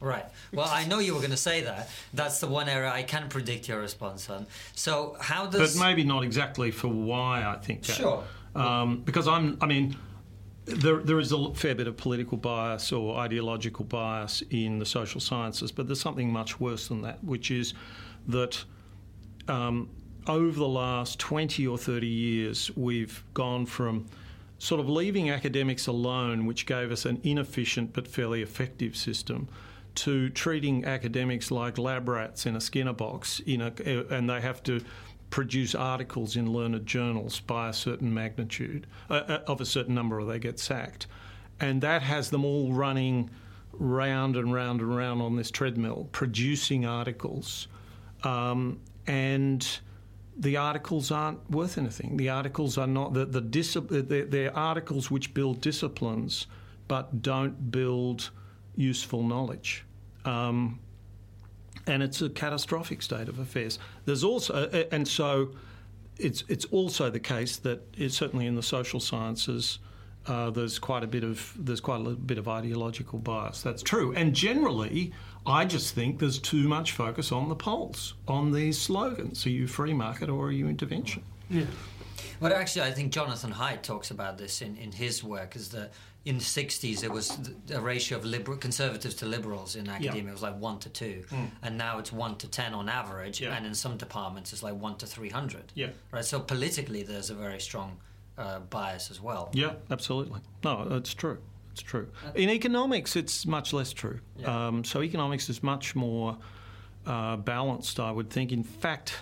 Right. 0.01 0.25
Well, 0.53 0.69
I 0.69 0.85
know 0.87 0.99
you 0.99 1.15
were 1.15 1.21
going 1.21 1.31
to 1.31 1.37
say 1.37 1.61
that. 1.61 1.89
That's 2.13 2.41
the 2.41 2.49
one 2.49 2.69
area 2.69 2.91
I 2.91 3.05
can 3.05 3.29
predict 3.29 3.69
your 3.69 3.79
response 3.79 4.29
on. 4.29 4.45
So, 4.75 5.17
how 5.21 5.47
does. 5.47 5.77
But 5.77 5.81
maybe 5.87 6.03
not 6.03 6.25
exactly 6.25 6.73
for 6.73 6.89
why 6.89 7.45
I 7.45 7.59
think 7.59 7.85
that. 7.85 7.93
Sure. 7.93 8.25
Um, 8.57 9.03
because 9.03 9.29
I'm, 9.29 9.57
I 9.61 9.67
mean, 9.67 9.97
there, 10.67 10.99
there 10.99 11.19
is 11.21 11.33
a 11.33 11.55
fair 11.55 11.75
bit 11.75 11.87
of 11.87 11.97
political 11.97 12.37
bias 12.37 12.93
or 12.93 13.17
ideological 13.17 13.85
bias 13.85 14.43
in 14.51 14.79
the 14.79 14.87
social 14.87 15.21
sciences, 15.21 15.71
but 15.71 15.87
there's 15.87 16.01
something 16.01 16.31
much 16.31 16.61
worse 16.61 16.89
than 16.89 17.03
that, 17.03 17.23
which 17.23 17.51
is 17.51 17.73
that 18.27 18.65
um, 19.47 19.89
over 20.27 20.59
the 20.59 20.69
last 20.69 21.21
20 21.21 21.67
or 21.67 21.79
30 21.79 22.07
years, 22.07 22.77
we've 22.77 23.23
gone 23.33 23.65
from 23.65 24.07
sort 24.59 24.81
of 24.81 24.89
leaving 24.89 25.31
academics 25.31 25.87
alone, 25.87 26.47
which 26.47 26.67
gave 26.67 26.91
us 26.91 27.05
an 27.05 27.21
inefficient 27.23 27.93
but 27.93 28.09
fairly 28.09 28.43
effective 28.43 28.97
system, 28.97 29.49
to 29.95 30.29
treating 30.31 30.85
academics 30.85 31.51
like 31.51 31.79
lab 31.79 32.09
rats 32.09 32.45
in 32.45 32.57
a 32.57 32.61
Skinner 32.61 32.93
box, 32.93 33.41
you 33.47 33.57
know, 33.57 33.73
and 34.11 34.29
they 34.29 34.41
have 34.41 34.63
to 34.65 34.81
produce 35.37 35.75
articles 35.75 36.35
in 36.35 36.51
learned 36.51 36.87
journals 36.87 37.41
by 37.41 37.69
a 37.69 37.73
certain 37.75 38.15
magnitude, 38.15 38.87
uh, 39.11 39.21
uh, 39.29 39.41
of 39.47 39.61
a 39.61 39.67
certain 39.67 39.95
number, 39.95 40.19
or 40.19 40.25
they 40.25 40.39
get 40.39 40.59
sacked. 40.59 41.07
And 41.61 41.83
that 41.83 42.01
has 42.01 42.31
them 42.31 42.43
all 42.43 42.73
running 42.73 43.29
round 43.75 44.37
and 44.37 44.51
round 44.55 44.81
and 44.81 44.97
round 44.97 45.21
on 45.21 45.37
this 45.37 45.51
treadmill, 45.51 46.09
producing 46.11 46.87
articles. 46.87 47.69
Um, 48.25 48.81
and 49.07 49.69
the 50.39 50.57
articles 50.57 51.11
aren't 51.11 51.51
worth 51.51 51.77
anything. 51.77 52.17
The 52.17 52.31
articles 52.31 52.79
are 52.79 52.87
not, 52.87 53.13
the, 53.13 53.27
the 53.27 53.43
they're, 53.91 54.25
they're 54.25 54.57
articles 54.57 55.11
which 55.11 55.35
build 55.35 55.61
disciplines 55.61 56.47
but 56.89 57.21
don't 57.21 57.71
build 57.71 58.31
useful 58.75 59.23
knowledge. 59.23 59.85
Um, 60.25 60.81
and 61.87 62.03
it's 62.03 62.21
a 62.21 62.29
catastrophic 62.29 63.03
state 63.03 63.29
of 63.29 63.39
affairs. 63.39 63.79
There's 64.05 64.25
also, 64.25 64.55
uh, 64.55 64.85
and 64.91 65.07
so 65.07 65.53
it's 66.19 66.45
it's 66.49 66.65
also 66.67 67.11
the 67.11 67.21
case 67.21 67.57
that 67.59 67.83
it's 67.97 68.17
certainly 68.17 68.47
in 68.47 68.55
the 68.55 68.63
social 68.63 69.01
sciences. 69.01 69.79
Uh, 70.27 70.51
there's 70.51 70.79
quite 70.79 71.05
a 71.05 71.07
bit 71.07 71.23
of 71.23 71.53
there's 71.57 71.81
quite 71.81 72.05
a 72.05 72.11
bit 72.11 72.39
of 72.39 72.49
ideological 72.49 73.19
bias. 73.19 73.63
That's 73.63 73.83
true, 73.83 74.13
and 74.15 74.35
generally, 74.35 75.13
I 75.47 75.65
just 75.65 75.95
think 75.95 76.19
there's 76.19 76.39
too 76.39 76.69
much 76.69 76.93
focus 76.93 77.31
on 77.31 77.49
the 77.49 77.55
polls, 77.55 78.15
on 78.27 78.51
these 78.51 78.81
slogans: 78.81 79.47
"Are 79.47 79.51
you 79.51 79.67
free 79.69 79.95
market 79.95 80.29
or 80.29 80.47
are 80.47 80.53
you 80.53 80.69
intervention?" 80.69 81.23
Yeah. 81.49 81.67
Well, 82.41 82.53
actually, 82.53 82.83
I 82.83 82.91
think 82.91 83.13
Jonathan 83.13 83.53
Haidt 83.53 83.83
talks 83.83 84.11
about 84.11 84.37
this 84.37 84.61
in, 84.61 84.77
in 84.77 84.93
his 84.93 85.25
work. 85.25 85.57
Is 85.57 85.71
that 85.71 85.93
in 86.27 86.39
the 86.39 86.45
60s 86.45 87.05
it 87.05 87.11
was 87.11 87.39
a 87.73 87.81
ratio 87.81 88.19
of 88.19 88.25
liberal 88.25 88.59
conservatives 88.59 89.15
to 89.15 89.25
liberals 89.25 89.77
in 89.77 89.89
academia 89.89 90.25
yeah. 90.25 90.29
it 90.29 90.33
was 90.33 90.43
like 90.43 90.59
1 90.59 90.81
to 90.81 90.89
2 90.89 91.25
mm. 91.31 91.51
and 91.63 91.79
now 91.79 91.99
it's 91.99 92.13
1 92.13 92.37
to 92.39 92.49
10 92.49 92.75
on 92.75 92.89
average 92.89 93.41
yeah. 93.41 93.57
and 93.57 93.65
in 93.65 93.75
some 93.75 93.97
departments 93.97 94.53
it's 94.53 94.63
like 94.63 94.75
1 94.75 94.97
to 94.97 95.07
300 95.07 95.73
yeah. 95.75 95.91
Right? 96.11 96.25
So 96.25 96.41
politically 96.41 97.05
there's 97.05 97.31
a 97.31 97.35
very 97.35 97.61
strong 97.61 97.97
uh, 98.37 98.59
bias 98.59 99.11
as 99.11 99.21
well. 99.21 99.51
Yeah 99.53 99.75
absolutely. 99.91 100.41
No 100.65 100.89
it's 100.91 101.15
true. 101.15 101.39
It's 101.71 101.81
true. 101.81 102.09
Uh, 102.27 102.33
in 102.35 102.51
economics 102.51 103.15
it's 103.15 103.47
much 103.47 103.73
less 103.73 103.93
true. 103.93 104.19
Yeah. 104.37 104.67
um, 104.67 104.83
so 104.83 105.03
economics 105.03 105.49
is 105.49 105.63
much 105.63 105.95
more 105.95 106.37
uh, 107.07 107.37
balanced 107.37 108.01
i 108.01 108.11
would 108.11 108.31
think. 108.31 108.51
In 108.51 108.65
fact 108.65 109.15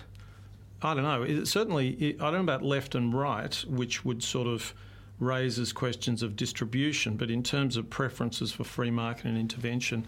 i 0.81 0.95
don't 0.95 1.03
know. 1.03 1.21
It, 1.21 1.45
certainly 1.45 1.89
it, 1.89 2.15
i 2.19 2.31
don't 2.31 2.45
know 2.45 2.53
about 2.53 2.63
left 2.63 2.95
and 2.95 3.13
right 3.13 3.53
which 3.67 4.03
would 4.03 4.23
sort 4.23 4.47
of 4.47 4.73
raises 5.19 5.71
questions 5.71 6.21
of 6.21 6.35
distribution, 6.35 7.15
but 7.15 7.31
in 7.31 7.43
terms 7.43 7.77
of 7.77 7.89
preferences 7.89 8.51
for 8.51 8.63
free 8.63 8.91
market 8.91 9.25
and 9.25 9.37
intervention, 9.37 10.05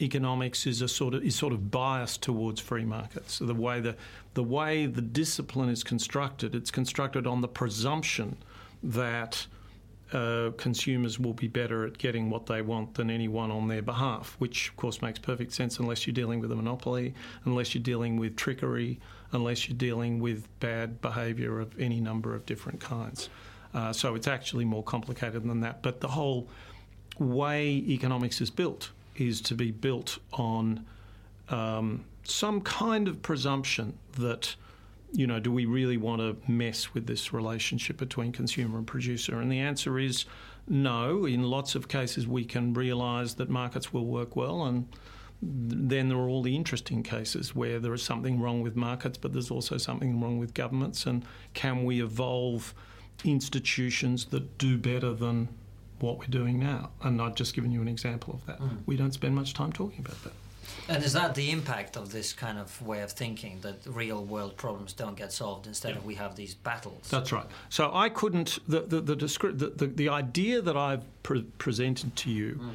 economics 0.00 0.66
is 0.66 0.82
a 0.82 0.88
sort 0.88 1.14
of 1.14 1.24
is 1.24 1.34
sort 1.34 1.52
of 1.52 1.70
biased 1.70 2.22
towards 2.22 2.60
free 2.60 2.84
markets. 2.84 3.34
So 3.34 3.46
the 3.46 3.54
way 3.54 3.80
the 3.80 3.96
the 4.34 4.42
way 4.42 4.86
the 4.86 5.02
discipline 5.02 5.68
is 5.68 5.82
constructed, 5.82 6.54
it's 6.54 6.70
constructed 6.70 7.26
on 7.26 7.40
the 7.40 7.48
presumption 7.48 8.36
that 8.82 9.46
uh, 10.12 10.50
consumers 10.56 11.18
will 11.18 11.34
be 11.34 11.48
better 11.48 11.84
at 11.84 11.98
getting 11.98 12.30
what 12.30 12.46
they 12.46 12.62
want 12.62 12.94
than 12.94 13.10
anyone 13.10 13.50
on 13.50 13.68
their 13.68 13.82
behalf, 13.82 14.36
which 14.38 14.70
of 14.70 14.76
course 14.76 15.02
makes 15.02 15.18
perfect 15.18 15.52
sense 15.52 15.78
unless 15.78 16.06
you're 16.06 16.14
dealing 16.14 16.40
with 16.40 16.50
a 16.50 16.56
monopoly, 16.56 17.14
unless 17.44 17.74
you're 17.74 17.82
dealing 17.82 18.16
with 18.16 18.34
trickery, 18.36 18.98
unless 19.32 19.68
you're 19.68 19.76
dealing 19.76 20.18
with 20.20 20.48
bad 20.60 21.00
behaviour 21.02 21.60
of 21.60 21.78
any 21.78 22.00
number 22.00 22.34
of 22.34 22.46
different 22.46 22.80
kinds. 22.80 23.28
Uh, 23.74 23.92
so 23.92 24.14
it's 24.14 24.28
actually 24.28 24.64
more 24.64 24.82
complicated 24.82 25.44
than 25.44 25.60
that. 25.60 25.82
But 25.82 26.00
the 26.00 26.08
whole 26.08 26.48
way 27.18 27.68
economics 27.88 28.40
is 28.40 28.50
built 28.50 28.90
is 29.16 29.40
to 29.42 29.54
be 29.54 29.70
built 29.70 30.18
on 30.32 30.86
um, 31.48 32.04
some 32.24 32.60
kind 32.60 33.08
of 33.08 33.20
presumption 33.22 33.98
that, 34.12 34.54
you 35.12 35.26
know, 35.26 35.40
do 35.40 35.50
we 35.50 35.66
really 35.66 35.96
want 35.96 36.20
to 36.20 36.50
mess 36.50 36.94
with 36.94 37.06
this 37.06 37.32
relationship 37.32 37.96
between 37.96 38.32
consumer 38.32 38.78
and 38.78 38.86
producer? 38.86 39.40
And 39.40 39.50
the 39.50 39.60
answer 39.60 39.98
is 39.98 40.24
no. 40.68 41.24
In 41.24 41.42
lots 41.42 41.74
of 41.74 41.88
cases, 41.88 42.26
we 42.26 42.44
can 42.44 42.74
realise 42.74 43.34
that 43.34 43.48
markets 43.48 43.92
will 43.92 44.06
work 44.06 44.36
well 44.36 44.64
and 44.64 44.86
then 45.40 46.08
there 46.08 46.18
are 46.18 46.28
all 46.28 46.42
the 46.42 46.56
interesting 46.56 47.02
cases 47.02 47.54
where 47.54 47.78
there 47.78 47.94
is 47.94 48.02
something 48.02 48.40
wrong 48.40 48.60
with 48.60 48.74
markets, 48.74 49.16
but 49.16 49.32
there's 49.32 49.50
also 49.50 49.76
something 49.76 50.20
wrong 50.20 50.38
with 50.38 50.52
governments. 50.52 51.06
And 51.06 51.24
can 51.54 51.84
we 51.84 52.02
evolve 52.02 52.74
institutions 53.24 54.26
that 54.26 54.58
do 54.58 54.78
better 54.78 55.12
than 55.12 55.48
what 56.00 56.18
we're 56.18 56.26
doing 56.26 56.58
now. 56.58 56.90
And 57.02 57.20
I've 57.20 57.34
just 57.34 57.54
given 57.54 57.72
you 57.72 57.82
an 57.82 57.88
example 57.88 58.34
of 58.34 58.46
that. 58.46 58.60
Mm. 58.60 58.78
We 58.86 58.96
don't 58.96 59.12
spend 59.12 59.34
much 59.34 59.54
time 59.54 59.72
talking 59.72 60.00
about 60.00 60.22
that. 60.24 60.32
And 60.88 61.04
is 61.04 61.12
that 61.12 61.34
the 61.34 61.50
impact 61.50 61.96
of 61.96 62.12
this 62.12 62.32
kind 62.32 62.58
of 62.58 62.80
way 62.82 63.00
of 63.02 63.12
thinking 63.12 63.60
that 63.60 63.76
real 63.86 64.24
world 64.24 64.56
problems 64.56 64.92
don't 64.92 65.16
get 65.16 65.32
solved 65.32 65.66
instead 65.66 65.92
yeah. 65.92 65.98
of 65.98 66.04
we 66.04 66.14
have 66.14 66.34
these 66.34 66.54
battles? 66.54 67.08
That's 67.10 67.32
right. 67.32 67.46
So 67.68 67.90
I 67.92 68.08
couldn't 68.08 68.58
the 68.68 68.80
the 68.80 69.00
the, 69.00 69.72
the, 69.76 69.86
the, 69.86 70.08
idea 70.08 70.62
that 70.62 70.76
I've 70.76 71.02
pre- 71.22 71.42
presented 71.58 72.16
to 72.16 72.30
you, 72.30 72.60
mm. 72.62 72.70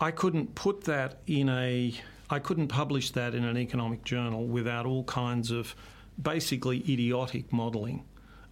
I 0.00 0.10
couldn't 0.10 0.54
put 0.54 0.84
that 0.84 1.18
in 1.26 1.48
a 1.48 1.94
I 2.30 2.38
couldn't 2.38 2.68
publish 2.68 3.10
that 3.10 3.34
in 3.34 3.44
an 3.44 3.56
economic 3.56 4.04
journal 4.04 4.46
without 4.46 4.86
all 4.86 5.04
kinds 5.04 5.50
of 5.50 5.74
basically 6.20 6.78
idiotic 6.80 7.52
modelling. 7.52 8.04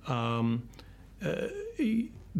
Um, 0.06 0.68
uh, 1.24 1.48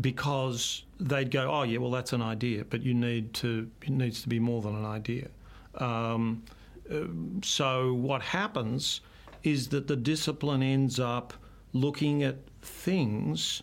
because 0.01 0.85
they'd 1.01 1.31
go, 1.31 1.51
oh 1.51 1.63
yeah, 1.63 1.79
well 1.79 1.91
that's 1.91 2.13
an 2.13 2.23
idea, 2.23 2.65
but 2.65 2.83
you 2.83 2.95
need 2.95 3.33
to 3.35 3.71
it 3.83 3.91
needs 3.91 4.23
to 4.23 4.29
be 4.29 4.39
more 4.39 4.63
than 4.63 4.75
an 4.75 4.85
idea. 4.85 5.29
Um, 5.77 6.43
uh, 6.91 7.05
so 7.43 7.95
what 7.95 8.23
happens 8.23 9.01
is 9.43 9.69
that 9.69 9.87
the 9.87 9.97
discipline 9.97 10.63
ends 10.63 10.99
up 10.99 11.35
looking 11.73 12.23
at 12.23 12.37
things 12.63 13.63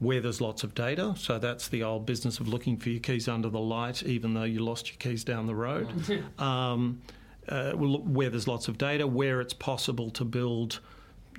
where 0.00 0.20
there's 0.20 0.40
lots 0.40 0.64
of 0.64 0.74
data. 0.74 1.14
So 1.16 1.38
that's 1.38 1.68
the 1.68 1.82
old 1.82 2.06
business 2.06 2.40
of 2.40 2.48
looking 2.48 2.76
for 2.78 2.88
your 2.88 3.00
keys 3.00 3.28
under 3.28 3.48
the 3.50 3.60
light, 3.60 4.02
even 4.02 4.34
though 4.34 4.44
you 4.44 4.60
lost 4.60 4.88
your 4.88 4.96
keys 4.96 5.24
down 5.24 5.46
the 5.46 5.54
road. 5.54 5.88
um, 6.38 7.00
uh, 7.48 7.72
where 7.72 8.30
there's 8.30 8.48
lots 8.48 8.68
of 8.68 8.78
data, 8.78 9.06
where 9.06 9.40
it's 9.40 9.54
possible 9.54 10.10
to 10.10 10.24
build 10.24 10.80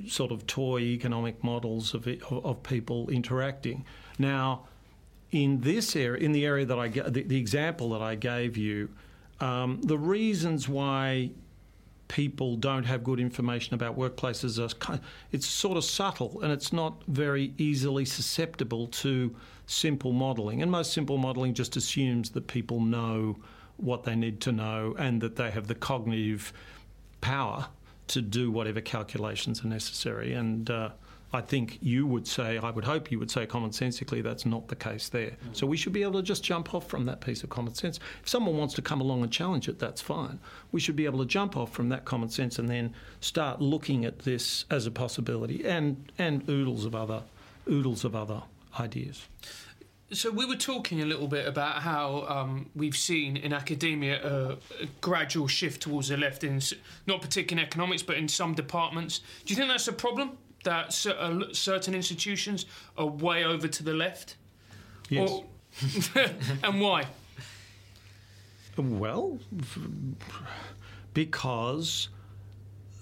sort 0.08 0.32
of 0.32 0.48
toy 0.48 0.80
economic 0.80 1.44
models 1.44 1.94
of, 1.94 2.08
of, 2.32 2.64
people 2.64 3.10
interacting. 3.10 3.86
Now, 4.18 4.68
in 5.32 5.62
this 5.62 5.96
area, 5.96 6.24
in 6.24 6.32
the 6.32 6.46
area 6.46 6.66
that 6.66 6.80
I 6.80 6.88
the, 6.90 7.24
the 7.24 7.38
example 7.38 7.90
that 7.92 8.02
I 8.02 8.16
gave 8.16 8.58
you, 8.58 8.90
um, 9.40 9.82
the 9.82 9.98
reasons 9.98 10.68
why 10.68 11.32
people 12.08 12.58
don't 12.58 12.84
have 12.84 13.06
good 13.06 13.22
information 13.22 13.74
about 13.74 13.98
workplaces 13.98 14.60
are 14.60 15.00
it's 15.32 15.48
sort 15.48 15.78
of 15.78 15.84
subtle 15.86 16.42
and 16.42 16.52
it's 16.52 16.74
not 16.74 17.02
very 17.08 17.54
easily 17.58 18.04
susceptible 18.04 18.88
to 18.88 19.34
simple 19.66 20.12
modelling. 20.12 20.62
And 20.62 20.70
most 20.70 20.92
simple 20.92 21.18
modelling 21.18 21.54
just 21.54 21.78
assumes 21.78 22.32
that 22.32 22.48
people 22.48 22.82
know 22.82 23.38
what 23.78 24.04
they 24.04 24.16
need 24.16 24.42
to 24.42 24.52
know 24.52 24.94
and 25.00 25.22
that 25.22 25.38
they 25.38 25.52
have 25.52 25.68
the 25.68 25.76
cognitive 25.76 26.52
power 27.22 27.68
to 28.12 28.22
do 28.22 28.52
whatever 28.52 28.82
calculations 28.82 29.64
are 29.64 29.68
necessary. 29.68 30.34
And 30.34 30.70
uh, 30.70 30.90
I 31.34 31.42
think 31.42 31.80
you 31.82 32.06
would 32.08 32.28
say, 32.28 32.58
I 32.58 32.70
would 32.72 32.84
hope 32.84 33.12
you 33.12 33.18
would 33.20 33.32
say 33.32 33.46
commonsensically 33.46 34.22
that's 34.22 34.46
not 34.46 34.68
the 34.68 34.76
case 34.76 35.10
there. 35.10 35.32
Mm. 35.32 35.56
So 35.56 35.66
we 35.66 35.78
should 35.78 35.94
be 35.94 36.04
able 36.04 36.20
to 36.20 36.24
just 36.24 36.44
jump 36.44 36.74
off 36.74 36.88
from 36.88 37.06
that 37.06 37.22
piece 37.22 37.44
of 37.44 37.50
common 37.50 37.74
sense. 37.74 38.00
If 38.22 38.30
someone 38.30 38.58
wants 38.58 38.74
to 38.76 38.82
come 38.82 39.00
along 39.00 39.24
and 39.24 39.32
challenge 39.32 39.70
it, 39.70 39.80
that's 39.80 40.02
fine. 40.02 40.40
We 40.72 40.80
should 40.80 40.96
be 40.96 41.06
able 41.06 41.20
to 41.20 41.26
jump 41.26 41.56
off 41.56 41.72
from 41.72 41.90
that 41.90 42.06
common 42.06 42.30
sense 42.30 42.60
and 42.60 42.70
then 42.70 42.94
start 43.22 43.62
looking 43.62 44.04
at 44.04 44.20
this 44.20 44.66
as 44.70 44.86
a 44.86 44.92
possibility 44.92 45.66
and, 45.66 46.12
and 46.18 46.48
oodles 46.50 46.86
of 46.86 46.96
other 46.96 47.24
oodles 47.70 48.04
of 48.04 48.16
other 48.16 48.44
ideas. 48.80 49.28
So 50.14 50.30
we 50.30 50.46
were 50.46 50.58
talking 50.58 51.02
a 51.02 51.06
little 51.06 51.28
bit 51.28 51.48
about 51.48 51.82
how 51.82 52.26
um, 52.28 52.70
we've 52.76 52.98
seen 52.98 53.38
in 53.38 53.54
academia 53.54 54.22
a, 54.22 54.52
a, 54.52 54.58
gradual 55.00 55.48
shift 55.48 55.82
towards 55.82 56.10
the 56.10 56.18
left 56.18 56.44
in 56.44 56.62
not 57.08 57.22
particularly 57.22 57.62
in 57.62 57.68
economics, 57.68 58.04
but 58.04 58.18
in 58.18 58.28
some 58.28 58.54
departments. 58.54 59.22
Do 59.46 59.54
you 59.54 59.56
think 59.56 59.70
that's 59.70 59.88
a 59.88 59.94
problem? 59.94 60.38
That 60.66 61.06
uh, 61.08 61.54
certain 61.54 61.96
institutions 61.96 62.66
are 62.98 63.08
way 63.08 63.46
over 63.46 63.70
to 63.70 63.84
the 63.84 63.94
left? 63.94 64.36
Yes. 65.10 65.32
Or, 65.32 65.46
and 66.64 66.82
why? 66.82 67.06
Well, 68.78 69.40
because 71.14 72.10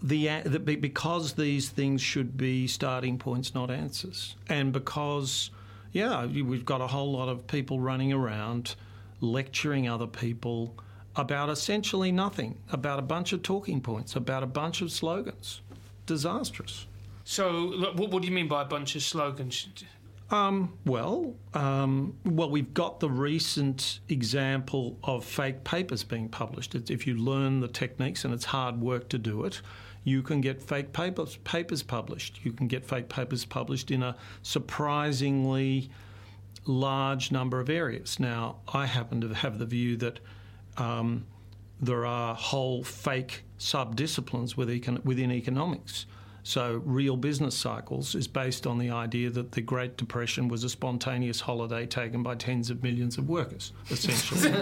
the, 0.02 0.42
the 0.46 0.60
because 0.60 1.34
these 1.34 1.70
things 1.70 2.02
should 2.02 2.38
be 2.38 2.68
starting 2.68 3.18
points, 3.18 3.54
not 3.54 3.72
answers, 3.72 4.36
and 4.48 4.72
because 4.72 5.52
yeah, 5.92 6.26
we've 6.26 6.66
got 6.66 6.82
a 6.82 6.88
whole 6.88 7.12
lot 7.12 7.30
of 7.30 7.48
people 7.48 7.80
running 7.80 8.14
around 8.14 8.76
lecturing 9.22 9.88
other 9.90 10.08
people 10.08 10.78
about 11.16 11.50
essentially 11.50 12.12
nothing, 12.12 12.58
about 12.72 13.00
a 13.00 13.02
bunch 13.02 13.34
of 13.34 13.44
talking 13.44 13.82
points, 13.82 14.16
about 14.16 14.44
a 14.44 14.48
bunch 14.48 14.82
of 14.82 14.92
slogans. 14.92 15.62
Disastrous. 16.06 16.88
So, 17.24 17.92
what, 17.96 18.12
what 18.12 18.22
do 18.22 18.28
you 18.28 18.34
mean 18.34 18.48
by 18.48 18.62
a 18.62 18.66
bunch 18.66 18.96
of 18.96 19.04
slogans? 19.04 19.68
Um, 20.32 20.78
well, 20.86 21.36
um, 21.54 22.16
well, 22.24 22.50
we've 22.50 22.74
got 22.74 23.00
the 23.00 23.10
recent 23.10 24.00
example 24.10 24.98
of 25.04 25.26
fake 25.26 25.64
papers 25.64 26.04
being 26.04 26.30
published. 26.30 26.76
If 26.76 27.08
you 27.08 27.16
learn 27.16 27.60
the 27.60 27.68
techniques, 27.68 28.26
and 28.26 28.34
it's 28.34 28.46
hard 28.46 28.80
work 28.80 29.10
to 29.10 29.18
do 29.18 29.44
it, 29.46 29.62
you 30.04 30.22
can 30.22 30.42
get 30.42 30.62
fake 30.62 30.94
papers, 30.94 31.38
papers 31.38 31.84
published. 31.84 32.40
You 32.44 32.52
can 32.52 32.68
get 32.68 32.86
fake 32.86 33.10
papers 33.10 33.46
published 33.46 33.92
in 33.92 34.04
a 34.04 34.16
surprisingly 34.42 35.90
large 36.66 37.32
number 37.32 37.60
of 37.60 37.70
areas. 37.70 38.20
Now, 38.20 38.58
I 38.74 38.86
happen 38.86 39.22
to 39.22 39.34
have 39.34 39.60
the 39.60 39.66
view 39.66 39.98
that 39.98 40.20
um, 40.78 41.26
there 41.82 42.06
are 42.06 42.36
whole 42.36 42.84
fake 42.84 43.44
sub 43.58 43.96
disciplines 43.96 44.56
within 44.56 45.32
economics. 45.32 46.06
So, 46.44 46.82
real 46.86 47.18
business 47.18 47.56
cycles 47.56 48.16
is 48.16 48.28
based 48.28 48.66
on 48.66 48.78
the 48.78 48.90
idea 48.90 49.30
that 49.32 49.52
the 49.52 49.62
Great 49.62 49.98
Depression 49.98 50.48
was 50.48 50.64
a 50.64 50.70
spontaneous 50.70 51.42
holiday 51.42 51.86
taken 51.86 52.24
by 52.24 52.36
tens 52.36 52.70
of 52.70 52.82
millions 52.82 53.18
of 53.18 53.28
workers, 53.30 53.74
essentially. 53.90 54.52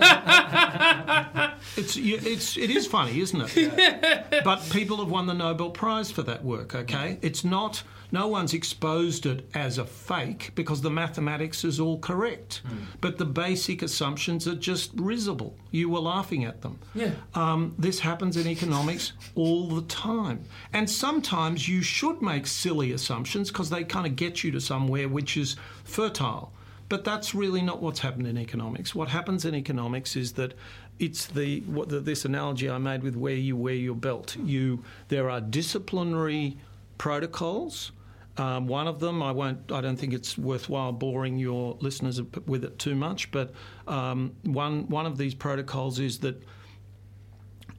it's, 1.78 1.96
it's, 1.98 2.58
it 2.58 2.70
is 2.70 2.88
funny, 2.88 3.20
isn't 3.20 3.42
it? 3.42 3.56
Yeah. 3.56 4.42
But 4.44 4.68
people 4.72 4.98
have 4.98 5.10
won 5.10 5.28
the 5.28 5.34
Nobel 5.34 5.70
Prize 5.70 6.12
for 6.12 6.24
that 6.24 6.44
work, 6.44 6.76
okay? 6.76 7.20
It's 7.22 7.44
not 7.44 7.84
no 8.12 8.28
one's 8.28 8.54
exposed 8.54 9.26
it 9.26 9.48
as 9.54 9.78
a 9.78 9.86
fake 9.86 10.52
because 10.56 10.82
the 10.82 10.90
mathematics 10.90 11.64
is 11.64 11.80
all 11.80 12.00
correct. 12.00 12.62
Mm. 12.66 12.78
But 13.02 13.18
the 13.18 13.26
basic 13.26 13.82
assumptions 13.82 14.48
are 14.48 14.56
just 14.56 14.92
risible. 14.96 15.56
You 15.72 15.90
were 15.90 16.00
laughing 16.00 16.46
at 16.46 16.62
them. 16.62 16.80
Yeah. 16.96 17.12
Um, 17.36 17.76
this 17.78 18.00
happens 18.00 18.38
in 18.38 18.48
economics 18.48 19.14
all 19.36 19.68
the 19.68 19.82
time. 19.84 20.46
And 20.72 20.90
sometimes 20.90 21.68
you 21.68 21.82
should 21.82 22.22
make 22.22 22.48
silly 22.48 22.94
assumptions 22.94 23.52
because 23.52 23.70
they 23.70 23.84
kind 23.84 24.08
of 24.08 24.16
get 24.16 24.44
you 24.44 24.52
to 24.52 24.62
somewhere 24.62 25.10
which 25.10 25.36
is 25.36 25.58
fertile. 25.84 26.54
But 26.90 27.04
that's 27.04 27.36
really 27.36 27.62
not 27.62 27.82
what's 27.82 28.00
happened 28.00 28.28
in 28.28 28.38
economics. 28.38 28.96
What 28.96 29.10
happens 29.10 29.44
in 29.44 29.54
economics 29.54 30.16
is 30.16 30.34
that 30.34 30.54
it's 31.00 31.26
the, 31.28 31.60
what 31.62 31.90
the 31.90 32.00
this 32.00 32.24
analogy 32.24 32.70
I 32.70 32.78
made 32.78 33.04
with 33.04 33.16
where 33.16 33.36
you 33.36 33.58
wear 33.58 33.74
your 33.74 33.96
belt. 33.96 34.38
You 34.38 34.84
there 35.10 35.30
are 35.30 35.42
disciplinary 35.42 36.58
protocols 36.98 37.92
um, 38.38 38.68
one 38.68 38.88
of 38.88 39.00
them, 39.00 39.24
I 39.24 39.32
won't. 39.32 39.72
I 39.72 39.82
don't 39.82 39.98
think 39.98 40.14
it's 40.14 40.38
worthwhile 40.38 40.92
boring 40.92 41.38
your 41.38 41.78
listeners 41.82 42.22
with 42.46 42.64
it 42.64 42.78
too 42.78 42.96
much. 42.96 43.32
But 43.32 43.54
um, 43.88 44.36
one 44.44 44.88
one 44.88 45.06
of 45.06 45.18
these 45.18 45.34
protocols 45.34 46.00
is 46.00 46.20
that 46.20 46.42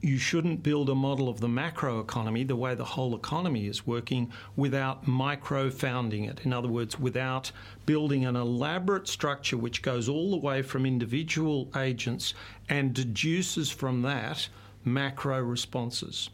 you 0.01 0.17
shouldn't 0.17 0.63
build 0.63 0.89
a 0.89 0.95
model 0.95 1.27
of 1.27 1.39
the 1.41 1.47
macro 1.47 1.99
economy, 1.99 2.43
the 2.43 2.55
way 2.55 2.73
the 2.73 2.85
whole 2.85 3.15
economy 3.15 3.67
is 3.67 3.85
working, 3.85 4.31
without 4.55 5.07
micro 5.07 5.69
founding 5.69 6.23
it. 6.25 6.39
In 6.45 6.53
other 6.53 6.69
words, 6.69 6.99
without 6.99 7.51
building 7.85 8.25
an 8.25 8.35
elaborate 8.35 9.07
structure 9.07 9.57
which 9.57 9.81
goes 9.81 10.07
all 10.07 10.31
the 10.31 10.37
way 10.37 10.61
from 10.61 10.85
individual 10.85 11.69
agents 11.75 12.33
and 12.69 12.93
deduces 12.93 13.69
from 13.69 14.01
that 14.03 14.47
macro 14.85 15.41
responses. 15.41 16.29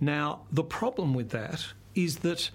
Now, 0.00 0.42
the 0.52 0.64
problem 0.64 1.14
with 1.14 1.30
that 1.30 1.64
is 1.94 2.18
that 2.18 2.50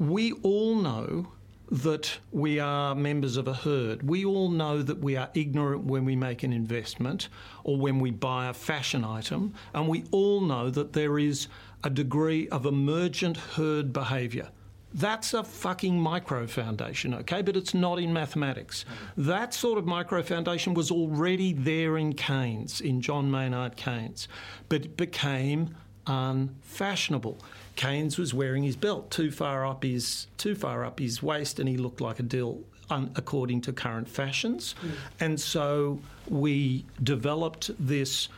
we 0.00 0.32
all 0.42 0.74
know 0.76 1.26
that 1.70 2.18
we 2.32 2.58
are 2.58 2.94
members 2.94 3.36
of 3.36 3.46
a 3.46 3.54
herd. 3.54 4.02
We 4.02 4.24
all 4.24 4.48
know 4.48 4.82
that 4.82 4.98
we 4.98 5.16
are 5.16 5.28
ignorant 5.34 5.84
when 5.84 6.04
we 6.04 6.16
make 6.16 6.42
an 6.42 6.52
investment 6.52 7.28
or 7.62 7.76
when 7.76 8.00
we 8.00 8.10
buy 8.10 8.48
a 8.48 8.54
fashion 8.54 9.04
item, 9.04 9.54
and 9.72 9.86
we 9.86 10.04
all 10.10 10.40
know 10.40 10.70
that 10.70 10.94
there 10.94 11.18
is 11.18 11.46
a 11.84 11.90
degree 11.90 12.48
of 12.48 12.66
emergent 12.66 13.36
herd 13.36 13.92
behaviour. 13.92 14.48
That's 14.92 15.34
a 15.34 15.44
fucking 15.44 16.00
micro 16.00 16.48
foundation, 16.48 17.14
okay? 17.14 17.42
But 17.42 17.56
it's 17.56 17.74
not 17.74 18.00
in 18.00 18.12
mathematics. 18.12 18.84
That 19.16 19.54
sort 19.54 19.78
of 19.78 19.86
micro 19.86 20.22
foundation 20.22 20.74
was 20.74 20.90
already 20.90 21.52
there 21.52 21.96
in 21.96 22.14
Keynes, 22.14 22.80
in 22.80 23.00
John 23.00 23.30
Maynard 23.30 23.76
Keynes, 23.76 24.26
but 24.68 24.86
it 24.86 24.96
became 24.96 25.76
unfashionable. 26.10 27.38
Keynes 27.76 28.18
was 28.18 28.34
wearing 28.34 28.62
his 28.62 28.76
belt 28.76 29.10
too 29.10 29.30
far 29.30 29.64
up 29.64 29.82
his 29.82 30.26
too 30.36 30.54
far 30.54 30.84
up 30.84 30.98
his 30.98 31.22
waist, 31.22 31.58
and 31.58 31.68
he 31.68 31.76
looked 31.76 32.00
like 32.00 32.18
a 32.18 32.22
dill 32.22 32.60
un, 32.90 33.10
according 33.16 33.60
to 33.62 33.72
current 33.72 34.08
fashions. 34.08 34.74
Mm. 34.82 34.90
And 35.20 35.40
so 35.40 36.00
we 36.28 36.84
developed 37.02 37.70
this 37.78 38.28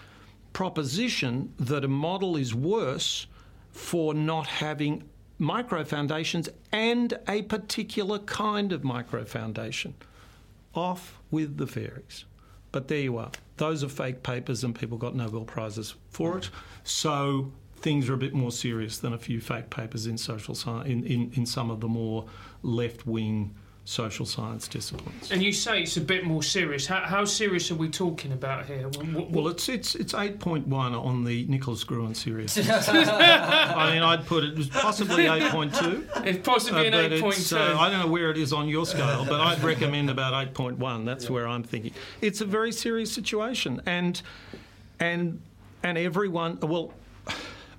proposition 0.52 1.52
that 1.58 1.85
a 1.85 1.88
model 1.88 2.37
is 2.37 2.54
worse 2.54 3.26
for 3.72 4.12
not 4.12 4.46
having 4.46 5.02
micro 5.38 5.82
foundations 5.82 6.48
and 6.70 7.18
a 7.26 7.42
particular 7.42 8.18
kind 8.20 8.72
of 8.72 8.85
micro 8.85 9.24
foundation. 9.24 9.94
Off 10.74 11.18
with 11.30 11.56
the 11.58 11.66
fairies. 11.66 12.24
But 12.70 12.88
there 12.88 13.00
you 13.00 13.18
are. 13.18 13.30
Those 13.58 13.85
are 13.85 13.88
fake 13.88 14.22
papers, 14.22 14.64
and 14.64 14.74
people 14.74 14.96
got 14.96 15.14
Nobel 15.14 15.44
Prizes 15.44 15.94
for 16.11 16.38
it. 16.38 16.50
So 16.85 17.52
things 17.83 18.09
are 18.09 18.14
a 18.14 18.18
bit 18.18 18.33
more 18.33 18.53
serious 18.53 18.99
than 18.99 19.12
a 19.12 19.18
few 19.18 19.40
fake 19.40 19.71
papers 19.71 20.07
in 20.07 20.16
social 20.16 20.55
science, 20.55 20.88
in, 20.88 21.05
in, 21.05 21.33
in 21.35 21.47
some 21.47 21.71
of 21.71 21.81
the 21.81 21.88
more 21.88 22.27
left 22.62 23.07
wing 23.07 23.55
social 23.85 24.25
science 24.25 24.68
disciplines. 24.68 25.33
And 25.33 25.42
you 25.42 25.53
say 25.53 25.83
it's 25.83 25.97
a 25.97 26.01
bit 26.01 26.25
more 26.25 26.42
serious. 26.42 26.87
How, 26.87 27.01
how 27.01 27.25
serious 27.25 27.71
are 27.73 27.75
we 27.75 27.88
talking 27.88 28.33
about 28.33 28.66
here? 28.66 28.88
What, 28.88 29.07
what, 29.07 29.31
well, 29.31 29.49
it's 29.49 29.68
it's 29.68 29.95
it's 29.97 30.14
eight 30.14 30.38
point 30.38 30.68
one 30.68 30.95
on 30.95 31.25
the 31.25 31.45
Nicholas 31.47 31.83
Gruen 31.83 32.14
series. 32.14 32.57
I 32.71 33.92
mean, 33.92 34.03
I'd 34.03 34.25
put 34.25 34.45
it, 34.45 34.59
it 34.59 34.71
possibly 34.71 35.27
eight 35.27 35.51
point 35.51 35.75
two. 35.75 36.07
It's 36.25 36.47
possibly 36.47 36.88
uh, 36.88 36.97
an 36.97 37.12
eight 37.12 37.21
point 37.21 37.45
two. 37.45 37.57
Uh, 37.57 37.77
I 37.77 37.90
don't 37.90 38.01
know 38.01 38.12
where 38.12 38.31
it 38.31 38.38
is 38.38 38.53
on 38.53 38.68
your 38.68 38.87
scale, 38.87 39.25
but 39.29 39.40
I'd 39.40 39.62
recommend 39.62 40.11
about 40.11 40.40
eight 40.40 40.55
point 40.55 40.79
one. 40.79 41.05
That's 41.05 41.25
yeah. 41.25 41.33
where 41.33 41.49
I'm 41.49 41.64
thinking. 41.64 41.92
It's 42.21 42.40
a 42.40 42.47
very 42.47 42.71
serious 42.71 43.12
situation, 43.12 43.83
and 43.85 44.23
and 45.01 45.40
and 45.83 45.99
everyone. 45.99 46.59
Well 46.61 46.92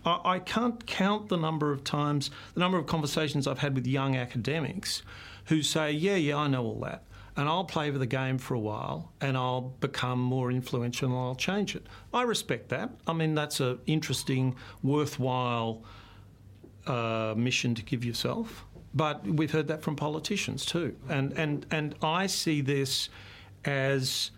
I, 0.05 0.39
can't 0.39 0.85
count 0.85 1.29
the 1.29 1.37
number 1.37 1.71
of 1.71 1.83
times, 1.83 2.29
the 2.53 2.59
number 2.59 2.77
of 2.77 2.87
conversations 2.87 3.47
I've 3.47 3.59
had 3.59 3.75
with 3.75 3.87
young 3.87 4.15
academics 4.15 5.01
who 5.45 5.61
say, 5.61 5.91
"Yeah, 5.91 6.15
yeah, 6.15 6.37
I 6.37 6.47
know 6.47 6.63
all 6.63 6.79
that." 6.81 7.03
and 7.35 7.49
I'll 7.49 7.65
play 7.65 7.89
with 7.89 7.99
the 7.99 8.07
game 8.07 8.37
for 8.37 8.53
a 8.53 8.59
while 8.59 9.11
and 9.21 9.35
I'll 9.35 9.73
become 9.79 10.19
more 10.19 10.51
influential 10.51 11.09
and 11.09 11.17
I'll 11.17 11.35
change 11.35 11.75
it. 11.75 11.87
I 12.13 12.23
respect 12.23 12.69
that. 12.69 12.91
I 13.07 13.13
mean, 13.13 13.33
that's 13.33 13.59
an 13.59 13.79
interesting, 13.87 14.55
worthwhile 14.83 15.83
uh, 16.85 17.33
mission 17.35 17.73
to 17.75 17.81
give 17.83 18.05
yourself. 18.05 18.65
But 18.93 19.25
we've 19.25 19.51
heard 19.51 19.67
that 19.69 19.81
from 19.81 19.95
politicians 19.95 20.65
too. 20.65 20.95
And, 21.09 21.33
and, 21.33 21.65
and 21.71 21.95
I 22.03 22.27
see 22.27 22.61
this 22.61 23.09
as 23.65 24.29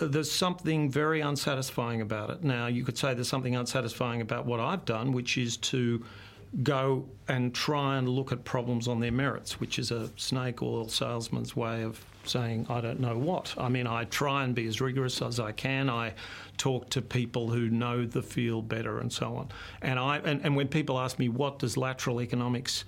there's 0.00 0.30
something 0.30 0.90
very 0.90 1.20
unsatisfying 1.20 2.00
about 2.00 2.30
it. 2.30 2.44
Now, 2.44 2.66
you 2.66 2.84
could 2.84 2.96
say 2.96 3.14
there's 3.14 3.28
something 3.28 3.56
unsatisfying 3.56 4.20
about 4.20 4.46
what 4.46 4.60
I've 4.60 4.84
done, 4.84 5.12
which 5.12 5.36
is 5.36 5.56
to 5.58 6.04
go 6.62 7.08
and 7.28 7.54
try 7.54 7.96
and 7.96 8.08
look 8.08 8.32
at 8.32 8.44
problems 8.44 8.88
on 8.88 9.00
their 9.00 9.12
merits, 9.12 9.60
which 9.60 9.78
is 9.78 9.90
a 9.90 10.10
snake 10.16 10.62
oil 10.62 10.88
salesman's 10.88 11.54
way 11.54 11.82
of 11.82 12.04
saying, 12.24 12.66
I 12.68 12.80
don't 12.80 13.00
know 13.00 13.16
what. 13.16 13.54
I 13.56 13.68
mean, 13.68 13.86
I 13.86 14.04
try 14.04 14.44
and 14.44 14.54
be 14.54 14.66
as 14.66 14.80
rigorous 14.80 15.22
as 15.22 15.38
I 15.38 15.52
can. 15.52 15.88
I 15.88 16.14
talk 16.56 16.90
to 16.90 17.02
people 17.02 17.48
who 17.48 17.70
know 17.70 18.04
the 18.04 18.22
field 18.22 18.68
better 18.68 18.98
and 18.98 19.12
so 19.12 19.36
on. 19.36 19.48
And, 19.80 19.98
I, 19.98 20.18
and, 20.18 20.44
and 20.44 20.56
when 20.56 20.68
people 20.68 20.98
ask 20.98 21.18
me, 21.18 21.28
what 21.28 21.58
does 21.58 21.76
lateral 21.76 22.20
economics 22.20 22.84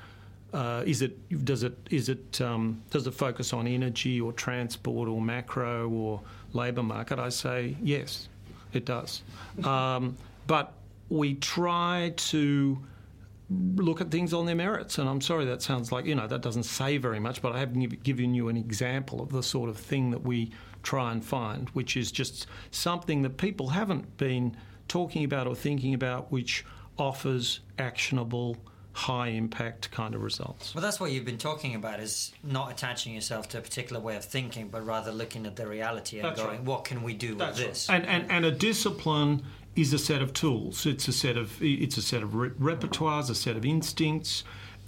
uh, 0.53 0.83
is 0.87 1.03
it 1.03 1.45
does 1.45 1.63
it 1.63 1.77
is 1.91 2.09
it 2.09 2.41
um, 2.41 2.83
does 2.91 3.07
it 3.07 3.13
focus 3.13 3.53
on 3.53 3.67
energy 3.67 4.21
or 4.21 4.33
transport 4.33 5.09
or 5.09 5.21
macro 5.21 5.89
or 5.89 6.21
labour 6.53 6.83
market? 6.83 7.19
I 7.19 7.31
say 7.31 7.77
yes, 7.83 8.29
it 8.73 8.85
does. 8.85 9.23
Um, 9.65 10.17
but 10.47 10.75
we 11.09 11.35
try 11.35 12.13
to 12.17 12.79
look 13.77 14.01
at 14.01 14.11
things 14.11 14.33
on 14.33 14.47
their 14.47 14.55
merits. 14.55 14.99
And 14.99 15.09
I'm 15.09 15.21
sorry 15.21 15.45
that 15.47 15.63
sounds 15.63 15.93
like, 15.93 16.07
you 16.07 16.15
know, 16.15 16.27
that 16.27 16.41
doesn't 16.41 16.65
say 16.65 16.97
very 16.97 17.21
much, 17.21 17.43
but 17.43 17.53
I 17.53 17.59
have 17.59 18.03
given 18.03 18.35
you 18.35 18.49
an 18.49 18.57
example 18.57 19.21
of 19.21 19.31
the 19.31 19.43
sort 19.43 19.69
of 19.69 19.77
thing 19.77 20.11
that 20.11 20.23
we 20.23 20.51
try 20.83 21.13
and 21.13 21.25
find, 21.25 21.69
which 21.71 21.97
is 21.97 22.11
just 22.11 22.47
something 22.71 23.23
that 23.23 23.37
people 23.37 23.69
haven't 23.69 24.17
been 24.17 24.57
talking 24.89 25.25
about 25.25 25.47
or 25.47 25.55
thinking 25.55 25.95
about, 25.95 26.33
which 26.33 26.65
offers 26.99 27.61
actionable 27.79 28.57
high 28.93 29.29
impact 29.29 29.91
kind 29.91 30.15
of 30.15 30.23
results. 30.23 30.75
Well, 30.75 30.83
that's 30.83 31.01
what 31.01 31.13
you've 31.13 31.25
been 31.25 31.39
talking 31.39 31.75
about 31.75 32.01
is 32.01 32.33
not 32.43 32.71
attaching 32.71 33.15
yourself 33.15 33.49
to 33.51 33.59
a 33.59 33.61
particular 33.61 34.01
way 34.01 34.17
of 34.17 34.25
thinking, 34.25 34.69
but 34.69 34.85
rather 34.85 35.13
looking 35.13 35.47
at 35.47 35.57
the 35.57 35.67
reality 35.67 36.19
and 36.19 36.29
that's 36.29 36.41
going, 36.41 36.59
right. 36.59 36.65
what 36.65 36.85
can 36.85 37.03
we 37.03 37.15
do 37.15 37.35
that's 37.35 37.59
with 37.59 37.69
this? 37.69 37.91
And, 37.91 38.07
and, 38.07 38.31
and 38.31 38.45
a 38.45 38.51
discipline 38.51 39.43
is 39.75 39.93
a 39.93 39.99
set 39.99 40.21
of 40.21 40.33
tools. 40.33 40.85
It's 40.85 41.09
a 41.09 41.13
set 41.13 41.37
of 41.37 41.57
it's 41.63 41.97
a 41.97 42.03
set 42.03 42.23
of 42.23 42.35
re- 42.35 42.51
repertoires, 42.51 43.31
a 43.31 43.35
set 43.35 43.57
of 43.57 43.65
instincts, 43.65 44.45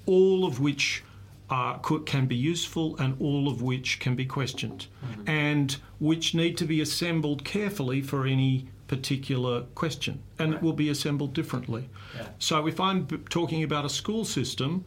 all 0.07 0.45
of 0.45 0.61
which 0.61 1.03
are, 1.49 1.79
can 1.79 2.27
be 2.27 2.37
useful 2.37 2.97
and 2.99 3.17
all 3.21 3.49
of 3.49 3.63
which 3.63 4.01
can 4.01 4.15
be 4.15 4.27
questioned, 4.27 4.87
mm-hmm. 5.05 5.29
and 5.29 5.77
which 5.99 6.35
need 6.35 6.57
to 6.59 6.65
be 6.65 6.81
assembled 6.81 7.45
carefully 7.45 8.03
for 8.03 8.27
any 8.27 8.69
particular 8.97 9.63
question, 9.75 10.23
and 10.39 10.53
right. 10.53 10.57
it 10.57 10.63
will 10.63 10.73
be 10.73 10.89
assembled 10.89 11.33
differently. 11.35 11.89
Yeah. 12.17 12.29
So 12.39 12.67
if 12.67 12.79
I'm 12.79 13.05
b- 13.05 13.19
talking 13.29 13.63
about 13.63 13.85
a 13.85 13.89
school 13.89 14.25
system, 14.25 14.85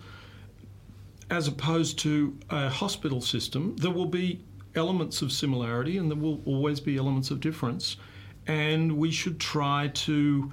as 1.30 1.48
opposed 1.48 2.00
to 2.00 2.38
a 2.50 2.70
hospital 2.70 3.22
system, 3.22 3.76
there 3.78 3.92
will 3.92 4.06
be 4.06 4.42
elements 4.76 5.22
of 5.22 5.32
similarity 5.32 5.98
and 5.98 6.10
there 6.10 6.18
will 6.18 6.42
always 6.46 6.80
be 6.80 6.98
elements 6.98 7.32
of 7.32 7.40
difference 7.40 7.98
and 8.46 8.98
we 8.98 9.12
should 9.12 9.40
try 9.40 9.90
to 9.94 10.52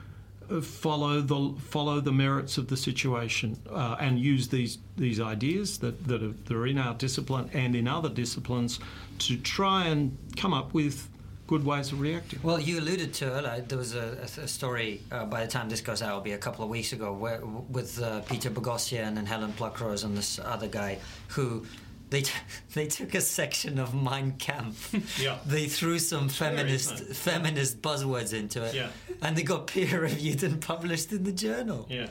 uh, 0.50 0.60
follow 0.60 1.20
the 1.20 1.54
follow 1.60 2.00
the 2.00 2.12
merits 2.12 2.58
of 2.58 2.68
the 2.68 2.76
situation 2.76 3.56
uh, 3.70 3.96
and 4.00 4.18
use 4.18 4.48
these 4.48 4.78
these 4.96 5.20
ideas 5.20 5.78
that, 5.78 6.06
that 6.08 6.22
are, 6.22 6.34
that 6.44 6.54
are 6.54 6.66
in 6.66 6.78
our 6.78 6.94
discipline 6.94 7.48
and 7.52 7.76
in 7.76 7.86
other 7.86 8.08
disciplines 8.08 8.80
to 9.18 9.36
try 9.38 9.86
and 9.86 10.16
come 10.36 10.52
up 10.52 10.74
with 10.74 11.08
good 11.46 11.64
ways 11.64 11.92
of 11.92 12.00
reacting. 12.00 12.40
Well, 12.42 12.60
you 12.60 12.80
alluded 12.80 13.12
to 13.14 13.30
earlier. 13.30 13.64
There 13.66 13.78
was 13.78 13.94
a, 13.94 14.18
a 14.42 14.48
story 14.48 15.02
uh, 15.12 15.26
by 15.26 15.44
the 15.44 15.50
time 15.50 15.68
this 15.68 15.80
goes 15.80 16.02
out, 16.02 16.08
it'll 16.10 16.20
be 16.20 16.32
a 16.32 16.38
couple 16.38 16.64
of 16.64 16.70
weeks 16.70 16.92
ago, 16.92 17.12
where 17.12 17.40
with 17.44 18.02
uh, 18.02 18.20
Peter 18.22 18.50
Boghossian 18.50 19.18
and 19.18 19.28
Helen 19.28 19.52
Pluckrose 19.52 20.04
and 20.04 20.16
this 20.16 20.38
other 20.38 20.68
guy 20.68 20.98
who 21.28 21.66
they 22.10 22.22
t- 22.22 22.32
they 22.74 22.86
took 22.86 23.14
a 23.14 23.20
section 23.20 23.78
of 23.78 23.94
Mein 23.94 24.32
Kampf. 24.38 24.94
Yeah. 25.20 25.38
They 25.46 25.66
threw 25.66 25.98
some 25.98 26.28
feminist 26.28 27.14
feminist 27.14 27.82
buzzwords 27.82 28.32
into 28.32 28.64
it. 28.64 28.74
Yeah. 28.74 28.88
And 29.22 29.36
they 29.36 29.42
got 29.42 29.66
peer 29.66 30.00
reviewed 30.00 30.42
and 30.42 30.60
published 30.60 31.12
in 31.12 31.24
the 31.24 31.32
journal. 31.32 31.86
Yeah. 31.90 32.08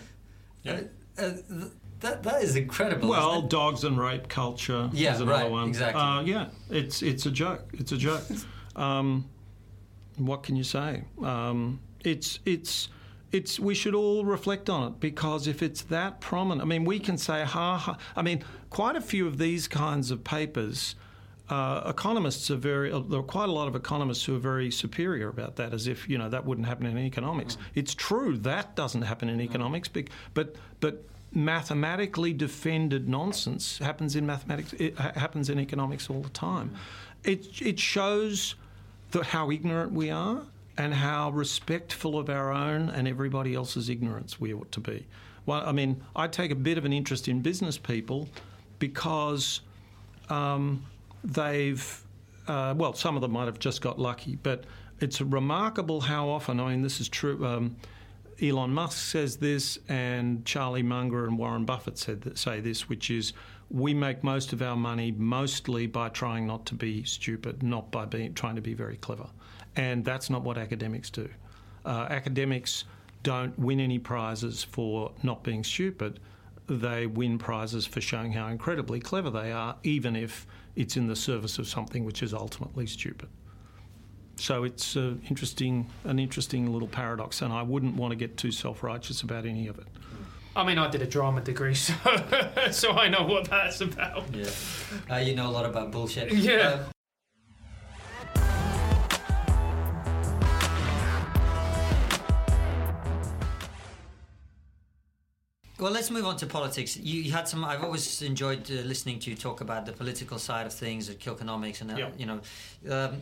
Yeah. 0.64 0.82
Uh, 1.18 1.22
uh, 1.22 1.32
that, 2.00 2.22
that 2.24 2.44
is 2.44 2.56
incredible. 2.58 3.10
Well, 3.10 3.42
dogs 3.42 3.86
and 3.86 3.98
rape 3.98 4.28
culture 4.28 4.90
yeah, 4.92 5.14
is 5.14 5.22
another 5.22 5.44
right, 5.44 5.52
one. 5.52 5.70
Exactly. 5.70 6.02
Uh, 6.02 6.22
yeah, 6.22 6.48
it's 6.70 7.02
it's 7.02 7.26
a 7.26 7.32
joke. 7.32 7.62
It's 7.74 7.94
a 7.94 7.98
joke. 7.98 8.24
Um, 8.76 9.30
what 10.18 10.44
can 10.44 10.56
you 10.56 10.64
say? 10.64 11.04
Um, 11.22 11.80
it's 12.04 12.40
it's 12.46 12.90
it's 13.32 13.60
we 13.60 13.74
should 13.74 13.96
all 13.96 14.26
reflect 14.26 14.70
on 14.70 14.88
it 14.88 15.00
because 15.00 15.48
if 15.48 15.64
it's 15.64 15.82
that 15.84 16.22
prominent, 16.22 16.62
I 16.62 16.66
mean, 16.66 16.86
we 16.86 17.00
can 17.00 17.18
say 17.18 17.44
ha 17.44 17.78
ha. 17.78 17.98
I 18.16 18.22
mean, 18.22 18.44
quite 18.70 18.96
a 18.96 19.02
few 19.02 19.28
of 19.28 19.38
these 19.38 19.68
kinds 19.68 20.12
of 20.12 20.24
papers. 20.24 20.96
Uh, 21.50 21.84
economists 21.88 22.50
are 22.50 22.56
very. 22.56 22.92
Uh, 22.92 23.00
there 23.00 23.20
are 23.20 23.24
quite 23.24 23.50
a 23.50 23.52
lot 23.52 23.68
of 23.68 23.76
economists 23.76 24.24
who 24.24 24.36
are 24.36 24.40
very 24.40 24.72
superior 24.72 25.28
about 25.28 25.58
that, 25.58 25.74
as 25.74 25.88
if 25.88 26.08
you 26.08 26.18
know 26.18 26.30
that 26.30 26.46
wouldn't 26.46 26.68
happen 26.68 26.86
in 26.86 26.98
economics. 26.98 27.56
Mm. 27.56 27.60
It's 27.76 27.94
true 27.94 28.38
that 28.38 28.76
doesn't 28.76 29.02
happen 29.02 29.28
in 29.28 29.42
economics, 29.42 29.90
but 29.90 30.08
but 30.34 30.56
mathematically 31.34 32.32
defended 32.32 33.10
nonsense 33.10 33.80
happens 33.80 34.16
in 34.16 34.26
mathematics. 34.26 34.74
It 34.74 34.98
happens 34.98 35.50
in 35.50 35.60
economics 35.60 36.10
all 36.10 36.22
the 36.22 36.30
time. 36.30 36.70
Mm. 36.70 37.32
It 37.32 37.62
it 37.62 37.80
shows 37.80 38.56
that 39.14 39.28
how 39.28 39.50
ignorant 39.50 39.92
we 39.94 40.10
are 40.10 40.42
and 40.78 40.94
how 40.94 41.30
respectful 41.32 42.18
of 42.18 42.30
our 42.30 42.52
own 42.52 42.90
and 42.90 43.08
everybody 43.08 43.56
else's 43.56 43.90
ignorance 43.90 44.40
we 44.40 44.54
ought 44.54 44.72
to 44.72 44.80
be. 44.80 45.08
Well, 45.46 45.64
I 45.66 45.72
mean, 45.72 46.02
I 46.16 46.28
take 46.28 46.52
a 46.52 46.56
bit 46.56 46.78
of 46.78 46.86
an 46.86 46.94
interest 46.94 47.28
in 47.28 47.42
business 47.42 47.78
people 47.78 48.28
because 48.80 49.62
um, 50.30 50.84
they've, 51.24 52.04
uh, 52.48 52.74
well, 52.76 52.94
some 52.94 53.16
of 53.16 53.22
them 53.22 53.32
might 53.32 53.46
have 53.46 53.60
just 53.60 53.82
got 53.82 54.00
lucky, 54.00 54.38
but 54.42 54.66
it's 55.00 55.22
remarkable 55.22 56.02
how 56.02 56.30
often, 56.30 56.60
I 56.60 56.72
mean, 56.72 56.82
this 56.82 57.00
is 57.00 57.10
true. 57.10 57.46
Um, 57.46 57.76
Elon 58.42 58.74
Musk 58.74 58.98
says 58.98 59.38
this, 59.38 59.78
and 59.90 60.44
Charlie 60.46 60.84
Munger 60.84 61.26
and 61.26 61.38
Warren 61.38 61.66
Buffett 61.66 61.98
said 61.98 62.38
say 62.38 62.60
this, 62.60 62.90
which 62.90 63.12
is 63.12 63.34
we 63.74 63.94
make 63.94 64.24
most 64.24 64.54
of 64.54 64.62
our 64.62 64.76
money 64.76 65.12
mostly 65.12 65.88
by 65.88 66.08
trying 66.08 66.46
not 66.46 66.64
to 66.68 66.76
be 66.76 67.04
stupid, 67.04 67.64
not 67.64 67.92
by 67.92 68.06
being 68.06 68.34
trying 68.36 68.56
to 68.56 68.62
be 68.62 68.76
very 68.76 68.98
clever. 68.98 69.28
And 69.76 70.06
that's 70.06 70.30
not 70.30 70.44
what 70.44 70.60
academics 70.60 71.10
do. 71.10 71.28
Uh, 71.84 72.06
academics 72.10 72.86
don't 73.24 73.58
win 73.58 73.80
any 73.80 73.98
prizes 73.98 74.64
for 74.64 75.12
not 75.24 75.44
being 75.44 75.64
stupid. 75.64 76.20
They 76.68 77.08
win 77.08 77.40
prizes 77.40 77.86
for 77.86 78.00
showing 78.00 78.32
how 78.32 78.48
incredibly 78.48 79.00
clever 79.00 79.32
they 79.32 79.52
are, 79.52 79.76
even 79.84 80.16
if 80.16 80.46
it's 80.76 80.96
in 80.96 81.08
the 81.08 81.16
service 81.16 81.58
of 81.58 81.68
something 81.68 82.06
which 82.06 82.22
is 82.22 82.34
ultimately 82.34 82.86
stupid. 82.86 83.28
So 84.36 84.64
it's 84.64 84.96
interesting, 84.96 85.90
an 86.04 86.20
interesting 86.20 86.72
little 86.72 86.88
paradox, 86.88 87.42
and 87.42 87.52
I 87.52 87.64
wouldn't 87.64 87.96
want 87.96 88.12
to 88.12 88.16
get 88.16 88.38
too 88.38 88.52
self-righteous 88.52 89.22
about 89.24 89.46
any 89.46 89.68
of 89.68 89.80
it. 89.80 89.88
I 90.56 90.64
mean, 90.64 90.78
I 90.78 90.88
did 90.88 91.02
a 91.02 91.08
drama 91.08 91.42
degree, 91.42 91.74
so 91.88 91.94
so 92.72 92.92
I 92.92 93.10
know 93.10 93.24
what 93.24 93.50
that's 93.50 93.82
about. 93.82 94.24
Yeah, 94.34 94.50
uh, 95.10 95.18
you 95.18 95.36
know 95.36 95.48
a 95.48 95.52
lot 95.52 95.66
about 95.66 95.92
bullshit. 95.92 96.32
Yeah. 96.32 96.54
Uh, 96.54 96.84
Well, 105.80 105.92
let's 105.92 106.10
move 106.10 106.26
on 106.26 106.38
to 106.38 106.46
politics. 106.46 106.96
You, 106.96 107.22
you 107.24 107.32
had 107.34 107.46
some. 107.46 107.66
I've 107.66 107.84
always 107.84 108.22
enjoyed 108.22 108.72
uh, 108.72 108.76
listening 108.86 109.20
to 109.20 109.30
you 109.30 109.36
talk 109.36 109.60
about 109.60 109.86
the 109.86 109.92
political 109.92 110.40
side 110.40 110.66
of 110.66 110.74
things 110.74 111.10
at 111.10 111.20
Kilkenomics, 111.20 111.82
and 111.82 111.92
uh, 111.92 111.98
yeah. 111.98 112.10
you 112.16 112.26
know, 112.26 112.40
um, 112.90 113.22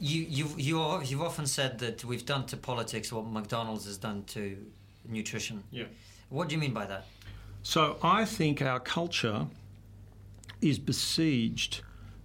you 0.00 0.22
you 0.22 0.48
you 0.56 1.02
you've 1.02 1.22
often 1.22 1.46
said 1.46 1.78
that 1.78 2.04
we've 2.04 2.26
done 2.26 2.44
to 2.46 2.56
politics 2.56 3.12
what 3.12 3.26
McDonald's 3.26 3.84
has 3.84 3.98
done 3.98 4.24
to 4.28 4.56
nutrition. 5.06 5.62
Yeah. 5.70 5.84
What 6.28 6.48
do 6.48 6.54
you 6.54 6.60
mean 6.60 6.72
by 6.72 6.86
that? 6.86 7.06
So 7.62 7.98
I 8.02 8.24
think 8.24 8.62
our 8.62 8.80
culture 8.80 9.46
is 10.60 10.78
besieged 10.78 11.82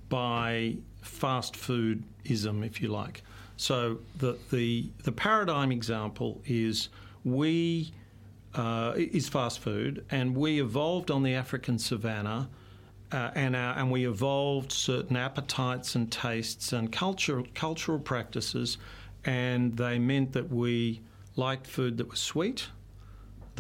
by 0.10 0.78
fast 1.02 1.56
foodism, 1.56 2.66
if 2.66 2.82
you 2.82 2.90
like. 2.90 3.24
So 3.58 4.00
the 4.18 4.38
the 4.52 4.90
the 5.04 5.12
paradigm 5.12 5.72
example 5.72 6.42
is 6.46 6.90
we 7.24 7.94
uh, 8.56 8.94
is 8.96 9.30
fast 9.30 9.60
food, 9.60 10.06
and 10.10 10.36
we 10.36 10.62
evolved 10.62 11.12
on 11.12 11.24
the 11.24 11.34
African 11.34 11.80
savannah. 11.80 12.50
Uh, 13.12 13.30
and, 13.36 13.58
our, 13.58 13.78
and 13.78 13.92
we 13.92 14.08
evolved 14.08 14.72
certain 14.72 15.18
appetites 15.18 15.96
and 15.96 16.10
tastes 16.10 16.72
and 16.72 16.94
cultural 16.94 17.46
cultural 17.54 18.00
practices, 18.00 18.78
and 19.26 19.76
they 19.76 20.00
meant 20.00 20.32
that 20.32 20.50
we 20.50 21.02
liked 21.36 21.68
food 21.68 21.98
that 21.98 22.10
was 22.10 22.22
sweet, 22.22 22.70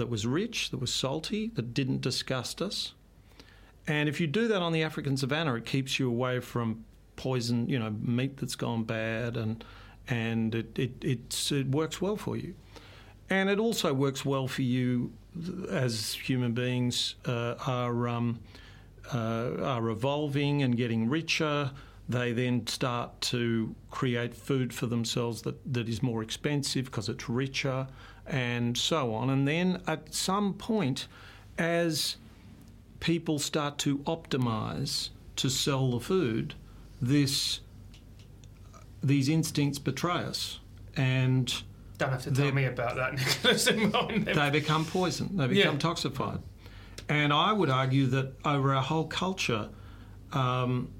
that 0.01 0.09
was 0.09 0.25
rich, 0.25 0.71
that 0.71 0.79
was 0.79 0.91
salty, 0.91 1.51
that 1.53 1.75
didn't 1.75 2.01
disgust 2.01 2.59
us. 2.59 2.93
And 3.85 4.09
if 4.09 4.19
you 4.19 4.25
do 4.25 4.47
that 4.47 4.59
on 4.59 4.73
the 4.73 4.81
African 4.81 5.15
savannah, 5.15 5.53
it 5.53 5.65
keeps 5.65 5.99
you 5.99 6.09
away 6.09 6.39
from 6.39 6.85
poison, 7.17 7.69
you 7.69 7.77
know, 7.77 7.91
meat 8.01 8.37
that's 8.37 8.55
gone 8.55 8.83
bad, 8.83 9.37
and 9.37 9.63
and 10.07 10.55
it 10.55 10.79
it, 10.79 11.51
it 11.51 11.67
works 11.67 12.01
well 12.01 12.17
for 12.17 12.35
you. 12.35 12.55
And 13.29 13.47
it 13.47 13.59
also 13.59 13.93
works 13.93 14.25
well 14.25 14.47
for 14.47 14.63
you 14.63 15.13
as 15.69 16.13
human 16.13 16.53
beings 16.53 17.13
uh, 17.25 17.53
are 17.67 18.07
um, 18.07 18.39
uh, 19.13 19.51
are 19.61 19.87
evolving 19.89 20.63
and 20.63 20.75
getting 20.75 21.09
richer. 21.09 21.69
They 22.09 22.33
then 22.33 22.65
start 22.65 23.21
to 23.21 23.75
create 23.91 24.33
food 24.33 24.73
for 24.73 24.87
themselves 24.87 25.43
that, 25.43 25.73
that 25.73 25.87
is 25.87 26.01
more 26.01 26.23
expensive 26.23 26.85
because 26.85 27.07
it's 27.07 27.29
richer 27.29 27.87
and 28.26 28.78
so 28.78 29.13
on. 29.13 29.30
And 29.30 29.47
then 29.47 29.82
at 29.88 30.13
some 30.13 30.53
point, 30.53 31.07
as 31.57 32.17
people 32.99 33.39
start 33.39 33.78
to 33.80 33.97
optimize 33.99 35.09
to 35.38 35.49
sell 35.49 35.91
the 35.91 35.99
food, 35.99 36.55
this 37.01 37.61
these 39.03 39.30
instincts 39.30 39.80
betray 39.80 40.24
us, 40.24 40.59
and 40.95 41.63
don't 41.97 42.11
have 42.11 42.24
to 42.24 42.32
tell 42.32 42.51
me 42.51 42.65
about 42.65 42.95
that, 42.95 43.13
Nicholas. 43.43 43.65
they 43.65 44.49
become 44.51 44.86
poison. 44.86 45.36
They 45.36 45.47
become 45.47 45.76
yeah. 45.76 45.82
toxified, 45.82 46.41
and 47.09 47.34
I 47.34 47.51
would 47.51 47.69
argue 47.69 48.05
that 48.07 48.34
over 48.45 48.74
our 48.74 48.84
whole 48.84 49.07
culture. 49.07 49.69
Um, 50.34 50.93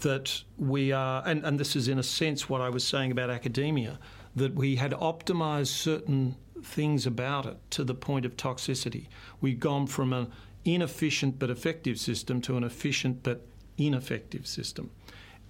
that 0.00 0.42
we 0.56 0.92
are, 0.92 1.22
and, 1.26 1.44
and 1.44 1.60
this 1.60 1.76
is 1.76 1.86
in 1.86 1.98
a 1.98 2.02
sense 2.02 2.48
what 2.48 2.62
I 2.62 2.70
was 2.70 2.86
saying 2.86 3.10
about 3.12 3.28
academia, 3.28 3.98
that 4.34 4.54
we 4.54 4.76
had 4.76 4.92
optimized 4.92 5.66
certain 5.66 6.36
things 6.64 7.06
about 7.06 7.46
it 7.46 7.56
to 7.70 7.84
the 7.84 7.94
point 7.94 8.24
of 8.24 8.36
toxicity. 8.36 9.06
We've 9.40 9.60
gone 9.60 9.86
from 9.86 10.12
an 10.12 10.30
inefficient 10.64 11.38
but 11.38 11.50
effective 11.50 11.98
system 11.98 12.40
to 12.42 12.56
an 12.56 12.64
efficient 12.64 13.22
but 13.22 13.46
ineffective 13.78 14.46
system. 14.46 14.90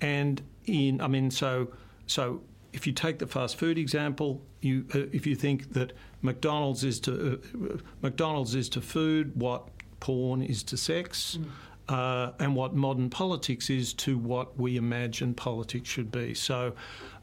And 0.00 0.42
in, 0.66 1.00
I 1.00 1.08
mean, 1.08 1.30
so 1.30 1.72
so 2.06 2.42
if 2.72 2.86
you 2.86 2.92
take 2.92 3.18
the 3.18 3.26
fast 3.26 3.56
food 3.56 3.78
example, 3.78 4.40
you 4.60 4.86
uh, 4.94 5.00
if 5.12 5.26
you 5.26 5.34
think 5.34 5.72
that 5.72 5.92
McDonald's 6.22 6.84
is 6.84 7.00
to 7.00 7.40
uh, 7.54 7.76
McDonald's 8.02 8.54
is 8.54 8.68
to 8.70 8.80
food 8.80 9.32
what 9.34 9.68
porn 10.00 10.42
is 10.42 10.62
to 10.64 10.76
sex. 10.76 11.38
Mm. 11.40 11.50
Uh, 11.88 12.30
and 12.38 12.54
what 12.54 12.72
modern 12.72 13.10
politics 13.10 13.68
is 13.68 13.92
to 13.92 14.16
what 14.16 14.56
we 14.56 14.76
imagine 14.76 15.34
politics 15.34 15.88
should 15.88 16.12
be. 16.12 16.32
So, 16.34 16.72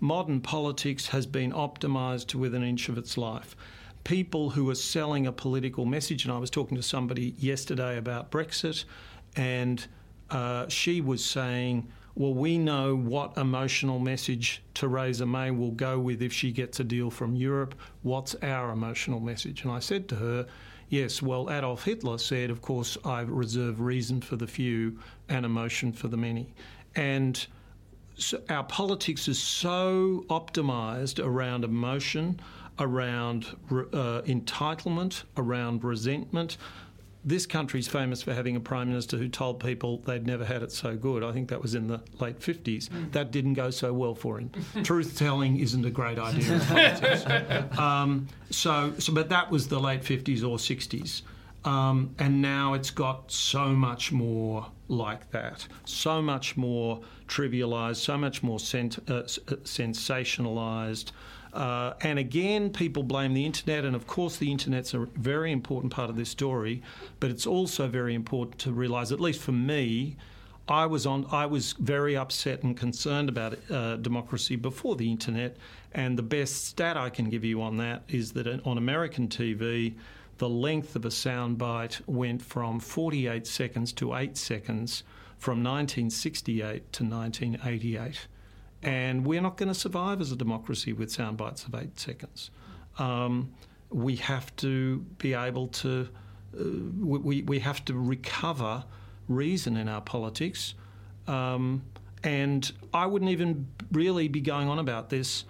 modern 0.01 0.41
politics 0.41 1.07
has 1.07 1.25
been 1.25 1.53
optimised 1.53 2.27
to 2.27 2.37
within 2.37 2.63
an 2.63 2.67
inch 2.67 2.89
of 2.89 2.97
its 2.97 3.17
life 3.17 3.55
people 4.07 4.49
who 4.49 4.69
are 4.69 4.75
selling 4.75 5.27
a 5.27 5.31
political 5.33 5.85
message. 5.85 6.23
And 6.23 6.33
I 6.33 6.37
was 6.37 6.49
talking 6.49 6.77
to 6.77 6.81
somebody 6.83 7.35
yesterday 7.37 7.97
about 7.97 8.31
Brexit, 8.31 8.85
and 9.35 9.85
uh, 10.29 10.69
she 10.69 11.01
was 11.01 11.23
saying, 11.23 11.89
well, 12.15 12.33
we 12.33 12.57
know 12.57 12.95
what 12.95 13.37
emotional 13.37 13.99
message 13.99 14.63
Theresa 14.73 15.25
May 15.25 15.51
will 15.51 15.71
go 15.71 15.99
with 15.99 16.21
if 16.21 16.31
she 16.31 16.53
gets 16.53 16.79
a 16.79 16.85
deal 16.85 17.11
from 17.11 17.35
Europe. 17.35 17.75
What's 18.01 18.33
our 18.35 18.71
emotional 18.71 19.19
message? 19.19 19.63
And 19.63 19.71
I 19.71 19.79
said 19.79 20.07
to 20.07 20.15
her, 20.15 20.47
yes, 20.87 21.21
well, 21.21 21.51
Adolf 21.51 21.83
Hitler 21.83 22.17
said, 22.17 22.49
of 22.49 22.61
course, 22.61 22.97
I 23.03 23.21
reserve 23.21 23.81
reason 23.81 24.21
for 24.21 24.37
the 24.37 24.47
few 24.47 24.97
and 25.27 25.45
emotion 25.45 25.91
for 25.91 26.07
the 26.07 26.17
many. 26.17 26.53
And 26.95 27.45
so 28.15 28.41
our 28.49 28.63
politics 28.63 29.27
is 29.27 29.39
so 29.39 30.25
optimized 30.29 31.23
around 31.23 31.65
emotion, 31.65 32.39
around 32.79 33.55
uh, 33.71 34.21
entitlement, 34.25 35.23
around 35.35 35.83
resentment. 35.83 36.57
This 37.25 37.45
country's 37.45 37.87
famous 37.87 38.21
for 38.21 38.33
having 38.33 38.55
a 38.55 38.59
prime 38.59 38.87
minister 38.87 39.17
who 39.17 39.27
told 39.27 39.59
people 39.59 39.97
they'd 40.05 40.25
never 40.25 40.45
had 40.45 40.63
it 40.63 40.71
so 40.71 40.95
good. 40.95 41.23
I 41.23 41.33
think 41.33 41.49
that 41.49 41.61
was 41.61 41.75
in 41.75 41.87
the 41.87 42.01
late 42.19 42.39
50s. 42.39 42.87
Mm. 42.87 43.11
That 43.11 43.31
didn't 43.31 43.55
go 43.55 43.69
so 43.69 43.91
well 43.91 44.15
for 44.15 44.39
him. 44.39 44.51
Truth 44.83 45.17
telling 45.17 45.59
isn't 45.59 45.83
a 45.83 45.89
great 45.89 46.19
idea 46.19 46.53
in 46.53 46.59
politics. 46.61 47.77
Um, 47.79 48.27
so, 48.49 48.93
so, 48.97 49.13
but 49.13 49.29
that 49.29 49.51
was 49.51 49.67
the 49.67 49.79
late 49.79 50.03
50s 50.03 50.41
or 50.41 50.57
60s. 50.57 51.23
Um, 51.65 52.15
and 52.17 52.41
now 52.41 52.75
it's 52.75 52.91
got 52.91 53.29
so 53.29 53.69
much 53.69 54.13
more 54.13 54.67
like 54.87 55.31
that, 55.31 55.67
so 55.83 56.21
much 56.21 56.55
more 56.55 57.01
trivialised, 57.27 57.97
so 57.97 58.17
much 58.17 58.41
more 58.41 58.59
sent, 58.59 58.99
uh, 59.09 59.15
uh 59.15 59.23
sensationalised. 59.65 61.11
Uh, 61.53 61.93
and 62.01 62.19
again, 62.19 62.69
people 62.69 63.03
blame 63.03 63.33
the 63.33 63.45
internet, 63.45 63.85
and 63.85 63.95
of 63.95 64.07
course, 64.07 64.37
the 64.37 64.51
internet's 64.51 64.93
a 64.93 64.99
very 65.15 65.51
important 65.51 65.91
part 65.91 66.09
of 66.09 66.15
this 66.15 66.29
story. 66.29 66.81
But 67.19 67.31
it's 67.31 67.47
also 67.47 67.87
very 67.87 68.13
important 68.13 68.59
to 68.59 68.71
realise, 68.71 69.11
at 69.11 69.19
least 69.19 69.41
for 69.41 69.51
me, 69.51 70.17
I 70.67 70.85
was 70.85 71.05
on. 71.05 71.25
I 71.31 71.45
was 71.45 71.73
very 71.73 72.17
upset 72.17 72.63
and 72.63 72.75
concerned 72.75 73.29
about 73.29 73.57
uh, 73.71 73.95
democracy 73.97 74.55
before 74.57 74.95
the 74.95 75.09
internet. 75.09 75.55
And 75.93 76.17
the 76.17 76.23
best 76.23 76.65
stat 76.65 76.97
I 76.97 77.09
can 77.09 77.29
give 77.29 77.45
you 77.45 77.61
on 77.61 77.77
that 77.77 78.03
is 78.09 78.33
that 78.33 78.47
on 78.65 78.77
American 78.77 79.29
TV, 79.29 79.95
the 80.37 80.49
length 80.49 80.95
of 80.95 81.05
a 81.05 81.09
soundbite 81.09 82.01
went 82.05 82.41
from 82.41 82.79
48 82.79 83.47
seconds 83.47 83.93
to 83.93 84.15
eight 84.15 84.37
seconds 84.37 85.03
from 85.37 85.63
1968 85.63 86.91
to 86.93 87.03
1988. 87.03 88.27
And 88.83 89.25
we're 89.25 89.41
not 89.41 89.57
going 89.57 89.69
to 89.69 89.79
survive 89.79 90.21
as 90.21 90.31
a 90.31 90.35
democracy 90.35 90.93
with 90.93 91.11
sound 91.11 91.37
bites 91.37 91.65
of 91.65 91.75
eight 91.75 91.99
seconds. 91.99 92.51
Um, 92.99 93.53
we 93.89 94.17
have 94.17 94.55
to 94.57 94.99
be 95.17 95.33
able 95.33 95.67
to, 95.67 96.09
uh, 96.57 96.63
we, 96.99 97.41
we 97.41 97.59
have 97.59 97.83
to 97.85 97.93
recover 97.93 98.83
reason 99.27 99.77
in 99.77 99.87
our 99.87 100.01
politics. 100.01 100.73
Um, 101.27 101.83
and 102.23 102.71
I 102.93 103.05
wouldn't 103.05 103.31
even 103.31 103.67
really 103.91 104.27
be 104.27 104.41
going 104.41 104.69
on 104.69 104.79
about 104.79 105.09
this 105.09 105.45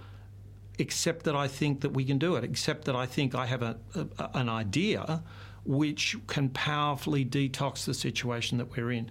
except 0.79 1.25
that 1.25 1.35
I 1.35 1.47
think 1.47 1.81
that 1.81 1.89
we 1.89 2.05
can 2.05 2.17
do 2.17 2.35
it, 2.35 2.43
except 2.43 2.85
that 2.85 2.95
I 2.95 3.05
think 3.05 3.33
I 3.33 3.45
have 3.47 3.63
a, 3.63 3.77
a, 3.95 4.29
an 4.35 4.49
idea 4.49 5.23
which 5.65 6.15
can 6.27 6.49
powerfully 6.49 7.25
detox 7.25 7.85
the 7.85 7.93
situation 7.93 8.57
that 8.57 8.75
we're 8.75 8.91
in. 8.91 9.09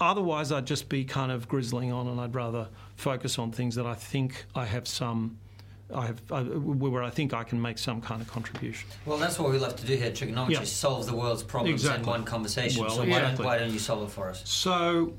Otherwise, 0.00 0.52
I'd 0.52 0.66
just 0.66 0.88
be 0.88 1.04
kind 1.04 1.32
of 1.32 1.48
grizzling 1.48 1.92
on, 1.92 2.06
and 2.06 2.20
I'd 2.20 2.34
rather 2.34 2.68
focus 2.96 3.38
on 3.38 3.50
things 3.50 3.74
that 3.74 3.86
I 3.86 3.94
think 3.94 4.44
I 4.54 4.64
have 4.64 4.86
some. 4.86 5.38
I 5.92 6.06
have 6.06 6.20
uh, 6.30 6.44
where 6.44 7.02
I 7.02 7.08
think 7.10 7.32
I 7.32 7.44
can 7.44 7.60
make 7.62 7.78
some 7.78 8.02
kind 8.02 8.20
of 8.20 8.28
contribution. 8.28 8.88
Well, 9.06 9.16
that's 9.16 9.38
what 9.38 9.50
we 9.50 9.58
love 9.58 9.74
to 9.76 9.86
do 9.86 9.96
here. 9.96 10.10
TRIGGERnometry 10.10 10.50
yeah. 10.50 10.64
solve 10.64 11.06
the 11.06 11.16
world's 11.16 11.42
problems 11.42 11.82
exactly. 11.82 12.02
in 12.02 12.06
one 12.06 12.24
conversation. 12.24 12.82
Well, 12.82 12.90
so 12.90 13.02
exactly. 13.02 13.22
why, 13.22 13.36
don't, 13.36 13.46
why 13.46 13.58
don't 13.58 13.72
you 13.72 13.78
solve 13.78 14.08
it 14.08 14.12
for 14.12 14.28
us? 14.28 14.42
So, 14.44 15.14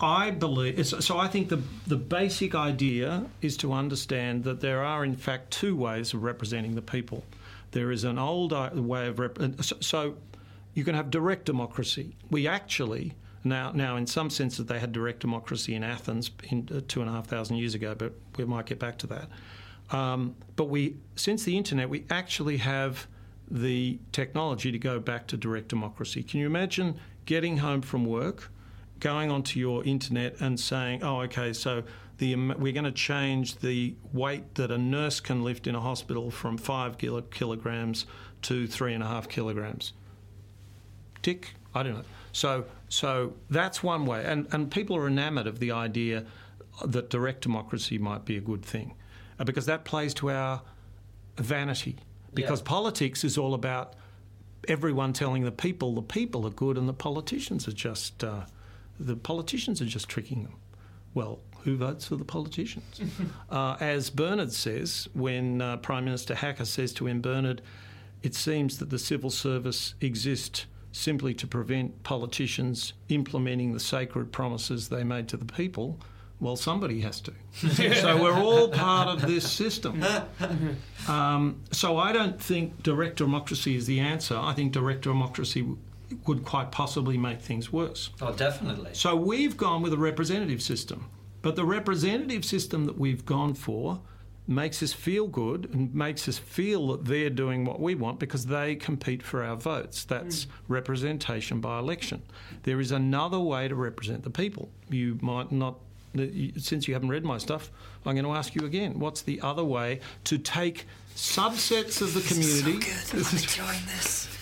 I 0.00 0.30
believe 0.30 0.86
so. 0.86 1.18
I 1.18 1.28
think 1.28 1.50
the 1.50 1.62
the 1.86 1.96
basic 1.96 2.54
idea 2.54 3.26
is 3.42 3.58
to 3.58 3.72
understand 3.74 4.44
that 4.44 4.60
there 4.60 4.82
are 4.82 5.04
in 5.04 5.14
fact 5.14 5.50
two 5.50 5.76
ways 5.76 6.14
of 6.14 6.22
representing 6.22 6.74
the 6.74 6.82
people. 6.82 7.24
There 7.72 7.92
is 7.92 8.04
an 8.04 8.18
old 8.18 8.52
uh, 8.52 8.70
way 8.74 9.08
of 9.08 9.18
rep- 9.18 9.38
so 9.62 10.16
you 10.74 10.84
can 10.84 10.94
have 10.94 11.10
direct 11.10 11.44
democracy. 11.44 12.16
We 12.30 12.48
actually 12.48 13.12
now, 13.42 13.72
now, 13.72 13.96
in 13.96 14.06
some 14.06 14.28
senses, 14.28 14.66
they 14.66 14.78
had 14.78 14.92
direct 14.92 15.20
democracy 15.20 15.74
in 15.74 15.82
Athens 15.82 16.30
in, 16.50 16.68
uh, 16.74 16.80
two 16.86 17.00
and 17.00 17.08
a 17.08 17.12
half 17.12 17.26
thousand 17.26 17.56
years 17.56 17.74
ago, 17.74 17.94
but 17.94 18.12
we 18.36 18.44
might 18.44 18.66
get 18.66 18.78
back 18.78 18.98
to 18.98 19.06
that. 19.06 19.28
Um, 19.96 20.36
but 20.56 20.66
we, 20.66 20.96
since 21.16 21.44
the 21.44 21.56
internet, 21.56 21.88
we 21.88 22.04
actually 22.10 22.58
have 22.58 23.06
the 23.50 23.98
technology 24.12 24.70
to 24.70 24.78
go 24.78 25.00
back 25.00 25.26
to 25.28 25.36
direct 25.36 25.68
democracy. 25.68 26.22
Can 26.22 26.40
you 26.40 26.46
imagine 26.46 27.00
getting 27.24 27.56
home 27.56 27.80
from 27.80 28.04
work, 28.04 28.50
going 29.00 29.30
onto 29.30 29.58
your 29.58 29.82
internet, 29.84 30.36
and 30.40 30.60
saying, 30.60 31.02
"Oh, 31.02 31.22
okay, 31.22 31.52
so 31.54 31.82
the, 32.18 32.36
we're 32.36 32.72
going 32.72 32.84
to 32.84 32.92
change 32.92 33.56
the 33.56 33.94
weight 34.12 34.54
that 34.56 34.70
a 34.70 34.78
nurse 34.78 35.18
can 35.18 35.42
lift 35.42 35.66
in 35.66 35.74
a 35.74 35.80
hospital 35.80 36.30
from 36.30 36.58
five 36.58 36.98
kilo, 36.98 37.22
kilograms 37.22 38.04
to 38.42 38.66
three 38.66 38.92
and 38.92 39.02
a 39.02 39.06
half 39.06 39.28
kilograms." 39.28 39.94
Tick. 41.22 41.54
I 41.74 41.82
don't 41.82 41.94
know. 41.94 42.04
So, 42.32 42.64
so 42.90 43.34
that's 43.48 43.82
one 43.82 44.04
way. 44.04 44.24
And, 44.26 44.48
and 44.52 44.70
people 44.70 44.96
are 44.96 45.06
enamoured 45.06 45.46
of 45.46 45.60
the 45.60 45.70
idea 45.70 46.26
that 46.84 47.08
direct 47.08 47.42
democracy 47.42 47.98
might 47.98 48.24
be 48.24 48.36
a 48.36 48.40
good 48.40 48.64
thing 48.64 48.94
uh, 49.38 49.44
because 49.44 49.66
that 49.66 49.84
plays 49.84 50.12
to 50.14 50.30
our 50.30 50.60
vanity. 51.36 51.96
Because 52.34 52.60
yeah. 52.60 52.68
politics 52.68 53.22
is 53.24 53.38
all 53.38 53.54
about 53.54 53.94
everyone 54.68 55.12
telling 55.12 55.44
the 55.44 55.52
people 55.52 55.94
the 55.94 56.02
people 56.02 56.46
are 56.46 56.50
good 56.50 56.76
and 56.76 56.88
the 56.88 56.92
politicians 56.92 57.66
are 57.66 57.72
just 57.72 58.22
uh, 58.22 58.42
the 58.98 59.16
politicians 59.16 59.80
are 59.80 59.86
just 59.86 60.08
tricking 60.08 60.42
them. 60.42 60.56
Well, 61.14 61.40
who 61.62 61.76
votes 61.76 62.06
for 62.06 62.16
the 62.16 62.24
politicians? 62.24 63.00
uh, 63.50 63.76
as 63.80 64.10
Bernard 64.10 64.52
says, 64.52 65.08
when 65.14 65.60
uh, 65.60 65.76
Prime 65.76 66.04
Minister 66.04 66.34
Hacker 66.34 66.64
says 66.64 66.92
to 66.94 67.06
him, 67.06 67.20
Bernard, 67.20 67.62
it 68.22 68.34
seems 68.34 68.78
that 68.78 68.90
the 68.90 68.98
civil 68.98 69.30
service 69.30 69.94
exists 70.00 70.66
simply 70.92 71.34
to 71.34 71.46
prevent 71.46 72.02
politicians 72.02 72.92
implementing 73.08 73.72
the 73.72 73.80
sacred 73.80 74.32
promises 74.32 74.88
they 74.88 75.04
made 75.04 75.28
to 75.28 75.36
the 75.36 75.44
people. 75.44 75.98
Well, 76.40 76.56
somebody 76.56 77.00
has 77.02 77.20
to. 77.20 77.32
so 78.00 78.22
we're 78.22 78.34
all 78.34 78.68
part 78.68 79.08
of 79.08 79.28
this 79.28 79.50
system. 79.50 80.02
Um, 81.06 81.60
so 81.70 81.98
I 81.98 82.12
don't 82.12 82.40
think 82.40 82.82
direct 82.82 83.16
democracy 83.16 83.76
is 83.76 83.86
the 83.86 84.00
answer. 84.00 84.36
I 84.36 84.54
think 84.54 84.72
direct 84.72 85.02
democracy 85.02 85.66
would 86.26 86.44
quite 86.44 86.72
possibly 86.72 87.18
make 87.18 87.40
things 87.40 87.72
worse. 87.72 88.10
Oh, 88.20 88.32
definitely. 88.32 88.90
So 88.94 89.14
we've 89.14 89.56
gone 89.56 89.82
with 89.82 89.92
a 89.92 89.98
representative 89.98 90.62
system. 90.62 91.06
But 91.42 91.56
the 91.56 91.64
representative 91.64 92.44
system 92.44 92.84
that 92.86 92.98
we've 92.98 93.24
gone 93.24 93.54
for 93.54 94.00
makes 94.46 94.82
us 94.82 94.92
feel 94.92 95.26
good 95.26 95.70
and 95.72 95.94
makes 95.94 96.28
us 96.28 96.38
feel 96.38 96.88
that 96.88 97.04
they're 97.04 97.30
doing 97.30 97.64
what 97.64 97.80
we 97.80 97.94
want 97.94 98.18
because 98.18 98.46
they 98.46 98.74
compete 98.74 99.22
for 99.22 99.44
our 99.44 99.56
votes. 99.56 100.04
That's 100.04 100.44
mm. 100.44 100.48
representation 100.68 101.60
by 101.60 101.78
election. 101.78 102.22
There 102.64 102.80
is 102.80 102.90
another 102.90 103.38
way 103.38 103.68
to 103.68 103.74
represent 103.74 104.24
the 104.24 104.30
people. 104.30 104.70
You 104.88 105.18
might 105.22 105.52
not, 105.52 105.78
since 106.56 106.88
you 106.88 106.94
haven't 106.94 107.10
read 107.10 107.24
my 107.24 107.38
stuff, 107.38 107.70
I'm 108.04 108.14
going 108.14 108.24
to 108.24 108.32
ask 108.32 108.54
you 108.54 108.66
again 108.66 108.98
what's 108.98 109.22
the 109.22 109.40
other 109.40 109.64
way 109.64 110.00
to 110.24 110.38
take 110.38 110.86
subsets 111.14 112.02
of 112.02 112.14
the 112.14 112.22
community? 112.22 112.78
This 112.78 113.32
is 113.32 113.42
so 113.42 113.62
good. 113.62 113.62
I'm 113.62 113.68
enjoying 113.68 113.86
this. 113.86 114.26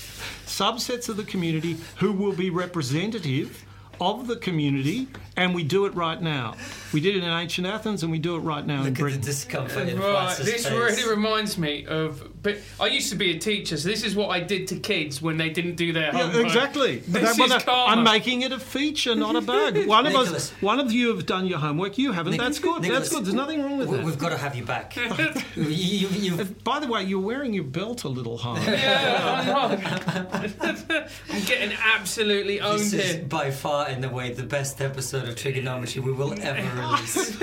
Subsets 0.47 1.09
of 1.09 1.17
the 1.17 1.25
community 1.25 1.77
who 1.99 2.13
will 2.13 2.33
be 2.33 2.51
representative 2.51 3.65
of 4.01 4.27
the 4.27 4.37
community, 4.37 5.09
and 5.37 5.55
we 5.55 5.63
do 5.65 5.87
it 5.87 5.95
right 5.95 6.21
now. 6.21 6.55
We 6.93 7.01
did 7.01 7.17
it 7.17 7.23
in 7.23 7.29
ancient 7.31 7.67
Athens, 7.67 8.03
and 8.03 8.11
we 8.13 8.19
do 8.19 8.37
it 8.37 8.41
right 8.41 8.65
now 8.67 8.79
Look 8.79 8.89
in 8.89 8.95
Britain. 8.95 9.21
the 9.21 9.27
discomfort 9.27 9.89
in 9.89 9.99
right, 9.99 10.35
this 10.39 10.67
face. 10.67 10.71
really 10.71 11.09
reminds 11.09 11.59
me 11.59 11.87
of. 11.87 12.27
But 12.43 12.59
I 12.81 12.87
used 12.87 13.11
to 13.11 13.17
be 13.17 13.37
a 13.37 13.39
teacher, 13.39 13.77
so 13.77 13.89
this 13.89 14.05
is 14.05 14.15
what 14.15 14.29
I 14.31 14.41
did 14.41 14.69
to 14.69 14.77
kids 14.77 15.21
when 15.21 15.37
they 15.37 15.51
didn't 15.51 15.75
do 15.75 15.93
their 15.93 16.13
homework. 16.13 16.35
Yeah, 16.35 16.41
exactly. 16.47 16.99
This 17.09 17.37
That- 17.37 17.45
is 17.47 17.53
uh, 17.53 17.61
karma. 17.61 17.93
I'm 17.93 18.05
making 18.05 18.43
it 18.43 18.53
a 18.53 18.59
feature, 18.61 19.15
not 19.15 19.35
a 19.37 19.41
bug. 19.41 19.87
One 19.87 20.07
of 20.07 20.15
us, 20.15 20.51
one 20.61 20.79
of 20.81 20.93
you 20.93 21.15
have 21.15 21.27
done 21.27 21.47
your 21.47 21.59
homework. 21.59 21.99
You 21.99 22.13
haven't. 22.13 22.33
Nic- 22.33 22.41
That's 22.41 22.59
good. 22.59 22.83
Nicholas, 22.83 23.01
That's 23.01 23.11
good. 23.11 23.25
There's 23.25 23.35
nothing 23.35 23.63
wrong 23.63 23.77
with 23.79 23.89
We- 23.89 23.97
that. 23.99 24.05
We've 24.07 24.19
got 24.19 24.31
to 24.31 24.39
have 24.39 24.55
you 24.55 24.65
back. 24.65 24.97
you, 25.57 25.65
you, 25.65 26.09
you've, 26.09 26.65
By 26.65 26.79
the 26.81 26.87
way, 26.87 27.03
you're 27.05 27.21
wearing 27.21 27.53
your 27.53 27.65
belt 27.65 28.05
a 28.05 28.09
little 28.09 28.39
high. 28.39 28.63
Yeah, 28.65 29.45
I 29.59 29.77
know. 29.77 30.99
I'm 31.31 31.45
getting 31.45 31.77
absolutely 31.97 32.61
owned 32.61 32.81
this 32.81 32.93
is 32.93 33.13
here. 33.15 33.23
by 33.25 33.51
far, 33.51 33.88
in 33.91 34.01
the 34.01 34.09
way, 34.09 34.32
the 34.32 34.43
best 34.43 34.80
episode 34.80 35.28
of 35.28 35.34
TRIGGERnometry 35.34 36.03
we 36.03 36.12
will 36.12 36.32
ever 36.41 36.80
release. 36.80 37.36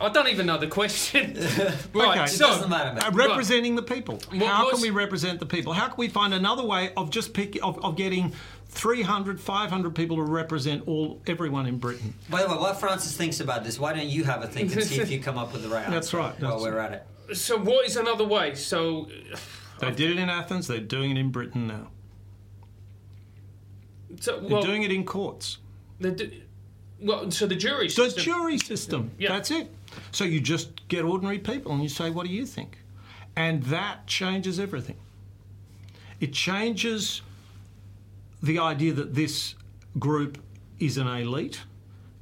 I 0.00 0.08
don't 0.10 0.28
even 0.28 0.46
know 0.46 0.58
the 0.58 0.68
question. 0.68 1.34
right, 1.94 2.10
Okay. 2.20 2.24
It 2.24 2.28
so 2.28 2.46
doesn't 2.46 2.70
matter, 2.70 2.92
mate. 2.94 3.02
Uh, 3.04 3.10
representing 3.10 3.74
the 3.74 3.82
people. 3.82 4.20
What- 4.30 4.42
How 4.46 4.70
can 4.70 4.80
we 4.80 4.90
represent 4.90 5.40
the 5.40 5.46
people? 5.46 5.72
How 5.72 5.86
can 5.88 5.96
we 5.96 6.06
find 6.08 6.32
another 6.34 6.62
way 6.64 6.92
of 6.96 7.10
just 7.10 7.34
pick 7.34 7.56
of, 7.64 7.84
of 7.84 7.96
getting 7.96 8.32
300, 8.68 9.40
500 9.40 9.94
people 9.96 10.16
to 10.18 10.22
represent 10.22 10.86
all 10.86 11.20
everyone 11.26 11.66
in 11.66 11.78
Britain? 11.78 12.14
By 12.30 12.42
the 12.42 12.48
way, 12.48 12.56
while 12.58 12.74
Francis 12.74 13.16
thinks 13.16 13.40
about 13.40 13.64
this, 13.64 13.80
why 13.80 13.92
don't 13.92 14.06
you 14.06 14.22
have 14.22 14.42
a 14.44 14.46
think 14.46 14.72
and 14.72 14.84
see 14.84 15.00
if 15.00 15.10
you 15.10 15.18
come 15.20 15.36
up 15.36 15.52
with 15.52 15.62
the 15.64 15.68
right 15.68 15.80
answer? 15.82 15.90
That's 15.94 16.14
right, 16.14 16.40
While 16.40 16.50
that's 16.52 16.62
we're 16.62 16.78
at 16.78 16.92
it. 17.28 17.36
so 17.36 17.58
what 17.58 17.84
is 17.86 17.96
another 17.96 18.24
way? 18.24 18.54
So 18.54 19.08
They 19.80 19.90
did 19.90 20.10
it 20.12 20.18
in 20.18 20.28
Athens. 20.28 20.68
They're 20.68 20.78
doing 20.78 21.10
it 21.10 21.18
in 21.18 21.30
Britain 21.30 21.66
now. 21.66 21.88
So 24.20 24.40
They're 24.40 24.60
doing 24.62 24.82
it 24.82 24.92
in 24.92 25.04
courts. 25.04 25.58
the, 26.00 26.32
well, 27.00 27.30
so 27.30 27.46
the 27.46 27.54
jury 27.56 27.86
The 27.86 27.92
system. 27.92 28.24
jury 28.24 28.58
system. 28.58 29.10
Yeah. 29.18 29.30
That's 29.30 29.50
it. 29.50 29.70
So 30.12 30.24
you 30.24 30.40
just 30.40 30.86
get 30.88 31.04
ordinary 31.04 31.38
people 31.38 31.72
and 31.72 31.82
you 31.82 31.88
say, 31.88 32.10
what 32.10 32.26
do 32.26 32.32
you 32.32 32.44
think? 32.46 32.78
And 33.36 33.62
that 33.64 34.06
changes 34.06 34.58
everything. 34.58 34.96
It 36.20 36.32
changes 36.32 37.22
the 38.42 38.58
idea 38.58 38.92
that 38.94 39.14
this 39.14 39.54
group 39.98 40.38
is 40.78 40.96
an 40.98 41.06
elite. 41.06 41.62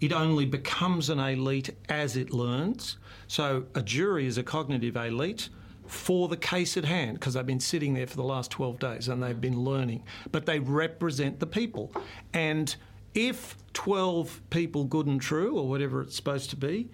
It 0.00 0.12
only 0.12 0.44
becomes 0.44 1.08
an 1.08 1.18
elite 1.18 1.70
as 1.88 2.16
it 2.16 2.30
learns. 2.32 2.98
So 3.28 3.64
a 3.74 3.82
jury 3.82 4.26
is 4.26 4.36
a 4.38 4.42
cognitive 4.42 4.96
elite 4.96 5.48
for 5.88 6.28
the 6.28 6.36
case 6.36 6.76
at 6.76 6.84
hand 6.84 7.18
because 7.18 7.34
they've 7.34 7.46
been 7.46 7.60
sitting 7.60 7.94
there 7.94 8.06
for 8.06 8.16
the 8.16 8.24
last 8.24 8.50
12 8.50 8.78
days 8.78 9.08
and 9.08 9.22
they've 9.22 9.40
been 9.40 9.60
learning. 9.60 10.02
But 10.32 10.46
they 10.46 10.58
represent 10.58 11.40
the 11.40 11.46
people. 11.46 11.92
And 12.32 12.74
if 13.14 13.56
12 13.72 14.42
people, 14.50 14.84
good 14.84 15.06
and 15.06 15.20
true, 15.20 15.58
or 15.58 15.68
whatever 15.68 16.02
it's 16.02 16.16
supposed 16.16 16.50
to 16.50 16.56
be, 16.56 16.90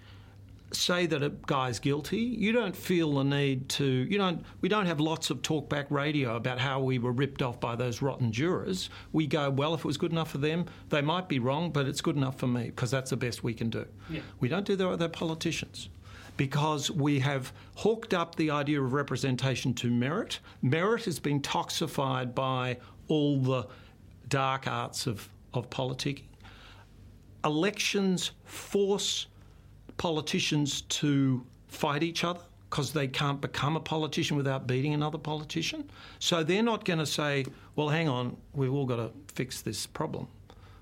say 0.71 1.05
that 1.05 1.21
a 1.21 1.29
guy's 1.29 1.79
guilty, 1.79 2.17
you 2.17 2.51
don't 2.51 2.75
feel 2.75 3.13
the 3.13 3.23
need 3.23 3.69
to. 3.69 3.85
You 3.85 4.17
don't. 4.17 4.43
We 4.61 4.69
don't 4.69 4.85
have 4.85 4.99
lots 4.99 5.29
of 5.29 5.41
talkback 5.41 5.85
radio 5.89 6.35
about 6.35 6.59
how 6.59 6.81
we 6.81 6.99
were 6.99 7.11
ripped 7.11 7.41
off 7.41 7.59
by 7.59 7.75
those 7.75 8.01
rotten 8.01 8.31
jurors. 8.31 8.89
We 9.11 9.27
go, 9.27 9.49
well, 9.49 9.73
if 9.73 9.81
it 9.81 9.85
was 9.85 9.97
good 9.97 10.11
enough 10.11 10.31
for 10.31 10.39
them, 10.39 10.65
they 10.89 11.01
might 11.01 11.29
be 11.29 11.39
wrong, 11.39 11.71
but 11.71 11.87
it's 11.87 12.01
good 12.01 12.15
enough 12.15 12.37
for 12.37 12.47
me 12.47 12.65
because 12.65 12.91
that's 12.91 13.11
the 13.11 13.17
best 13.17 13.43
we 13.43 13.53
can 13.53 13.69
do. 13.69 13.85
Yeah. 14.09 14.21
We 14.39 14.49
don't 14.49 14.65
do 14.65 14.75
that 14.75 14.87
with 14.87 15.01
our 15.01 15.09
politicians. 15.09 15.89
Because 16.35 16.89
we 16.89 17.19
have 17.19 17.53
hooked 17.77 18.13
up 18.13 18.35
the 18.35 18.49
idea 18.49 18.81
of 18.81 18.93
representation 18.93 19.73
to 19.75 19.91
merit. 19.91 20.39
Merit 20.61 21.05
has 21.05 21.19
been 21.19 21.41
toxified 21.41 22.33
by 22.33 22.77
all 23.07 23.39
the 23.39 23.67
dark 24.29 24.67
arts 24.67 25.05
of, 25.07 25.29
of 25.53 25.69
politicking. 25.69 26.23
Elections 27.45 28.31
force 28.45 29.27
politicians 29.97 30.81
to 30.81 31.45
fight 31.67 32.03
each 32.03 32.23
other 32.23 32.39
because 32.69 32.91
they 32.91 33.07
can't 33.07 33.39
become 33.39 33.75
a 33.75 33.79
politician 33.79 34.35
without 34.35 34.65
beating 34.65 34.95
another 34.95 35.19
politician. 35.19 35.87
So 36.17 36.43
they're 36.43 36.63
not 36.63 36.85
going 36.85 36.99
to 36.99 37.05
say, 37.05 37.45
well, 37.75 37.89
hang 37.89 38.07
on, 38.07 38.35
we've 38.53 38.73
all 38.73 38.87
got 38.87 38.95
to 38.95 39.11
fix 39.33 39.61
this 39.61 39.85
problem. 39.85 40.27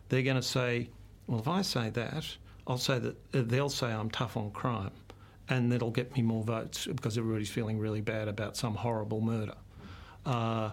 They're 0.07 0.21
going 0.21 0.37
to 0.37 0.41
say, 0.41 0.89
well, 1.27 1.39
if 1.39 1.49
I 1.49 1.61
say 1.61 1.89
that, 1.89 2.25
I'll 2.67 2.77
say 2.77 2.99
that 2.99 3.49
they'll 3.49 3.69
say 3.69 3.87
I'm 3.87 4.09
tough 4.09 4.37
on 4.37 4.51
crime 4.51 4.91
and 5.51 5.69
that'll 5.69 5.91
get 5.91 6.15
me 6.15 6.21
more 6.21 6.43
votes 6.43 6.87
because 6.87 7.17
everybody's 7.17 7.49
feeling 7.49 7.77
really 7.77 7.99
bad 7.99 8.29
about 8.29 8.55
some 8.55 8.73
horrible 8.73 9.19
murder. 9.19 9.55
Uh, 10.25 10.71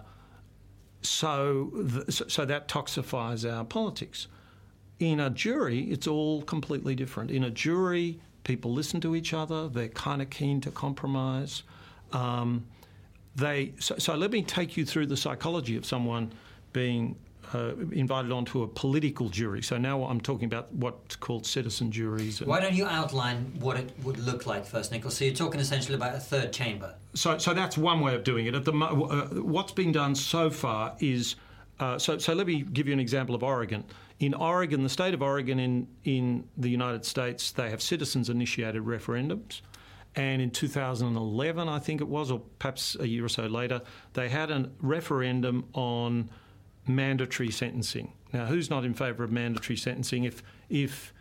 so, 1.01 1.69
th- 2.07 2.31
so 2.31 2.45
that 2.45 2.69
toxifies 2.69 3.49
our 3.49 3.65
politics. 3.65 4.27
In 4.99 5.19
a 5.19 5.29
jury, 5.29 5.81
it's 5.91 6.07
all 6.07 6.43
completely 6.43 6.95
different. 6.95 7.29
In 7.29 7.43
a 7.43 7.49
jury, 7.49 8.21
people 8.45 8.71
listen 8.71 9.01
to 9.01 9.17
each 9.17 9.33
other. 9.33 9.67
They're 9.67 9.89
kind 9.89 10.21
of 10.21 10.29
keen 10.29 10.61
to 10.61 10.71
compromise. 10.71 11.63
Um, 12.13 12.65
they 13.35 13.73
so, 13.79 13.97
so 13.97 14.15
let 14.15 14.31
me 14.31 14.41
take 14.41 14.77
you 14.77 14.85
through 14.85 15.07
the 15.07 15.17
psychology 15.17 15.75
of 15.75 15.85
someone 15.85 16.31
being 16.71 17.17
uh, 17.53 17.75
invited 17.91 18.31
onto 18.31 18.63
a 18.63 18.67
political 18.67 19.29
jury. 19.29 19.61
So 19.61 19.77
now 19.77 20.03
I'm 20.03 20.21
talking 20.21 20.45
about 20.45 20.71
what's 20.73 21.15
called 21.15 21.45
citizen 21.45 21.91
juries. 21.91 22.41
Why 22.41 22.59
don't 22.59 22.73
you 22.73 22.85
outline 22.85 23.53
what 23.59 23.77
it 23.77 23.91
would 24.03 24.17
look 24.17 24.45
like 24.45 24.65
first, 24.65 24.91
Nicholas? 24.91 25.17
So 25.17 25.25
you're 25.25 25.33
talking 25.33 25.59
essentially 25.59 25.95
about 25.95 26.15
a 26.15 26.19
third 26.19 26.53
chamber. 26.53 26.93
So, 27.13 27.37
so 27.37 27.53
that's 27.53 27.77
one 27.77 28.01
way 28.01 28.15
of 28.15 28.23
doing 28.23 28.45
it. 28.45 28.55
At 28.55 28.65
the 28.65 28.73
uh, 28.73 29.41
what's 29.41 29.71
been 29.71 29.91
done 29.91 30.15
so 30.15 30.49
far 30.49 30.95
is 30.99 31.35
uh, 31.79 31.97
so. 31.97 32.17
So 32.17 32.33
let 32.33 32.45
me 32.45 32.61
give 32.61 32.87
you 32.87 32.93
an 32.93 32.99
example 32.99 33.35
of 33.35 33.43
Oregon. 33.43 33.83
In 34.19 34.33
Oregon, 34.33 34.83
the 34.83 34.89
state 34.89 35.13
of 35.13 35.21
Oregon 35.21 35.59
in 35.59 35.87
in 36.03 36.47
the 36.57 36.69
United 36.69 37.05
States, 37.05 37.51
they 37.51 37.69
have 37.69 37.81
citizens-initiated 37.81 38.83
referendums. 38.83 39.61
And 40.15 40.41
in 40.41 40.49
2011, 40.49 41.69
I 41.69 41.79
think 41.79 42.01
it 42.01 42.07
was, 42.07 42.31
or 42.31 42.41
perhaps 42.57 42.97
a 42.99 43.07
year 43.07 43.23
or 43.23 43.29
so 43.29 43.45
later, 43.45 43.81
they 44.13 44.27
had 44.27 44.49
a 44.49 44.69
referendum 44.81 45.65
on 45.73 46.29
mandatory 46.89 47.51
sentencing. 47.51 48.13
Now, 48.33 48.45
who's 48.45 48.69
not 48.69 48.83
in 48.83 48.93
favour 48.93 49.23
of 49.23 49.31
mandatory 49.31 49.77
sentencing? 49.77 50.23
If 50.23 50.43
if 50.69 51.13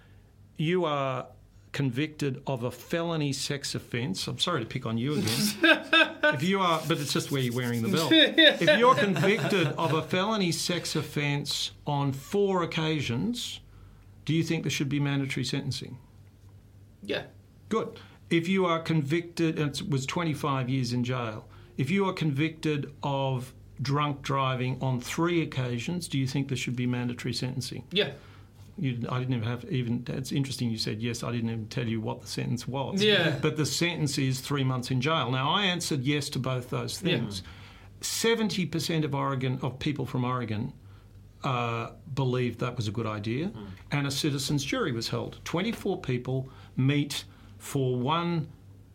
you 0.57 0.85
are 0.85 1.27
convicted 1.73 2.43
of 2.47 2.65
a 2.65 2.71
felony 2.71 3.33
sex 3.33 3.75
offence, 3.75 4.27
I'm 4.27 4.39
sorry 4.39 4.61
to 4.61 4.67
pick 4.67 4.87
on 4.87 4.99
you 4.99 5.13
again. 5.13 5.39
if 6.35 6.43
you 6.43 6.61
are, 6.61 6.81
but 6.89 6.99
it's 6.99 7.13
just 7.13 7.31
where 7.31 7.41
you're 7.41 7.55
wearing 7.55 7.83
the 7.83 7.89
belt. 7.89 8.13
If 8.13 8.79
you're 8.79 8.95
convicted 8.95 9.69
of 9.79 9.93
a 9.93 10.03
felony 10.03 10.53
sex 10.53 10.97
offence 10.97 11.73
on 11.87 12.13
four 12.13 12.63
occasions, 12.63 13.61
do 14.25 14.35
you 14.35 14.43
think 14.43 14.65
there 14.65 14.71
should 14.71 14.89
be 14.89 15.01
mandatory 15.01 15.45
sentencing? 15.45 15.99
Yeah. 17.03 17.25
Good. 17.69 17.99
If 18.31 18.49
you 18.49 18.67
are 18.67 18.81
convicted, 18.81 19.59
and 19.59 19.75
it 19.75 19.89
was 19.89 20.05
25 20.05 20.69
years 20.69 20.93
in 20.93 21.05
jail, 21.05 21.47
if 21.77 21.91
you 21.91 22.07
are 22.09 22.13
convicted 22.13 22.93
of 23.03 23.55
drunk 23.81 24.23
driving 24.23 24.79
on 24.81 25.01
three 25.01 25.43
occasions, 25.43 26.09
do 26.09 26.19
you 26.19 26.27
think 26.27 26.49
there 26.49 26.57
should 26.57 26.77
be 26.77 26.87
mandatory 26.87 27.35
sentencing? 27.35 27.85
Yeah. 27.93 28.11
You, 28.77 29.07
I 29.09 29.19
didn't 29.19 29.35
even 29.35 29.49
have 29.49 29.65
even. 29.65 30.05
It's 30.09 30.31
interesting 30.31 30.71
you 30.71 30.79
said 30.79 31.03
yes. 31.03 31.25
I 31.25 31.33
didn't 31.33 31.51
even 31.51 31.67
tell 31.67 31.87
you 31.87 32.01
what 32.01 32.21
the 32.21 32.29
sentence 32.29 32.69
was. 32.69 33.03
Yeah. 33.03 33.37
But 33.43 33.57
the 33.57 33.67
sentence 33.67 34.19
is 34.19 34.41
three 34.41 34.63
months 34.63 34.93
in 34.93 35.01
jail. 35.01 35.33
Now 35.33 35.51
I 35.51 35.65
answered 35.65 36.03
yes 36.03 36.29
to 36.31 36.39
both 36.39 36.71
those 36.71 36.99
things. 36.99 37.43
Seventy 38.01 38.67
percent 38.67 39.05
of 39.05 39.17
Oregon 39.17 39.59
of 39.63 39.81
people 39.81 40.07
from 40.07 40.25
Oregon 40.25 40.73
uh, 41.43 41.91
believed 42.15 42.61
that 42.61 42.77
was 42.77 42.87
a 42.87 42.93
good 42.93 43.07
idea, 43.07 43.51
and 43.91 44.07
a 44.07 44.11
citizens' 44.13 44.65
jury 44.65 44.93
was 44.93 45.09
held. 45.09 45.41
Twenty-four 45.45 46.01
people 46.01 46.49
meet 46.77 47.25
for 47.59 47.97
one 47.97 48.47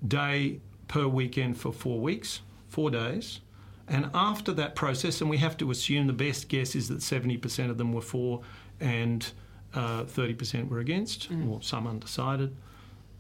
day 0.08 0.62
per 0.88 1.08
weekend 1.08 1.58
for 1.58 1.74
four 1.74 2.00
weeks, 2.00 2.40
four 2.70 2.90
days. 2.90 3.42
And 3.88 4.10
after 4.14 4.54
that 4.54 4.76
process, 4.76 5.22
and 5.22 5.30
we 5.30 5.38
have 5.38 5.58
to 5.58 5.72
assume 5.72 6.08
the 6.08 6.14
best 6.14 6.48
guess 6.48 6.76
is 6.76 6.88
that 6.88 7.00
70% 7.00 7.70
of 7.70 7.78
them 7.78 7.92
were 7.92 8.02
for, 8.02 8.42
and 8.80 9.30
uh, 9.74 10.04
30% 10.04 10.70
were 10.70 10.80
against, 10.80 11.32
mm. 11.32 11.50
or 11.50 11.62
some 11.62 11.88
undecided. 11.88 12.56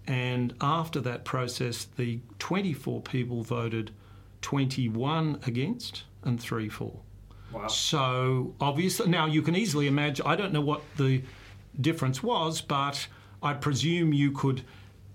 And 0.07 0.53
after 0.61 0.99
that 1.01 1.25
process, 1.25 1.85
the 1.85 2.19
24 2.39 3.01
people 3.01 3.43
voted 3.43 3.91
21 4.41 5.39
against 5.45 6.03
and 6.23 6.39
3 6.39 6.69
for. 6.69 6.99
Wow. 7.51 7.67
So 7.67 8.55
obviously, 8.59 9.09
now 9.09 9.25
you 9.25 9.41
can 9.41 9.55
easily 9.55 9.87
imagine, 9.87 10.25
I 10.25 10.35
don't 10.35 10.53
know 10.53 10.61
what 10.61 10.81
the 10.97 11.23
difference 11.79 12.21
was, 12.23 12.61
but 12.61 13.07
I 13.41 13.53
presume 13.53 14.13
you 14.13 14.31
could 14.31 14.63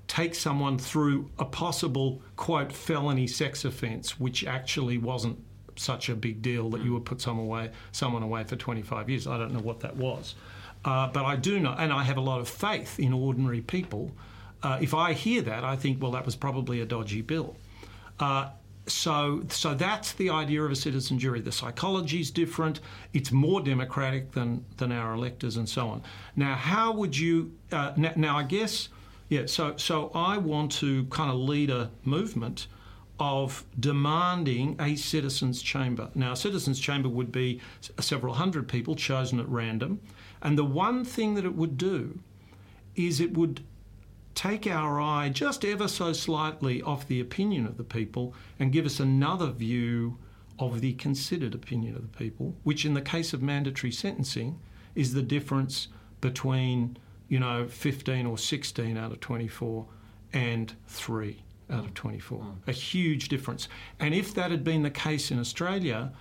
take 0.09 0.35
someone 0.35 0.79
through 0.79 1.31
a 1.39 1.45
possible, 1.45 2.23
quote, 2.37 2.73
felony 2.73 3.27
sex 3.27 3.65
offence, 3.65 4.19
which 4.19 4.45
actually 4.45 4.99
wasn't 4.99 5.39
such 5.77 6.09
a 6.09 6.17
big 6.17 6.43
deal 6.43 6.71
that 6.71 6.83
you 6.83 6.93
would 6.93 7.05
put 7.05 7.21
someone 7.21 7.47
away, 7.47 7.71
someone 7.93 8.23
away 8.23 8.43
for 8.43 8.57
25 8.57 9.09
years. 9.09 9.27
I 9.27 9.39
don't 9.39 9.53
know 9.53 9.61
what 9.61 9.81
that 9.81 9.97
was. 9.97 10.35
Uh, 10.85 11.09
but 11.09 11.25
I 11.25 11.37
do 11.37 11.61
know, 11.61 11.75
and 11.79 11.93
I 11.93 12.03
have 12.05 12.17
a 12.17 12.21
lot 12.21 12.41
of 12.41 12.49
faith 12.49 12.99
in 12.99 13.13
ordinary 13.13 13.61
people. 13.61 14.13
Uh, 14.63 14.79
if 14.81 14.95
I 14.95 15.13
hear 15.13 15.43
that, 15.43 15.63
I 15.63 15.77
think, 15.77 16.03
well, 16.03 16.13
that 16.13 16.25
was 16.25 16.35
probably 16.35 16.81
a 16.81 16.87
dodgy 16.87 17.23
bill. 17.23 17.57
Uh, 18.19 18.49
so, 18.87 19.45
so 19.51 19.75
that's 19.75 20.13
the 20.13 20.31
idea 20.31 20.63
of 20.63 20.71
a 20.71 20.77
citizen 20.77 21.19
jury. 21.19 21.41
The 21.41 21.53
psychology 21.53 22.21
is 22.21 22.31
different. 22.31 22.81
It's 23.13 23.31
more 23.31 23.61
democratic 23.61 24.33
than 24.33 24.65
than 24.79 24.93
our 24.93 25.13
electors 25.13 25.59
and 25.59 25.69
so 25.69 25.89
on. 25.89 26.03
Now, 26.37 26.55
how 26.55 26.93
would 26.93 27.17
you? 27.17 27.53
Uh, 27.71 27.93
now, 27.97 28.13
now, 28.17 28.39
I 28.39 28.45
guess, 28.45 28.89
yeah. 29.29 29.47
So, 29.47 29.77
so 29.77 30.11
I 30.15 30.39
want 30.39 30.73
to 30.73 31.05
kind 31.07 31.31
of 31.31 31.37
lead 31.37 31.71
a 31.71 31.91
movement 32.05 32.67
of 33.21 33.65
demanding 33.79 34.77
a 34.81 34.95
citizens' 34.95 35.61
chamber. 35.61 36.11
Now, 36.15 36.33
a 36.33 36.37
citizens' 36.37 36.79
chamber 36.79 37.09
would 37.09 37.33
be 37.33 37.61
several 37.99 38.35
hundred 38.35 38.69
people 38.69 38.95
chosen 38.95 39.41
at 39.41 39.49
random, 39.49 40.01
and 40.43 40.57
the 40.57 40.65
one 40.65 41.05
thing 41.05 41.35
that 41.35 41.45
it 41.45 41.55
would 41.55 41.77
do 41.77 42.21
is 42.95 43.21
it 43.21 43.35
would 43.35 43.61
take 44.35 44.69
our 44.69 45.01
eye 45.01 45.29
just 45.29 45.65
ever 45.65 45.89
so 45.89 46.13
slightly 46.13 46.81
off 46.83 47.09
the 47.09 47.19
opinion 47.21 47.67
of 47.67 47.77
the 47.77 47.83
people 47.83 48.33
and 48.61 48.73
give 48.73 48.87
us 48.87 49.01
another 49.01 49.51
view 49.51 50.17
of 50.61 50.81
the 50.81 50.93
considered 50.95 51.55
opinion 51.55 51.97
of 51.97 52.03
the 52.03 52.19
people, 52.19 52.55
which 52.63 52.85
in 52.85 52.95
the 52.95 53.03
case 53.03 53.33
of 53.33 53.43
mandatory 53.43 53.91
sentencing 53.91 54.59
is 54.95 55.13
the 55.13 55.23
difference 55.23 55.89
between, 56.21 56.97
you 57.29 57.39
know, 57.39 57.67
15 57.69 58.27
or 58.27 58.39
16 58.39 58.97
out 58.97 59.13
of 59.13 59.21
24 59.21 59.87
and 60.33 60.75
3 60.87 61.43
out 61.71 61.85
of 61.85 61.95
24. 61.95 62.39
Mm. 62.39 62.57
A 62.67 62.73
huge 62.73 63.29
difference. 63.29 63.69
And 64.01 64.15
if 64.15 64.35
that 64.35 64.51
had 64.51 64.65
been 64.65 64.83
the 64.83 64.91
case 64.91 65.31
in 65.31 65.39
Australia, 65.39 66.13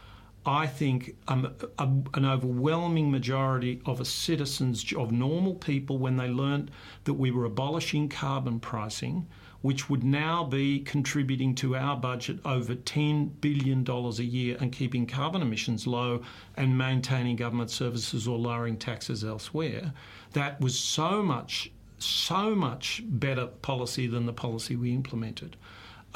I 0.46 0.66
think 0.66 1.16
um, 1.28 1.54
a, 1.78 1.90
an 2.14 2.26
overwhelming 2.26 3.12
majority 3.12 3.82
of 3.86 4.06
citizens, 4.08 4.94
of 4.94 5.12
normal 5.12 5.56
people, 5.56 5.98
when 5.98 6.16
they 6.18 6.28
learnt 6.28 6.70
that 7.04 7.16
we 7.16 7.32
were 7.32 7.46
abolishing 7.46 8.08
carbon 8.08 8.60
pricing, 8.60 9.28
which 9.62 9.90
would 9.90 10.04
now 10.04 10.44
be 10.44 10.80
contributing 10.80 11.56
to 11.56 11.76
our 11.76 11.96
budget 11.96 12.40
over 12.46 12.76
$10 12.76 13.32
billion 13.42 13.86
a 13.90 14.12
year 14.24 14.58
and 14.60 14.72
keeping 14.72 15.06
carbon 15.06 15.42
emissions 15.42 15.88
low 15.88 16.22
and 16.56 16.78
maintaining 16.78 17.36
government 17.36 17.70
services 17.72 18.28
or 18.28 18.38
lowering 18.38 18.78
taxes 18.78 19.24
elsewhere, 19.24 19.94
that 20.34 20.60
was 20.62 20.78
so 20.78 21.24
much, 21.24 21.72
so 21.98 22.54
much 22.56 23.02
better 23.06 23.48
policy 23.48 24.08
than 24.08 24.26
the 24.26 24.34
policy 24.34 24.76
we 24.76 24.94
implemented 24.94 25.56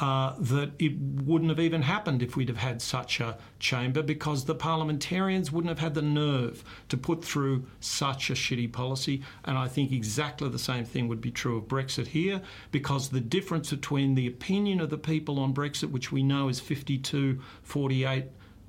uh, 0.02 0.34
that 0.36 0.72
it 0.80 0.98
wouldn't 0.98 1.48
have 1.48 1.60
even 1.60 1.82
happened 1.82 2.24
if 2.24 2.34
we'd 2.34 2.48
have 2.48 2.58
had 2.58 2.82
such 2.82 3.20
a 3.20 3.38
chamber 3.60 4.02
because 4.02 4.44
the 4.44 4.54
parliamentarians 4.54 5.52
wouldn't 5.52 5.68
have 5.68 5.78
had 5.78 5.94
the 5.94 6.02
nerve 6.02 6.64
to 6.88 6.96
put 6.96 7.24
through 7.24 7.64
such 7.78 8.28
a 8.28 8.32
shitty 8.32 8.72
policy. 8.72 9.22
And 9.44 9.56
I 9.56 9.68
think 9.68 9.92
exactly 9.92 10.48
the 10.48 10.58
same 10.58 10.84
thing 10.84 11.06
would 11.06 11.20
be 11.20 11.30
true 11.30 11.56
of 11.56 11.68
Brexit 11.68 12.08
here 12.08 12.42
because 12.72 13.10
the 13.10 13.20
difference 13.20 13.70
between 13.70 14.16
the 14.16 14.26
opinion 14.26 14.80
of 14.80 14.90
the 14.90 14.98
people 14.98 15.38
on 15.38 15.54
Brexit, 15.54 15.92
which 15.92 16.10
we 16.10 16.24
know 16.24 16.48
is 16.48 16.58
52 16.58 17.38
48 17.62 18.24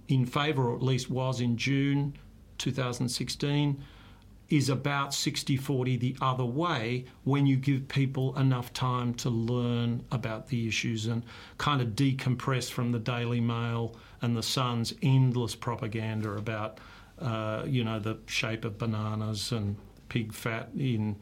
in 0.09 0.27
favour, 0.27 0.69
or 0.69 0.75
at 0.75 0.83
least 0.83 1.09
was 1.09 1.41
in 1.41 1.57
June 1.57 2.15
2016 2.59 3.83
is 4.53 4.69
about 4.69 5.15
60 5.15 5.57
40 5.57 5.97
the 5.97 6.15
other 6.21 6.45
way 6.45 7.05
when 7.23 7.47
you 7.47 7.57
give 7.57 7.87
people 7.87 8.37
enough 8.37 8.71
time 8.71 9.11
to 9.15 9.29
learn 9.29 10.05
about 10.11 10.47
the 10.47 10.67
issues 10.67 11.07
and 11.07 11.23
kind 11.57 11.81
of 11.81 11.89
decompress 11.89 12.69
from 12.69 12.91
the 12.91 12.99
Daily 12.99 13.41
Mail 13.41 13.95
and 14.21 14.37
the 14.37 14.43
Sun's 14.43 14.93
endless 15.01 15.55
propaganda 15.55 16.33
about, 16.33 16.77
uh, 17.19 17.63
you 17.65 17.83
know, 17.83 17.97
the 17.97 18.19
shape 18.27 18.63
of 18.63 18.77
bananas 18.77 19.51
and 19.51 19.75
pig 20.07 20.31
fat 20.31 20.69
in 20.77 21.15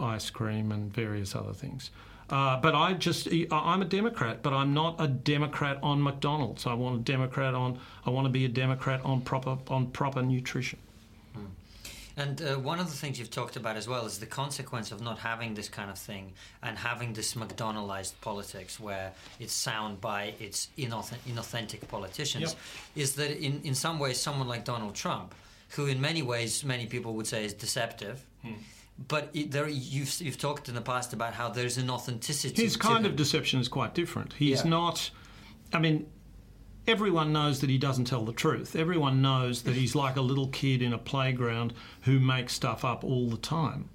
ice 0.00 0.28
cream 0.28 0.72
and 0.72 0.92
various 0.92 1.36
other 1.36 1.52
things. 1.52 1.92
Uh, 2.30 2.60
but 2.60 2.74
I 2.74 2.94
just, 2.94 3.28
I'm 3.52 3.82
a 3.82 3.84
Democrat, 3.84 4.42
but 4.42 4.52
I'm 4.52 4.74
not 4.74 4.96
a 4.98 5.06
Democrat 5.06 5.78
on 5.84 6.02
McDonald's. 6.02 6.66
I 6.66 6.74
want 6.74 6.96
a 6.96 7.02
Democrat 7.04 7.54
on, 7.54 7.78
I 8.04 8.10
want 8.10 8.24
to 8.24 8.30
be 8.30 8.44
a 8.44 8.48
Democrat 8.48 9.04
on 9.04 9.20
proper, 9.20 9.58
on 9.68 9.88
proper 9.88 10.22
nutrition. 10.22 10.80
And 12.16 12.42
uh, 12.42 12.56
one 12.56 12.78
of 12.78 12.86
the 12.86 12.96
things 12.96 13.18
you've 13.18 13.30
talked 13.30 13.56
about 13.56 13.76
as 13.76 13.88
well 13.88 14.04
is 14.06 14.18
the 14.18 14.26
consequence 14.26 14.92
of 14.92 15.00
not 15.00 15.18
having 15.18 15.54
this 15.54 15.68
kind 15.68 15.90
of 15.90 15.98
thing 15.98 16.32
and 16.62 16.76
having 16.76 17.12
this 17.12 17.34
McDonaldized 17.36 18.20
politics 18.20 18.78
where 18.78 19.12
it's 19.40 19.52
sound 19.52 20.00
by 20.00 20.34
its 20.38 20.68
inauthentic 20.76 21.88
politicians 21.88 22.50
yep. 22.52 22.56
is 22.96 23.14
that 23.14 23.42
in, 23.42 23.60
in 23.64 23.74
some 23.74 23.98
ways 23.98 24.18
someone 24.18 24.48
like 24.48 24.64
Donald 24.64 24.94
Trump, 24.94 25.34
who 25.70 25.86
in 25.86 26.00
many 26.00 26.22
ways 26.22 26.64
many 26.64 26.86
people 26.86 27.14
would 27.14 27.26
say 27.26 27.44
is 27.44 27.54
deceptive, 27.54 28.24
hmm. 28.42 28.52
but 29.08 29.30
it, 29.32 29.50
there 29.50 29.68
you've, 29.68 30.20
you've 30.20 30.38
talked 30.38 30.68
in 30.68 30.74
the 30.74 30.82
past 30.82 31.12
about 31.12 31.32
how 31.32 31.48
there's 31.48 31.78
an 31.78 31.88
authenticity. 31.88 32.62
His 32.62 32.76
kind 32.76 33.06
of 33.06 33.16
deception 33.16 33.60
is 33.60 33.68
quite 33.68 33.94
different. 33.94 34.34
He's 34.34 34.64
yeah. 34.64 34.70
not. 34.70 35.10
I 35.72 35.78
mean, 35.78 36.06
everyone 36.86 37.32
knows 37.32 37.60
that 37.60 37.70
he 37.70 37.78
doesn't 37.78 38.06
tell 38.06 38.24
the 38.24 38.32
truth. 38.32 38.74
Everyone 38.74 39.22
knows 39.22 39.62
that 39.62 39.74
he's 39.74 39.94
like 39.94 40.16
a 40.16 40.20
little 40.20 40.48
kid 40.48 40.82
in 40.82 40.92
a 40.92 40.98
playground 40.98 41.72
who 42.02 42.18
makes 42.18 42.52
stuff 42.54 42.84
up 42.84 43.04
all 43.04 43.28
the 43.28 43.36
time. 43.36 43.88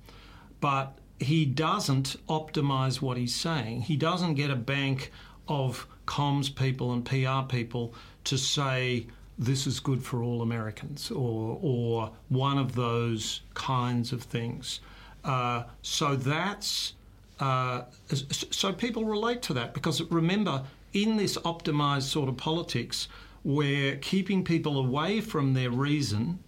But 0.62 0.98
he 1.20 1.46
doesn't 1.46 2.16
optimize 2.28 3.02
what 3.02 3.18
he's 3.18 3.36
saying. 3.36 3.84
He 3.84 3.98
doesn't 3.98 4.36
get 4.36 4.50
a 4.50 4.56
bank 4.56 5.12
of 5.48 5.88
comms 6.06 6.54
people 6.54 6.94
and 6.94 7.04
PR 7.06 7.48
people 7.54 7.94
to 8.26 8.38
say 8.38 9.08
this 9.38 9.68
is 9.68 9.80
good 9.80 10.04
for 10.04 10.24
all 10.24 10.42
Americans 10.42 11.12
or 11.12 11.60
or 11.62 12.12
one 12.30 12.58
of 12.58 12.76
those 12.76 13.42
kinds 13.54 14.12
of 14.12 14.24
things. 14.24 14.80
Uh, 15.24 15.64
so 15.82 16.16
that's 16.16 16.94
uh, 17.40 17.84
so 18.32 18.74
people 18.74 19.06
relate 19.06 19.42
to 19.44 19.54
that 19.54 19.74
because 19.74 20.02
remember 20.04 20.64
in 20.94 21.18
this 21.18 21.38
optimized 21.40 22.04
sort 22.04 22.30
of 22.30 22.38
politics 22.38 23.08
where 23.44 23.96
keeping 23.98 24.44
people 24.44 24.78
away 24.78 25.22
from 25.22 25.54
their 25.54 25.70
reason 25.70 26.40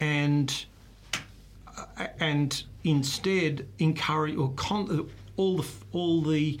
and 0.00 0.64
and 2.18 2.64
instead 2.84 3.66
encourage 3.78 4.36
or 4.36 4.52
con- 4.52 5.08
all 5.36 5.56
the 5.56 5.68
all 5.92 6.22
the 6.22 6.58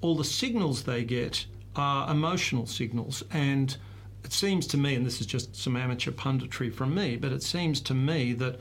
all 0.00 0.16
the 0.16 0.24
signals 0.24 0.82
they 0.84 1.04
get 1.04 1.46
are 1.74 2.10
emotional 2.10 2.66
signals 2.66 3.22
and 3.32 3.76
it 4.24 4.32
seems 4.32 4.66
to 4.66 4.76
me 4.76 4.94
and 4.94 5.06
this 5.06 5.20
is 5.20 5.26
just 5.26 5.54
some 5.54 5.76
amateur 5.76 6.10
punditry 6.10 6.72
from 6.72 6.94
me 6.94 7.16
but 7.16 7.32
it 7.32 7.42
seems 7.42 7.80
to 7.80 7.94
me 7.94 8.32
that 8.32 8.58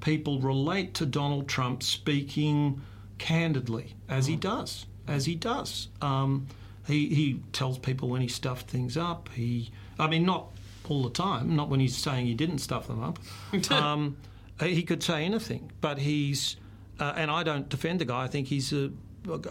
people 0.00 0.40
relate 0.40 0.94
to 0.94 1.04
Donald 1.04 1.48
Trump 1.48 1.82
speaking 1.82 2.80
candidly 3.18 3.94
as 4.08 4.26
he 4.26 4.36
mm. 4.36 4.40
does 4.40 4.86
as 5.08 5.26
he 5.26 5.34
does 5.34 5.88
um, 6.00 6.46
he, 6.86 7.08
he 7.14 7.40
tells 7.52 7.78
people 7.78 8.08
when 8.08 8.20
he 8.20 8.28
stuffed 8.28 8.68
things 8.68 8.96
up. 8.96 9.28
He, 9.34 9.70
I 9.98 10.06
mean, 10.08 10.24
not 10.24 10.48
all 10.88 11.02
the 11.02 11.10
time, 11.10 11.56
not 11.56 11.68
when 11.68 11.80
he's 11.80 11.96
saying 11.96 12.26
he 12.26 12.34
didn't 12.34 12.58
stuff 12.58 12.88
them 12.88 13.02
up. 13.02 13.18
um, 13.70 14.16
he 14.60 14.82
could 14.82 15.02
say 15.02 15.24
anything, 15.24 15.70
but 15.80 15.98
he's, 15.98 16.56
uh, 16.98 17.14
and 17.16 17.30
I 17.30 17.42
don't 17.42 17.68
defend 17.68 18.00
the 18.00 18.04
guy. 18.04 18.24
I 18.24 18.26
think 18.26 18.48
he's 18.48 18.72
a 18.72 18.90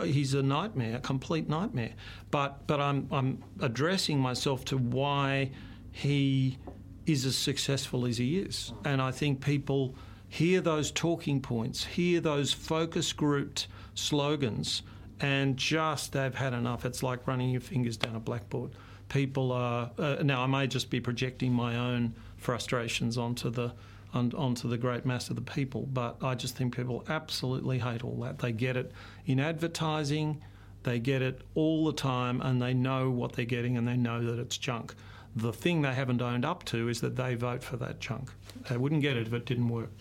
he's 0.04 0.34
a 0.34 0.42
nightmare, 0.42 0.98
a 0.98 1.00
complete 1.00 1.48
nightmare. 1.48 1.94
But 2.32 2.68
but 2.68 2.80
I'm 2.80 3.08
I'm 3.12 3.44
addressing 3.60 4.20
myself 4.20 4.66
to 4.66 4.78
why 4.78 5.52
he 5.92 6.58
is 7.06 7.26
as 7.26 7.36
successful 7.36 8.06
as 8.06 8.18
he 8.18 8.40
is, 8.40 8.74
and 8.86 9.02
I 9.02 9.12
think 9.12 9.42
people 9.42 9.96
hear 10.28 10.62
those 10.62 10.92
talking 10.92 11.42
points, 11.42 11.84
hear 11.84 12.20
those 12.20 12.54
focus 12.54 13.14
grouped 13.14 13.68
slogans 13.96 14.84
and 15.22 15.58
just 15.58 16.14
they've 16.14 16.34
had 16.34 16.54
enough. 16.54 16.86
It's 16.86 17.04
like 17.04 17.28
running 17.28 17.50
your 17.50 17.62
fingers 17.62 17.98
down 17.98 18.16
a 18.16 18.20
blackboard. 18.20 18.72
People 19.10 19.52
are 19.52 19.92
uh, 19.98 20.18
now. 20.24 20.44
I 20.44 20.48
may 20.48 20.68
just 20.68 20.90
be 20.90 21.00
projecting 21.00 21.52
my 21.52 21.76
own 21.76 22.14
frustrations 22.38 23.18
onto 23.18 23.50
the 23.50 23.74
on, 24.14 24.32
onto 24.36 24.68
the 24.68 24.78
great 24.78 25.06
mass 25.06 25.30
of 25.30 25.36
the 25.36 25.42
people, 25.42 25.88
but 25.92 26.18
I 26.24 26.36
just 26.36 26.56
think 26.56 26.76
people 26.76 27.04
absolutely 27.10 27.80
hate 27.80 28.04
all 28.04 28.20
that. 28.22 28.40
They 28.40 28.52
get 28.52 28.76
it 28.76 28.92
in 29.26 29.40
advertising, 29.40 30.44
they 30.84 31.00
get 31.00 31.22
it 31.22 31.42
all 31.54 31.86
the 31.86 31.94
time, 31.94 32.42
and 32.42 32.62
they 32.62 32.74
know 32.74 33.10
what 33.12 33.34
they're 33.34 33.46
getting, 33.46 33.78
and 33.78 33.88
they 33.88 33.98
know 33.98 34.24
that 34.26 34.40
it's 34.40 34.58
junk. 34.58 34.96
The 35.36 35.54
thing 35.54 35.84
they 35.84 35.94
haven't 35.94 36.22
owned 36.22 36.44
up 36.44 36.64
to 36.66 36.90
is 36.90 37.02
that 37.02 37.16
they 37.16 37.36
vote 37.36 37.64
for 37.64 37.78
that 37.78 38.00
junk. 38.00 38.32
They 38.68 38.78
wouldn't 38.78 39.02
get 39.02 39.16
it 39.16 39.28
if 39.28 39.34
it 39.34 39.46
didn't 39.46 39.70
work 39.70 39.92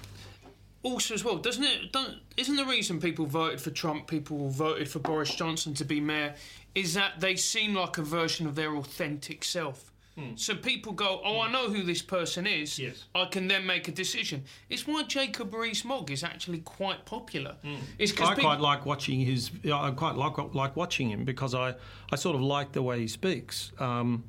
also 0.89 1.15
as 1.15 1.25
well, 1.25 1.37
doesn't 1.37 1.65
it? 1.65 1.93
Don't, 1.93 2.17
isn't 2.37 2.57
the 2.57 2.65
reason 2.65 3.01
people 3.01 3.27
voted 3.27 3.61
for 3.61 3.71
Trump, 3.71 4.07
people 4.07 4.49
voted 4.49 4.89
for 4.89 4.99
Boris 4.99 5.35
Johnson 5.35 5.75
to 5.75 5.85
be 5.85 6.01
mayor, 6.01 6.35
is 6.75 6.95
that 6.95 7.21
they 7.21 7.37
seem 7.37 7.75
like 7.75 7.99
a 7.99 8.03
version 8.03 8.47
of 8.47 8.55
their 8.55 8.75
authentic 8.77 9.45
self. 9.45 9.93
Hmm. 10.17 10.35
So 10.35 10.57
people 10.57 10.93
go, 10.93 11.21
oh, 11.25 11.41
I 11.41 11.53
know 11.53 11.71
who 11.71 11.85
this 11.85 12.03
person 12.03 12.47
is. 12.47 12.79
Yes. 12.79 13.05
I 13.15 13.27
can 13.27 13.47
then 13.47 13.65
make 13.65 13.87
a 13.87 13.93
decision. 13.93 14.45
It's 14.69 14.87
why 14.87 15.05
Jacob 15.05 15.55
Rees-Mogg 15.55 16.11
is 16.11 16.25
actually 16.25 16.59
quite 16.59 17.05
popular. 17.05 17.55
Mm. 17.65 17.77
It's 17.99 18.13
I 18.13 18.35
people... 18.35 18.51
quite 18.51 18.61
like 18.61 18.85
watching 18.85 19.21
his. 19.21 19.51
I 19.73 19.93
quite 19.93 20.17
like 20.17 20.55
like 20.55 20.75
watching 20.75 21.09
him 21.09 21.25
because 21.25 21.55
I, 21.55 21.75
I 22.11 22.17
sort 22.17 22.35
of 22.35 22.43
like 22.43 22.73
the 22.73 22.83
way 22.83 22.99
he 22.99 23.07
speaks. 23.07 23.71
Um, 23.79 24.25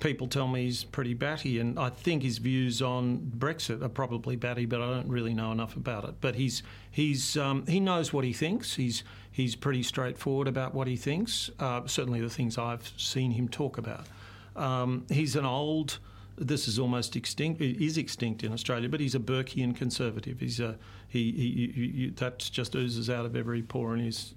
people 0.00 0.28
tell 0.28 0.46
me 0.46 0.64
he's 0.64 0.84
pretty 0.84 1.14
batty, 1.14 1.58
and 1.58 1.78
I 1.78 1.90
think 1.90 2.22
his 2.22 2.38
views 2.38 2.80
on 2.80 3.32
Brexit 3.36 3.82
are 3.82 3.88
probably 3.88 4.36
batty, 4.36 4.66
but 4.66 4.80
I 4.80 4.86
don't 4.86 5.08
really 5.08 5.34
know 5.34 5.50
enough 5.52 5.76
about 5.76 6.04
it. 6.04 6.14
But 6.20 6.36
he's 6.36 6.62
he's 6.90 7.36
um, 7.36 7.66
he 7.66 7.80
knows 7.80 8.12
what 8.12 8.24
he 8.24 8.32
thinks. 8.32 8.76
He's 8.76 9.02
he's 9.30 9.56
pretty 9.56 9.82
straightforward 9.82 10.48
about 10.48 10.74
what 10.74 10.86
he 10.86 10.96
thinks. 10.96 11.50
Uh, 11.58 11.86
certainly, 11.86 12.20
the 12.20 12.30
things 12.30 12.58
I've 12.58 12.92
seen 12.96 13.32
him 13.32 13.48
talk 13.48 13.78
about. 13.78 14.06
Um, 14.56 15.06
he's 15.08 15.36
an 15.36 15.44
old. 15.44 15.98
This 16.40 16.68
is 16.68 16.78
almost 16.78 17.16
extinct. 17.16 17.60
Is 17.60 17.98
extinct 17.98 18.44
in 18.44 18.52
Australia, 18.52 18.88
but 18.88 19.00
he's 19.00 19.14
a 19.14 19.20
Burkean 19.20 19.74
conservative. 19.74 20.40
He's 20.40 20.60
a 20.60 20.76
he, 21.08 21.32
he, 21.32 21.72
he, 21.74 21.88
he 21.88 22.10
that 22.16 22.38
just 22.38 22.74
oozes 22.74 23.10
out 23.10 23.26
of 23.26 23.34
every 23.34 23.62
pore 23.62 23.94
in 23.94 24.00
his 24.04 24.34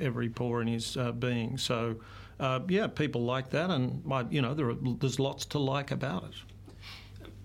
every 0.00 0.28
pore 0.28 0.62
in 0.62 0.68
his 0.68 0.96
uh, 0.96 1.12
being. 1.12 1.58
So 1.58 1.96
uh, 2.40 2.60
yeah, 2.68 2.86
people 2.86 3.22
like 3.22 3.50
that, 3.50 3.70
and 3.70 4.02
you 4.30 4.42
know, 4.42 4.54
there 4.54 4.70
are, 4.70 4.76
there's 5.00 5.18
lots 5.18 5.44
to 5.46 5.58
like 5.58 5.90
about 5.90 6.24
it. 6.24 6.34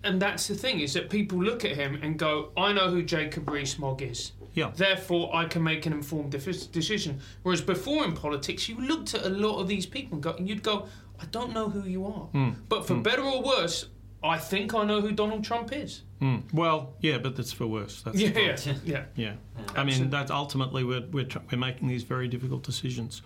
And 0.02 0.20
that's 0.20 0.48
the 0.48 0.54
thing 0.54 0.80
is 0.80 0.94
that 0.94 1.10
people 1.10 1.38
look 1.38 1.64
at 1.64 1.72
him 1.72 1.98
and 2.02 2.18
go, 2.18 2.50
"I 2.56 2.72
know 2.72 2.88
who 2.90 3.02
Jacob 3.02 3.48
Rees-Mogg 3.48 4.02
is." 4.02 4.32
Yeah. 4.54 4.72
Therefore, 4.74 5.34
I 5.34 5.44
can 5.44 5.62
make 5.62 5.86
an 5.86 5.92
informed 5.92 6.32
decision. 6.32 7.20
Whereas 7.42 7.60
before 7.60 8.04
in 8.04 8.14
politics, 8.14 8.68
you 8.68 8.80
looked 8.80 9.14
at 9.14 9.24
a 9.24 9.28
lot 9.28 9.60
of 9.60 9.68
these 9.68 9.86
people 9.86 10.14
and, 10.14 10.22
go, 10.22 10.32
and 10.32 10.48
you'd 10.48 10.64
go, 10.64 10.88
"I 11.20 11.26
don't 11.26 11.52
know 11.52 11.68
who 11.68 11.88
you 11.88 12.06
are." 12.06 12.28
Mm. 12.34 12.56
But 12.68 12.86
for 12.86 12.94
mm. 12.94 13.02
better 13.02 13.22
or 13.22 13.42
worse, 13.42 13.86
I 14.22 14.38
think 14.38 14.74
I 14.74 14.84
know 14.84 15.00
who 15.00 15.12
Donald 15.12 15.44
Trump 15.44 15.72
is. 15.72 16.02
Mm. 16.20 16.42
Well, 16.52 16.92
yeah, 17.00 17.18
but 17.18 17.36
that's 17.36 17.52
for 17.52 17.66
worse. 17.66 18.02
That's 18.02 18.18
yeah, 18.18 18.28
yeah, 18.28 18.56
yeah, 18.64 18.74
yeah, 18.84 19.04
yeah. 19.16 19.32
I 19.74 19.84
mean, 19.84 20.10
that's 20.10 20.30
ultimately 20.30 20.84
we're, 20.84 21.06
we're, 21.10 21.28
we're 21.50 21.58
making 21.58 21.88
these 21.88 22.02
very 22.02 22.28
difficult 22.28 22.62
decisions. 22.62 23.22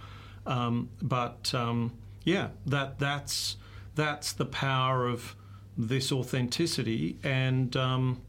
Um, 0.46 0.90
but 1.02 1.52
um, 1.54 1.92
yeah, 2.22 2.48
that 2.66 2.98
that's 2.98 3.56
that's 3.96 4.32
the 4.32 4.44
power 4.44 5.08
of 5.08 5.34
this 5.76 6.12
authenticity, 6.12 7.18
and 7.24 7.76
um, 7.76 8.20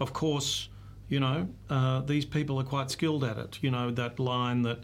of 0.00 0.14
course, 0.14 0.70
you 1.08 1.20
know, 1.20 1.48
uh, 1.68 2.00
these 2.00 2.24
people 2.24 2.58
are 2.58 2.64
quite 2.64 2.90
skilled 2.90 3.24
at 3.24 3.36
it. 3.36 3.58
You 3.60 3.70
know, 3.70 3.90
that 3.90 4.18
line 4.18 4.62
that. 4.62 4.80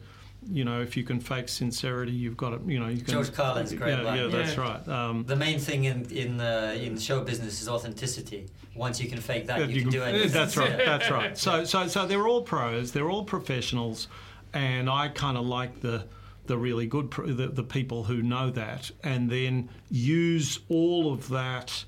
You 0.49 0.65
know, 0.65 0.81
if 0.81 0.97
you 0.97 1.05
can 1.05 1.21
fake 1.21 1.49
sincerity, 1.49 2.13
you've 2.13 2.37
got 2.37 2.55
it. 2.55 2.61
You 2.67 2.81
know, 2.81 2.89
you 2.89 3.03
can. 3.03 3.13
George 3.13 3.33
Carlin's 3.33 3.75
great 3.75 3.99
yeah, 3.99 4.03
line. 4.03 4.19
Yeah, 4.19 4.27
that's 4.29 4.57
yeah. 4.57 4.61
right. 4.61 4.89
Um, 4.89 5.25
the 5.25 5.37
main 5.37 5.59
thing 5.59 5.85
in 5.85 6.11
in 6.11 6.41
uh, 6.41 6.77
in 6.79 6.99
show 6.99 7.23
business 7.23 7.61
is 7.61 7.69
authenticity. 7.69 8.47
Once 8.75 9.01
you 9.01 9.09
can 9.09 9.21
fake 9.21 9.47
that, 9.49 9.61
you, 9.61 9.67
you 9.67 9.83
can, 9.83 9.91
can, 9.91 9.91
do 9.91 10.03
anything. 10.03 10.33
That's 10.33 10.57
right. 10.57 10.77
That's 10.85 11.11
right. 11.11 11.37
So 11.37 11.65
so 11.65 11.87
so 11.89 12.07
they're 12.07 12.27
all 12.27 12.43
pros. 12.43 12.93
They're 12.93 13.11
all 13.11 13.25
professionals, 13.25 14.09
and 14.55 14.89
I 14.89 15.09
kind 15.09 15.37
of 15.37 15.45
like 15.45 15.81
the 15.81 16.07
the 16.51 16.59
really 16.59 16.87
good, 16.87 17.13
the, 17.13 17.47
the 17.47 17.63
people 17.63 18.03
who 18.03 18.23
know 18.23 18.51
that, 18.51 18.91
and 19.05 19.31
then 19.31 19.69
use 19.89 20.59
all 20.69 21.13
of 21.13 21.29
that 21.29 21.85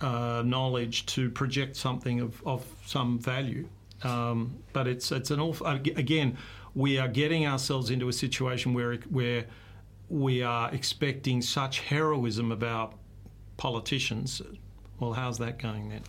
uh, 0.00 0.44
knowledge 0.46 1.06
to 1.06 1.28
project 1.28 1.74
something 1.74 2.20
of, 2.20 2.40
of 2.46 2.64
some 2.84 3.18
value. 3.18 3.68
Um, 4.04 4.58
but 4.72 4.86
it's 4.86 5.10
it's 5.10 5.32
an 5.32 5.40
awful, 5.40 5.66
again, 5.66 6.38
we 6.76 6.98
are 6.98 7.08
getting 7.08 7.46
ourselves 7.46 7.90
into 7.90 8.08
a 8.08 8.12
situation 8.12 8.74
where 8.74 8.96
where 9.10 9.46
we 10.08 10.42
are 10.42 10.72
expecting 10.72 11.42
such 11.42 11.80
heroism 11.80 12.52
of 12.52 12.62
our 12.62 12.90
politicians. 13.56 14.42
Well, 15.00 15.14
how's 15.14 15.38
that 15.38 15.58
going 15.58 15.88
then? 15.88 16.02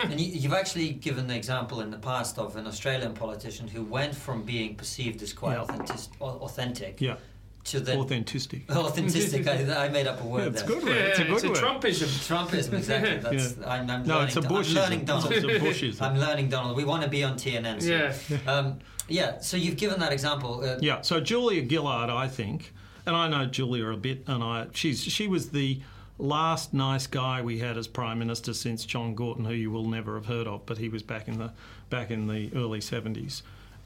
and 0.00 0.20
you, 0.20 0.48
have 0.48 0.58
actually 0.58 0.90
given 0.90 1.26
the 1.26 1.34
example 1.34 1.80
in 1.80 1.90
the 1.90 1.98
past 1.98 2.38
of 2.38 2.56
an 2.56 2.66
Australian 2.66 3.14
politician 3.14 3.66
who 3.66 3.82
went 3.82 4.14
from 4.14 4.42
being 4.42 4.76
perceived 4.76 5.22
as 5.22 5.32
quite 5.32 5.54
yeah. 5.54 5.62
authentic, 5.62 6.20
authentic 6.20 7.00
yeah. 7.00 7.16
to 7.64 7.80
the 7.80 7.96
authentic. 7.96 8.62
Authentic. 8.70 9.46
I, 9.46 9.86
I, 9.86 9.88
made 9.88 10.06
up 10.06 10.20
a 10.20 10.24
word. 10.24 10.42
Yeah, 10.42 10.48
it's 10.50 10.62
good. 10.62 10.82
Yeah, 10.82 10.92
it's 10.92 11.18
a 11.18 11.24
good 11.24 11.44
it's 11.44 11.44
a 11.44 11.62
Trumpism. 11.62 12.08
Trumpism. 12.28 12.72
Exactly. 12.74 13.16
That's, 13.38 13.56
yeah. 13.56 13.70
I'm, 13.70 13.90
I'm 13.90 14.06
no, 14.06 14.18
learning, 14.18 14.28
it's 14.28 14.36
a 14.36 14.40
Bushism. 14.42 14.68
I'm 14.68 14.82
learning 14.82 15.04
Donald. 15.06 15.32
It's 15.32 15.44
a 15.44 15.48
Bushism. 15.48 16.02
I'm 16.06 16.18
learning 16.18 16.48
Donald. 16.50 16.76
We 16.76 16.84
want 16.84 17.02
to 17.04 17.08
be 17.08 17.24
on 17.24 17.34
TNN. 17.36 17.82
So. 17.82 18.34
Yeah. 18.34 18.52
Um, 18.52 18.78
yeah. 19.08 19.38
So 19.40 19.56
you've 19.56 19.76
given 19.76 20.00
that 20.00 20.12
example. 20.12 20.64
Uh, 20.64 20.78
yeah. 20.80 21.00
So 21.02 21.20
Julia 21.20 21.66
Gillard, 21.68 22.10
I 22.10 22.28
think, 22.28 22.72
and 23.06 23.14
I 23.14 23.28
know 23.28 23.46
Julia 23.46 23.88
a 23.88 23.96
bit, 23.96 24.24
and 24.26 24.42
I 24.42 24.66
she's 24.72 25.02
she 25.02 25.28
was 25.28 25.50
the 25.50 25.80
last 26.18 26.72
nice 26.72 27.06
guy 27.06 27.42
we 27.42 27.58
had 27.58 27.76
as 27.76 27.88
prime 27.88 28.18
minister 28.18 28.54
since 28.54 28.84
John 28.84 29.14
Gorton, 29.14 29.44
who 29.44 29.52
you 29.52 29.70
will 29.70 29.88
never 29.88 30.14
have 30.14 30.26
heard 30.26 30.46
of, 30.46 30.64
but 30.66 30.78
he 30.78 30.88
was 30.88 31.02
back 31.02 31.28
in 31.28 31.38
the 31.38 31.52
back 31.90 32.10
in 32.10 32.26
the 32.26 32.50
early 32.54 32.80
seventies. 32.80 33.42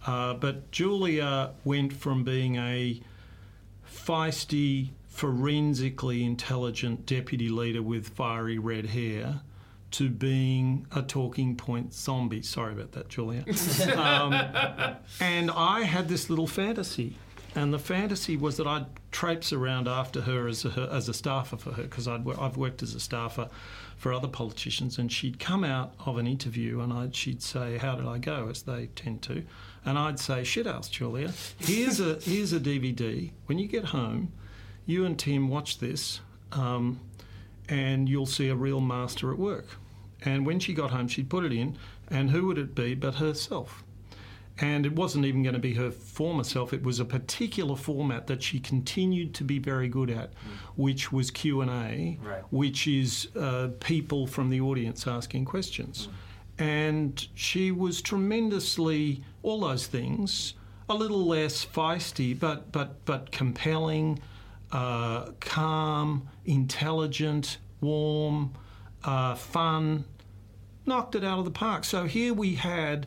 Uh, 0.07 0.35
but 0.35 0.71
Julia 0.71 1.51
went 1.65 1.93
from 1.93 2.23
being 2.23 2.57
a 2.57 3.01
feisty, 3.91 4.91
forensically 5.09 6.25
intelligent 6.25 7.05
deputy 7.07 7.49
leader 7.49 7.83
with 7.83 8.09
fiery 8.09 8.59
red 8.59 8.87
hair 8.87 9.41
to 9.93 10.11
being 10.11 10.87
a 10.95 11.03
talking 11.03 11.57
point 11.57 11.95
zombie. 11.95 12.43
Sorry 12.43 12.73
about 12.73 12.93
that, 12.93 13.09
Julia. 13.09 13.45
um, 13.97 14.33
and 15.21 15.51
I 15.51 15.83
had 15.83 16.09
this 16.09 16.29
little 16.29 16.47
fantasy 16.47 17.17
and 17.55 17.73
the 17.73 17.79
fantasy 17.79 18.37
was 18.37 18.57
that 18.59 18.67
I'd 18.67 18.87
traipse 19.11 19.53
around 19.53 19.89
after 19.89 20.21
her 20.21 20.47
as 20.47 20.65
a, 20.65 20.89
as 20.93 21.09
a 21.09 21.15
staffer 21.15 21.57
for 21.57 21.73
her 21.73 21.83
because 21.83 22.07
I've 22.07 22.57
worked 22.57 22.83
as 22.83 22.95
a 22.95 23.01
staffer 23.01 23.49
for 23.97 24.13
other 24.13 24.29
politicians, 24.29 24.99
and 24.99 25.11
she'd 25.11 25.41
come 25.41 25.65
out 25.65 25.93
of 26.07 26.19
an 26.19 26.27
interview 26.27 26.81
and 26.81 26.93
I'd, 26.93 27.17
she'd 27.17 27.43
say, 27.43 27.79
"How 27.79 27.97
did 27.97 28.07
I 28.07 28.19
go?" 28.19 28.49
as 28.49 28.63
they 28.63 28.87
tend 28.95 29.23
to, 29.23 29.45
and 29.85 29.99
I'd 29.99 30.21
say, 30.21 30.45
"Shit 30.45 30.67
house, 30.67 30.89
Julia. 30.89 31.33
Here's 31.59 31.99
a 31.99 32.15
here's 32.17 32.53
a 32.53 32.61
DVD. 32.61 33.33
When 33.47 33.59
you 33.59 33.67
get 33.67 33.87
home, 33.87 34.33
you 34.87 35.05
and 35.05 35.19
Tim 35.19 35.49
watch 35.49 35.79
this, 35.79 36.21
um, 36.53 37.01
and 37.69 38.09
you'll 38.09 38.27
see 38.27 38.49
a 38.49 38.57
real 38.57 38.81
master 38.81 39.33
at 39.33 39.39
work." 39.39 39.67
And 40.23 40.45
when 40.47 40.59
she 40.59 40.75
got 40.75 40.91
home, 40.91 41.09
she'd 41.09 41.31
put 41.31 41.45
it 41.45 41.53
in, 41.53 41.79
and 42.09 42.31
who 42.31 42.47
would 42.47 42.59
it 42.59 42.75
be 42.75 42.95
but 42.95 43.17
herself? 43.17 43.85
and 44.61 44.85
it 44.85 44.95
wasn't 44.95 45.25
even 45.25 45.43
going 45.43 45.55
to 45.55 45.61
be 45.61 45.75
her 45.75 45.91
former 45.91 46.45
self 46.45 46.73
it 46.73 46.83
was 46.83 47.01
a 47.01 47.05
particular 47.05 47.77
format 47.77 48.27
that 48.27 48.43
she 48.43 48.59
continued 48.59 49.35
to 49.35 49.45
be 49.45 49.59
very 49.59 49.89
good 49.89 50.11
at 50.11 50.31
mm. 50.33 50.57
which 50.77 51.13
was 51.13 51.31
q&a 51.31 52.19
right. 52.23 52.43
which 52.51 52.87
is 52.87 53.29
uh, 53.37 53.69
people 53.81 54.27
from 54.27 54.51
the 54.51 54.61
audience 54.61 55.07
asking 55.07 55.45
questions 55.45 56.09
mm. 56.09 56.65
and 56.65 57.29
she 57.35 57.71
was 57.71 58.03
tremendously 58.03 59.23
all 59.43 59.61
those 59.61 59.87
things 59.87 60.55
a 60.89 60.95
little 60.95 61.27
less 61.27 61.65
feisty 61.65 62.39
but 62.39 62.73
but 62.73 63.05
but 63.05 63.31
compelling 63.31 64.19
uh, 64.73 65.31
calm 65.41 66.29
intelligent 66.45 67.59
warm 67.81 68.53
uh, 69.05 69.35
fun 69.35 70.05
knocked 70.87 71.15
it 71.15 71.25
out 71.25 71.39
of 71.39 71.45
the 71.45 71.51
park 71.51 71.85
so 71.85 72.05
here 72.05 72.35
we 72.35 72.55
had 72.55 73.07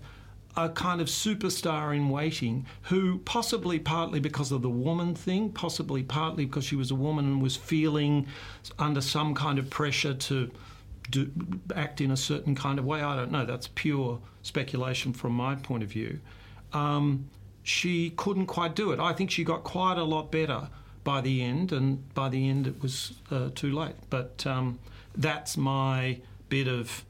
a 0.57 0.69
kind 0.69 0.99
of 0.99 1.07
superstar 1.07 1.95
in 1.95 2.09
waiting 2.09 2.65
who, 2.83 3.19
possibly 3.19 3.79
partly 3.79 4.19
because 4.19 4.51
of 4.51 4.61
the 4.61 4.69
woman 4.69 5.15
thing, 5.15 5.49
possibly 5.49 6.03
partly 6.03 6.45
because 6.45 6.65
she 6.65 6.75
was 6.75 6.91
a 6.91 6.95
woman 6.95 7.25
and 7.25 7.41
was 7.41 7.55
feeling 7.55 8.27
under 8.77 9.01
some 9.01 9.33
kind 9.33 9.57
of 9.59 9.69
pressure 9.69 10.13
to 10.13 10.51
do, 11.09 11.31
act 11.75 12.01
in 12.01 12.11
a 12.11 12.17
certain 12.17 12.53
kind 12.53 12.79
of 12.79 12.85
way. 12.85 13.01
I 13.01 13.15
don't 13.15 13.31
know. 13.31 13.45
That's 13.45 13.69
pure 13.75 14.19
speculation 14.41 15.13
from 15.13 15.33
my 15.33 15.55
point 15.55 15.83
of 15.83 15.89
view. 15.89 16.19
Um, 16.73 17.29
she 17.63 18.09
couldn't 18.11 18.47
quite 18.47 18.75
do 18.75 18.91
it. 18.91 18.99
I 18.99 19.13
think 19.13 19.31
she 19.31 19.43
got 19.43 19.63
quite 19.63 19.97
a 19.97 20.03
lot 20.03 20.31
better 20.31 20.69
by 21.03 21.21
the 21.21 21.41
end, 21.41 21.71
and 21.71 22.13
by 22.13 22.29
the 22.29 22.49
end 22.49 22.67
it 22.67 22.81
was 22.81 23.13
uh, 23.29 23.49
too 23.55 23.71
late. 23.71 23.95
But 24.09 24.45
um, 24.45 24.79
that's 25.15 25.57
my 25.57 26.19
bit 26.49 26.67
of. 26.67 27.05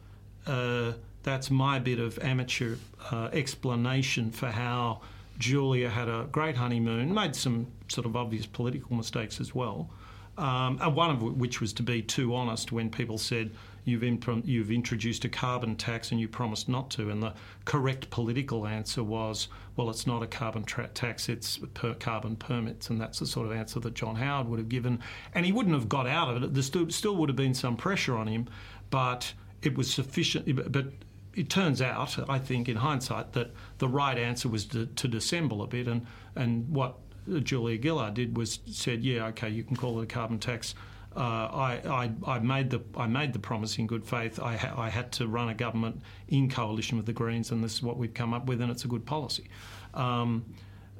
Uh, 0.45 0.93
that's 1.23 1.51
my 1.51 1.77
bit 1.77 1.99
of 1.99 2.17
amateur 2.19 2.77
uh, 3.11 3.29
explanation 3.31 4.31
for 4.31 4.47
how 4.47 5.01
Julia 5.37 5.89
had 5.89 6.09
a 6.09 6.27
great 6.31 6.55
honeymoon, 6.55 7.13
made 7.13 7.35
some 7.35 7.67
sort 7.87 8.05
of 8.05 8.15
obvious 8.15 8.45
political 8.45 8.95
mistakes 8.95 9.39
as 9.39 9.53
well, 9.53 9.89
um, 10.37 10.79
and 10.81 10.95
one 10.95 11.11
of 11.11 11.21
which 11.21 11.61
was 11.61 11.73
to 11.73 11.83
be 11.83 12.01
too 12.01 12.33
honest 12.33 12.71
when 12.71 12.89
people 12.89 13.17
said 13.17 13.51
you've, 13.83 14.03
imp- 14.03 14.45
you've 14.45 14.71
introduced 14.71 15.25
a 15.25 15.29
carbon 15.29 15.75
tax 15.75 16.11
and 16.11 16.19
you 16.19 16.27
promised 16.27 16.69
not 16.69 16.89
to, 16.91 17.09
and 17.09 17.21
the 17.21 17.33
correct 17.65 18.09
political 18.09 18.67
answer 18.67 19.03
was, 19.03 19.47
well, 19.75 19.89
it's 19.89 20.05
not 20.05 20.23
a 20.23 20.27
carbon 20.27 20.63
tra- 20.63 20.87
tax, 20.89 21.29
it's 21.29 21.59
per 21.73 21.93
carbon 21.93 22.35
permits, 22.35 22.89
and 22.89 22.99
that's 22.99 23.19
the 23.19 23.25
sort 23.25 23.47
of 23.47 23.53
answer 23.53 23.79
that 23.79 23.93
John 23.93 24.15
Howard 24.15 24.47
would 24.47 24.59
have 24.59 24.69
given, 24.69 24.99
and 25.33 25.45
he 25.45 25.51
wouldn't 25.51 25.75
have 25.75 25.89
got 25.89 26.07
out 26.07 26.35
of 26.35 26.43
it. 26.43 26.53
There 26.53 26.63
still, 26.63 26.89
still 26.89 27.15
would 27.17 27.29
have 27.29 27.35
been 27.35 27.53
some 27.53 27.75
pressure 27.75 28.17
on 28.17 28.27
him, 28.27 28.47
but 28.89 29.33
it 29.61 29.77
was 29.77 29.91
sufficient. 29.91 30.71
But 30.71 30.87
it 31.33 31.49
turns 31.49 31.81
out, 31.81 32.17
I 32.29 32.39
think, 32.39 32.67
in 32.67 32.77
hindsight, 32.77 33.33
that 33.33 33.51
the 33.77 33.87
right 33.87 34.17
answer 34.17 34.49
was 34.49 34.65
to, 34.65 34.85
to 34.85 35.07
dissemble 35.07 35.63
a 35.63 35.67
bit, 35.67 35.87
and 35.87 36.05
and 36.35 36.69
what 36.69 36.97
Julia 37.43 37.81
Gillard 37.81 38.15
did 38.15 38.35
was 38.35 38.59
said, 38.65 39.03
yeah, 39.03 39.27
okay, 39.27 39.49
you 39.49 39.63
can 39.63 39.75
call 39.75 39.99
it 39.99 40.03
a 40.03 40.07
carbon 40.07 40.39
tax. 40.39 40.75
Uh, 41.13 41.19
I, 41.19 41.81
I, 41.85 42.11
I, 42.35 42.39
made 42.39 42.69
the 42.69 42.81
I 42.95 43.05
made 43.05 43.33
the 43.33 43.39
promise 43.39 43.77
in 43.77 43.85
good 43.85 44.05
faith. 44.05 44.39
I, 44.39 44.55
ha- 44.55 44.73
I 44.77 44.89
had 44.89 45.11
to 45.13 45.27
run 45.27 45.49
a 45.49 45.53
government 45.53 46.01
in 46.29 46.49
coalition 46.49 46.95
with 46.97 47.05
the 47.05 47.13
Greens, 47.13 47.51
and 47.51 47.61
this 47.61 47.73
is 47.73 47.83
what 47.83 47.97
we've 47.97 48.13
come 48.13 48.33
up 48.33 48.45
with, 48.45 48.61
and 48.61 48.71
it's 48.71 48.85
a 48.85 48.87
good 48.87 49.05
policy. 49.05 49.49
Um, 49.93 50.45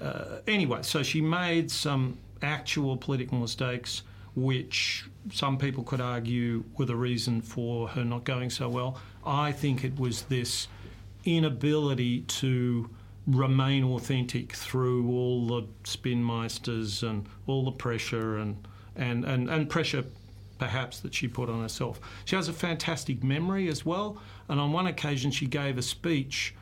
uh, 0.02 0.40
anyway, 0.48 0.80
so 0.82 1.02
she 1.02 1.22
made 1.22 1.72
some 1.72 2.18
actual 2.42 2.98
political 2.98 3.38
mistakes, 3.38 4.02
which 4.36 5.06
some 5.32 5.58
people 5.58 5.84
could 5.84 6.02
argue 6.02 6.64
were 6.78 6.86
the 6.86 6.96
reason 6.96 7.42
for 7.42 7.88
her 7.90 8.04
not 8.04 8.24
going 8.26 8.50
so 8.50 8.68
well. 8.68 9.00
I 9.26 9.52
think 9.52 9.84
it 9.84 9.98
was 9.98 10.24
this 10.24 10.68
inability 11.24 12.22
to 12.22 12.90
remain 13.28 13.84
authentic 13.84 14.54
through 14.54 15.10
all 15.10 15.48
the 15.48 15.68
spinmeisters 15.84 17.04
and 17.08 17.28
all 17.48 17.64
the 17.64 17.72
pressure 17.72 18.38
and, 18.38 18.68
and, 18.96 19.26
and, 19.26 19.50
and 19.50 19.70
pressure 19.70 20.04
perhaps 20.58 21.00
that 21.00 21.14
she 21.14 21.28
put 21.28 21.50
on 21.50 21.62
herself. 21.62 22.00
She 22.26 22.36
has 22.36 22.48
a 22.48 22.54
fantastic 22.54 23.24
memory 23.24 23.68
as 23.68 23.86
well, 23.86 24.22
and 24.48 24.60
on 24.60 24.72
one 24.72 24.88
occasion 24.88 25.32
she 25.32 25.48
gave 25.48 25.78
a 25.78 25.82
speech 25.82 26.54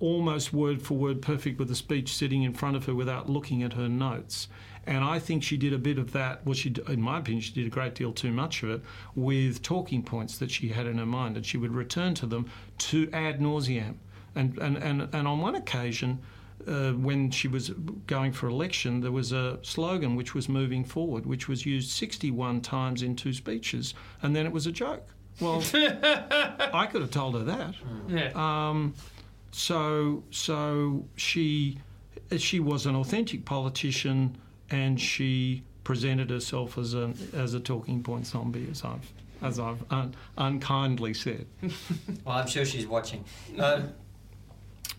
almost 0.00 0.52
word 0.52 0.82
for 0.82 0.94
word 0.94 1.22
perfect 1.22 1.58
with 1.58 1.68
the 1.68 1.74
speech 1.74 2.14
sitting 2.14 2.42
in 2.42 2.52
front 2.52 2.76
of 2.76 2.84
her 2.86 2.94
without 2.94 3.30
looking 3.30 3.62
at 3.62 3.72
her 3.74 3.88
notes. 3.88 4.48
And 4.86 5.02
I 5.02 5.18
think 5.18 5.42
she 5.42 5.56
did 5.56 5.72
a 5.72 5.78
bit 5.78 5.98
of 5.98 6.12
that. 6.12 6.44
Well, 6.46 6.54
she, 6.54 6.74
in 6.88 7.00
my 7.00 7.18
opinion, 7.18 7.40
she 7.40 7.52
did 7.52 7.66
a 7.66 7.70
great 7.70 7.94
deal 7.94 8.12
too 8.12 8.30
much 8.30 8.62
of 8.62 8.70
it 8.70 8.82
with 9.16 9.62
talking 9.62 10.02
points 10.02 10.38
that 10.38 10.50
she 10.50 10.68
had 10.68 10.86
in 10.86 10.98
her 10.98 11.06
mind, 11.06 11.36
and 11.36 11.44
she 11.44 11.56
would 11.56 11.72
return 11.72 12.14
to 12.14 12.26
them 12.26 12.48
to 12.78 13.10
ad 13.12 13.40
nauseam. 13.40 13.98
And 14.36 14.58
and 14.58 14.76
and, 14.76 15.08
and 15.12 15.26
on 15.26 15.40
one 15.40 15.56
occasion, 15.56 16.20
uh, 16.66 16.92
when 16.92 17.30
she 17.30 17.48
was 17.48 17.70
going 18.06 18.32
for 18.32 18.48
election, 18.48 19.00
there 19.00 19.12
was 19.12 19.32
a 19.32 19.58
slogan 19.62 20.16
which 20.16 20.34
was 20.34 20.48
moving 20.48 20.84
forward, 20.84 21.26
which 21.26 21.48
was 21.48 21.64
used 21.64 21.90
61 21.90 22.60
times 22.60 23.02
in 23.02 23.16
two 23.16 23.32
speeches, 23.32 23.94
and 24.22 24.34
then 24.34 24.46
it 24.46 24.52
was 24.52 24.66
a 24.66 24.72
joke. 24.72 25.06
Well, 25.40 25.62
I 25.74 26.88
could 26.90 27.02
have 27.02 27.10
told 27.10 27.34
her 27.34 27.44
that. 27.44 27.74
Yeah. 28.08 28.30
Um, 28.34 28.94
so 29.52 30.22
so 30.30 31.04
she 31.16 31.78
she 32.36 32.60
was 32.60 32.86
an 32.86 32.96
authentic 32.96 33.44
politician 33.44 34.36
and 34.70 35.00
she 35.00 35.62
presented 35.84 36.30
herself 36.30 36.78
as 36.78 36.94
a 36.94 37.12
as 37.32 37.54
a 37.54 37.60
talking 37.60 38.02
point 38.02 38.26
zombie, 38.26 38.66
as 38.70 38.82
I've 38.84 39.12
as 39.42 39.58
I've 39.58 39.84
un, 39.90 40.14
unkindly 40.36 41.14
said. 41.14 41.46
well, 41.62 42.38
I'm 42.38 42.46
sure 42.46 42.64
she's 42.64 42.86
watching. 42.86 43.24
Um, 43.58 43.92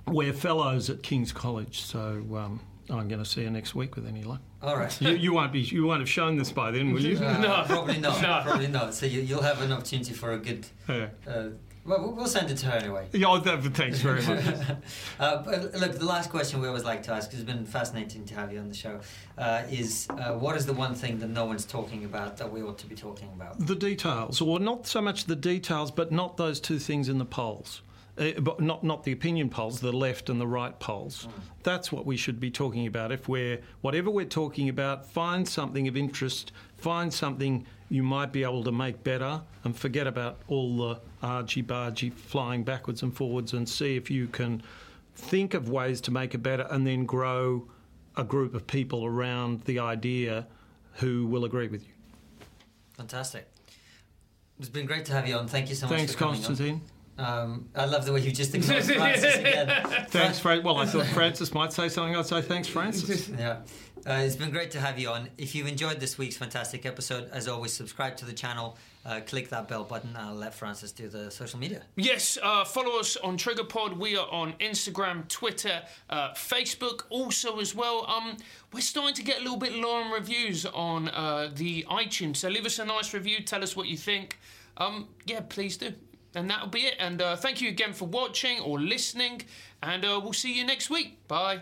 We're 0.08 0.34
fellows 0.34 0.90
at 0.90 1.04
King's 1.04 1.32
College, 1.32 1.82
so 1.82 2.24
um, 2.36 2.60
I'm 2.90 3.08
going 3.08 3.22
to 3.22 3.26
see 3.26 3.42
you 3.42 3.50
next 3.50 3.76
week 3.76 3.96
with 3.96 4.08
any 4.08 4.24
luck. 4.24 4.42
All 4.62 4.78
right. 4.78 5.02
You, 5.02 5.12
you, 5.12 5.34
won't 5.34 5.52
be 5.52 5.60
you 5.60 5.86
won't 5.86 6.00
have 6.00 6.10
shown 6.10 6.38
this 6.38 6.52
by 6.52 6.72
then, 6.72 6.94
will 6.94 7.02
you? 7.02 7.18
Uh, 7.18 7.38
no, 7.40 7.64
probably 7.66 8.00
not. 8.00 8.22
No. 8.22 8.42
Probably 8.44 8.68
not. 8.68 8.94
So 8.94 9.06
you, 9.06 9.36
will 9.36 9.44
have 9.44 9.62
an 9.62 9.72
opportunity 9.72 10.14
for 10.14 10.32
a 10.32 10.38
good. 10.38 10.66
Yeah. 10.88 11.10
Uh, 11.28 11.50
well, 11.88 12.12
we'll 12.12 12.28
send 12.28 12.52
it 12.52 12.58
to 12.58 12.66
her 12.66 12.78
anyway. 12.78 13.08
Yeah, 13.14 13.28
oh, 13.30 13.40
thanks 13.40 14.00
very 14.00 14.22
much. 14.22 14.56
uh, 15.22 15.44
look, 15.74 15.98
the 15.98 16.06
last 16.06 16.30
question 16.30 16.60
we 16.60 16.68
always 16.68 16.84
like 16.84 17.02
to 17.04 17.14
ask, 17.14 17.30
because 17.30 17.40
it's 17.40 17.50
been 17.50 17.66
fascinating 17.66 18.26
to 18.26 18.36
have 18.36 18.52
you 18.52 18.60
on 18.60 18.68
the 18.68 18.76
show, 18.76 19.00
uh, 19.38 19.64
is 19.72 20.06
uh, 20.10 20.34
what 20.34 20.58
is 20.58 20.66
the 20.66 20.74
one 20.74 20.96
thing 20.96 21.18
that 21.20 21.30
no 21.30 21.46
one's 21.46 21.66
talking 21.66 22.04
about 22.04 22.36
that 22.38 22.52
we 22.52 22.62
ought 22.62 22.78
to 22.80 22.88
be 22.88 22.96
talking 22.96 23.30
about? 23.34 23.66
The 23.66 23.76
details, 23.76 24.42
or 24.42 24.60
not 24.60 24.86
so 24.86 25.02
much 25.02 25.26
the 25.26 25.36
details, 25.38 25.90
but 25.90 26.12
not 26.12 26.36
those 26.36 26.60
two 26.60 26.78
things 26.78 27.08
in 27.08 27.20
the 27.20 27.26
polls. 27.26 27.82
Uh, 28.18 28.32
but 28.40 28.60
not 28.60 28.84
not 28.84 29.04
the 29.04 29.12
opinion 29.12 29.48
polls, 29.48 29.80
the 29.80 29.92
left 29.92 30.30
and 30.30 30.42
the 30.42 30.48
right 30.48 30.80
polls. 30.80 31.28
That's 31.62 31.92
what 31.92 32.06
we 32.06 32.18
should 32.18 32.40
be 32.40 32.50
talking 32.50 32.88
about. 32.88 33.12
If 33.12 33.30
we're 33.30 33.60
whatever 33.82 34.10
we're 34.10 34.26
talking 34.26 34.70
about, 34.70 35.06
find 35.06 35.48
something 35.48 35.88
of 35.88 35.96
interest, 35.96 36.52
find 36.78 37.14
something 37.14 37.68
you 37.90 38.02
might 38.02 38.32
be 38.32 38.44
able 38.44 38.64
to 38.64 38.72
make 38.72 39.04
better, 39.04 39.42
and 39.64 39.78
forget 39.78 40.08
about 40.08 40.40
all 40.48 40.78
the 40.78 41.00
argy 41.22 41.62
bargy 41.62 42.12
flying 42.12 42.64
backwards 42.64 43.04
and 43.04 43.16
forwards, 43.16 43.54
and 43.54 43.70
see 43.70 43.96
if 43.96 44.10
you 44.10 44.28
can 44.28 44.64
think 45.14 45.54
of 45.54 45.70
ways 45.70 46.02
to 46.02 46.12
make 46.12 46.34
it 46.34 46.40
better, 46.40 46.66
and 46.72 46.88
then 46.88 47.06
grow 47.06 47.68
a 48.16 48.24
group 48.24 48.56
of 48.56 48.66
people 48.66 49.06
around 49.06 49.62
the 49.66 49.78
idea 49.78 50.48
who 50.94 51.28
will 51.28 51.46
agree 51.46 51.68
with 51.68 51.84
you. 51.84 51.94
Fantastic. 52.96 53.48
It's 54.60 54.70
been 54.70 54.88
great 54.88 55.06
to 55.06 55.14
have 55.14 55.28
you 55.28 55.36
on. 55.36 55.48
Thank 55.48 55.70
you 55.70 55.76
so 55.76 55.86
much. 55.86 55.98
Thanks, 55.98 56.16
Konstantin. 56.16 56.74
On. 56.74 56.82
Um, 57.18 57.70
I 57.76 57.86
love 57.86 58.06
the 58.06 58.14
way 58.14 58.22
you 58.22 58.32
just 58.32 58.54
ignored 58.56 58.84
Francis 58.84 59.36
again. 59.36 59.68
thanks, 60.10 60.40
Francis. 60.40 60.64
Well, 60.64 60.78
I 60.78 60.86
thought 60.86 61.06
Francis 61.14 61.54
might 61.54 61.74
say 61.74 61.90
something. 61.90 62.16
I'd 62.16 62.26
say 62.26 62.42
thanks, 62.42 62.68
Francis. 62.68 63.30
yeah. 63.38 63.62
Uh, 64.06 64.22
it's 64.22 64.36
been 64.36 64.52
great 64.52 64.72
to 64.72 64.80
have 64.80 64.98
you 64.98 65.10
on. 65.10 65.28
If 65.38 65.54
you've 65.54 65.68
enjoyed 65.68 66.00
this 66.00 66.18
week's 66.18 66.38
fantastic 66.38 66.86
episode, 66.86 67.30
as 67.32 67.48
always, 67.48 67.74
subscribe 67.74 68.16
to 68.18 68.26
the 68.26 68.32
channel, 68.32 68.78
uh, 69.06 69.20
click 69.26 69.50
that 69.50 69.68
bell 69.68 69.84
button, 69.84 70.10
and 70.10 70.18
I'll 70.18 70.36
let 70.36 70.54
Francis 70.54 70.92
do 70.94 71.10
the 71.10 71.30
social 71.30 71.60
media. 71.60 71.82
Yes, 71.96 72.38
uh, 72.42 72.64
follow 72.64 73.00
us 73.00 73.18
on 73.18 73.38
TriggerPod. 73.38 73.98
We 73.98 74.16
are 74.16 74.28
on 74.30 74.54
Instagram, 74.62 75.28
Twitter, 75.28 75.82
uh, 76.10 76.32
Facebook, 76.34 77.02
also 77.10 77.60
as 77.60 77.76
well. 77.76 78.06
Um, 78.08 78.38
we're 78.72 78.80
starting 78.80 79.16
to 79.16 79.24
get 79.24 79.40
a 79.40 79.42
little 79.42 79.58
bit 79.58 79.74
long 79.74 80.12
reviews 80.12 80.66
on 80.66 81.10
uh, 81.10 81.50
the 81.54 81.84
iTunes, 81.90 82.38
so 82.38 82.48
leave 82.50 82.66
us 82.66 82.80
a 82.80 82.86
nice 82.86 83.14
review. 83.14 83.42
Tell 83.42 83.64
us 83.64 83.76
what 83.76 83.88
you 83.88 83.98
think. 83.98 84.38
Um, 84.78 85.10
yeah, 85.26 85.42
please 85.42 85.76
do. 85.76 85.94
And 86.38 86.48
that'll 86.52 86.68
be 86.68 86.82
it. 86.82 86.94
And 87.00 87.20
uh, 87.20 87.36
thank 87.36 87.62
you 87.62 87.70
again 87.70 87.94
for 87.94 88.08
watching 88.08 88.60
or 88.60 88.80
listening. 88.80 89.42
And 89.82 90.06
uh, 90.06 90.22
we'll 90.24 90.34
see 90.34 90.56
you 90.56 90.64
next 90.64 90.88
week. 90.88 91.28
Bye. 91.28 91.62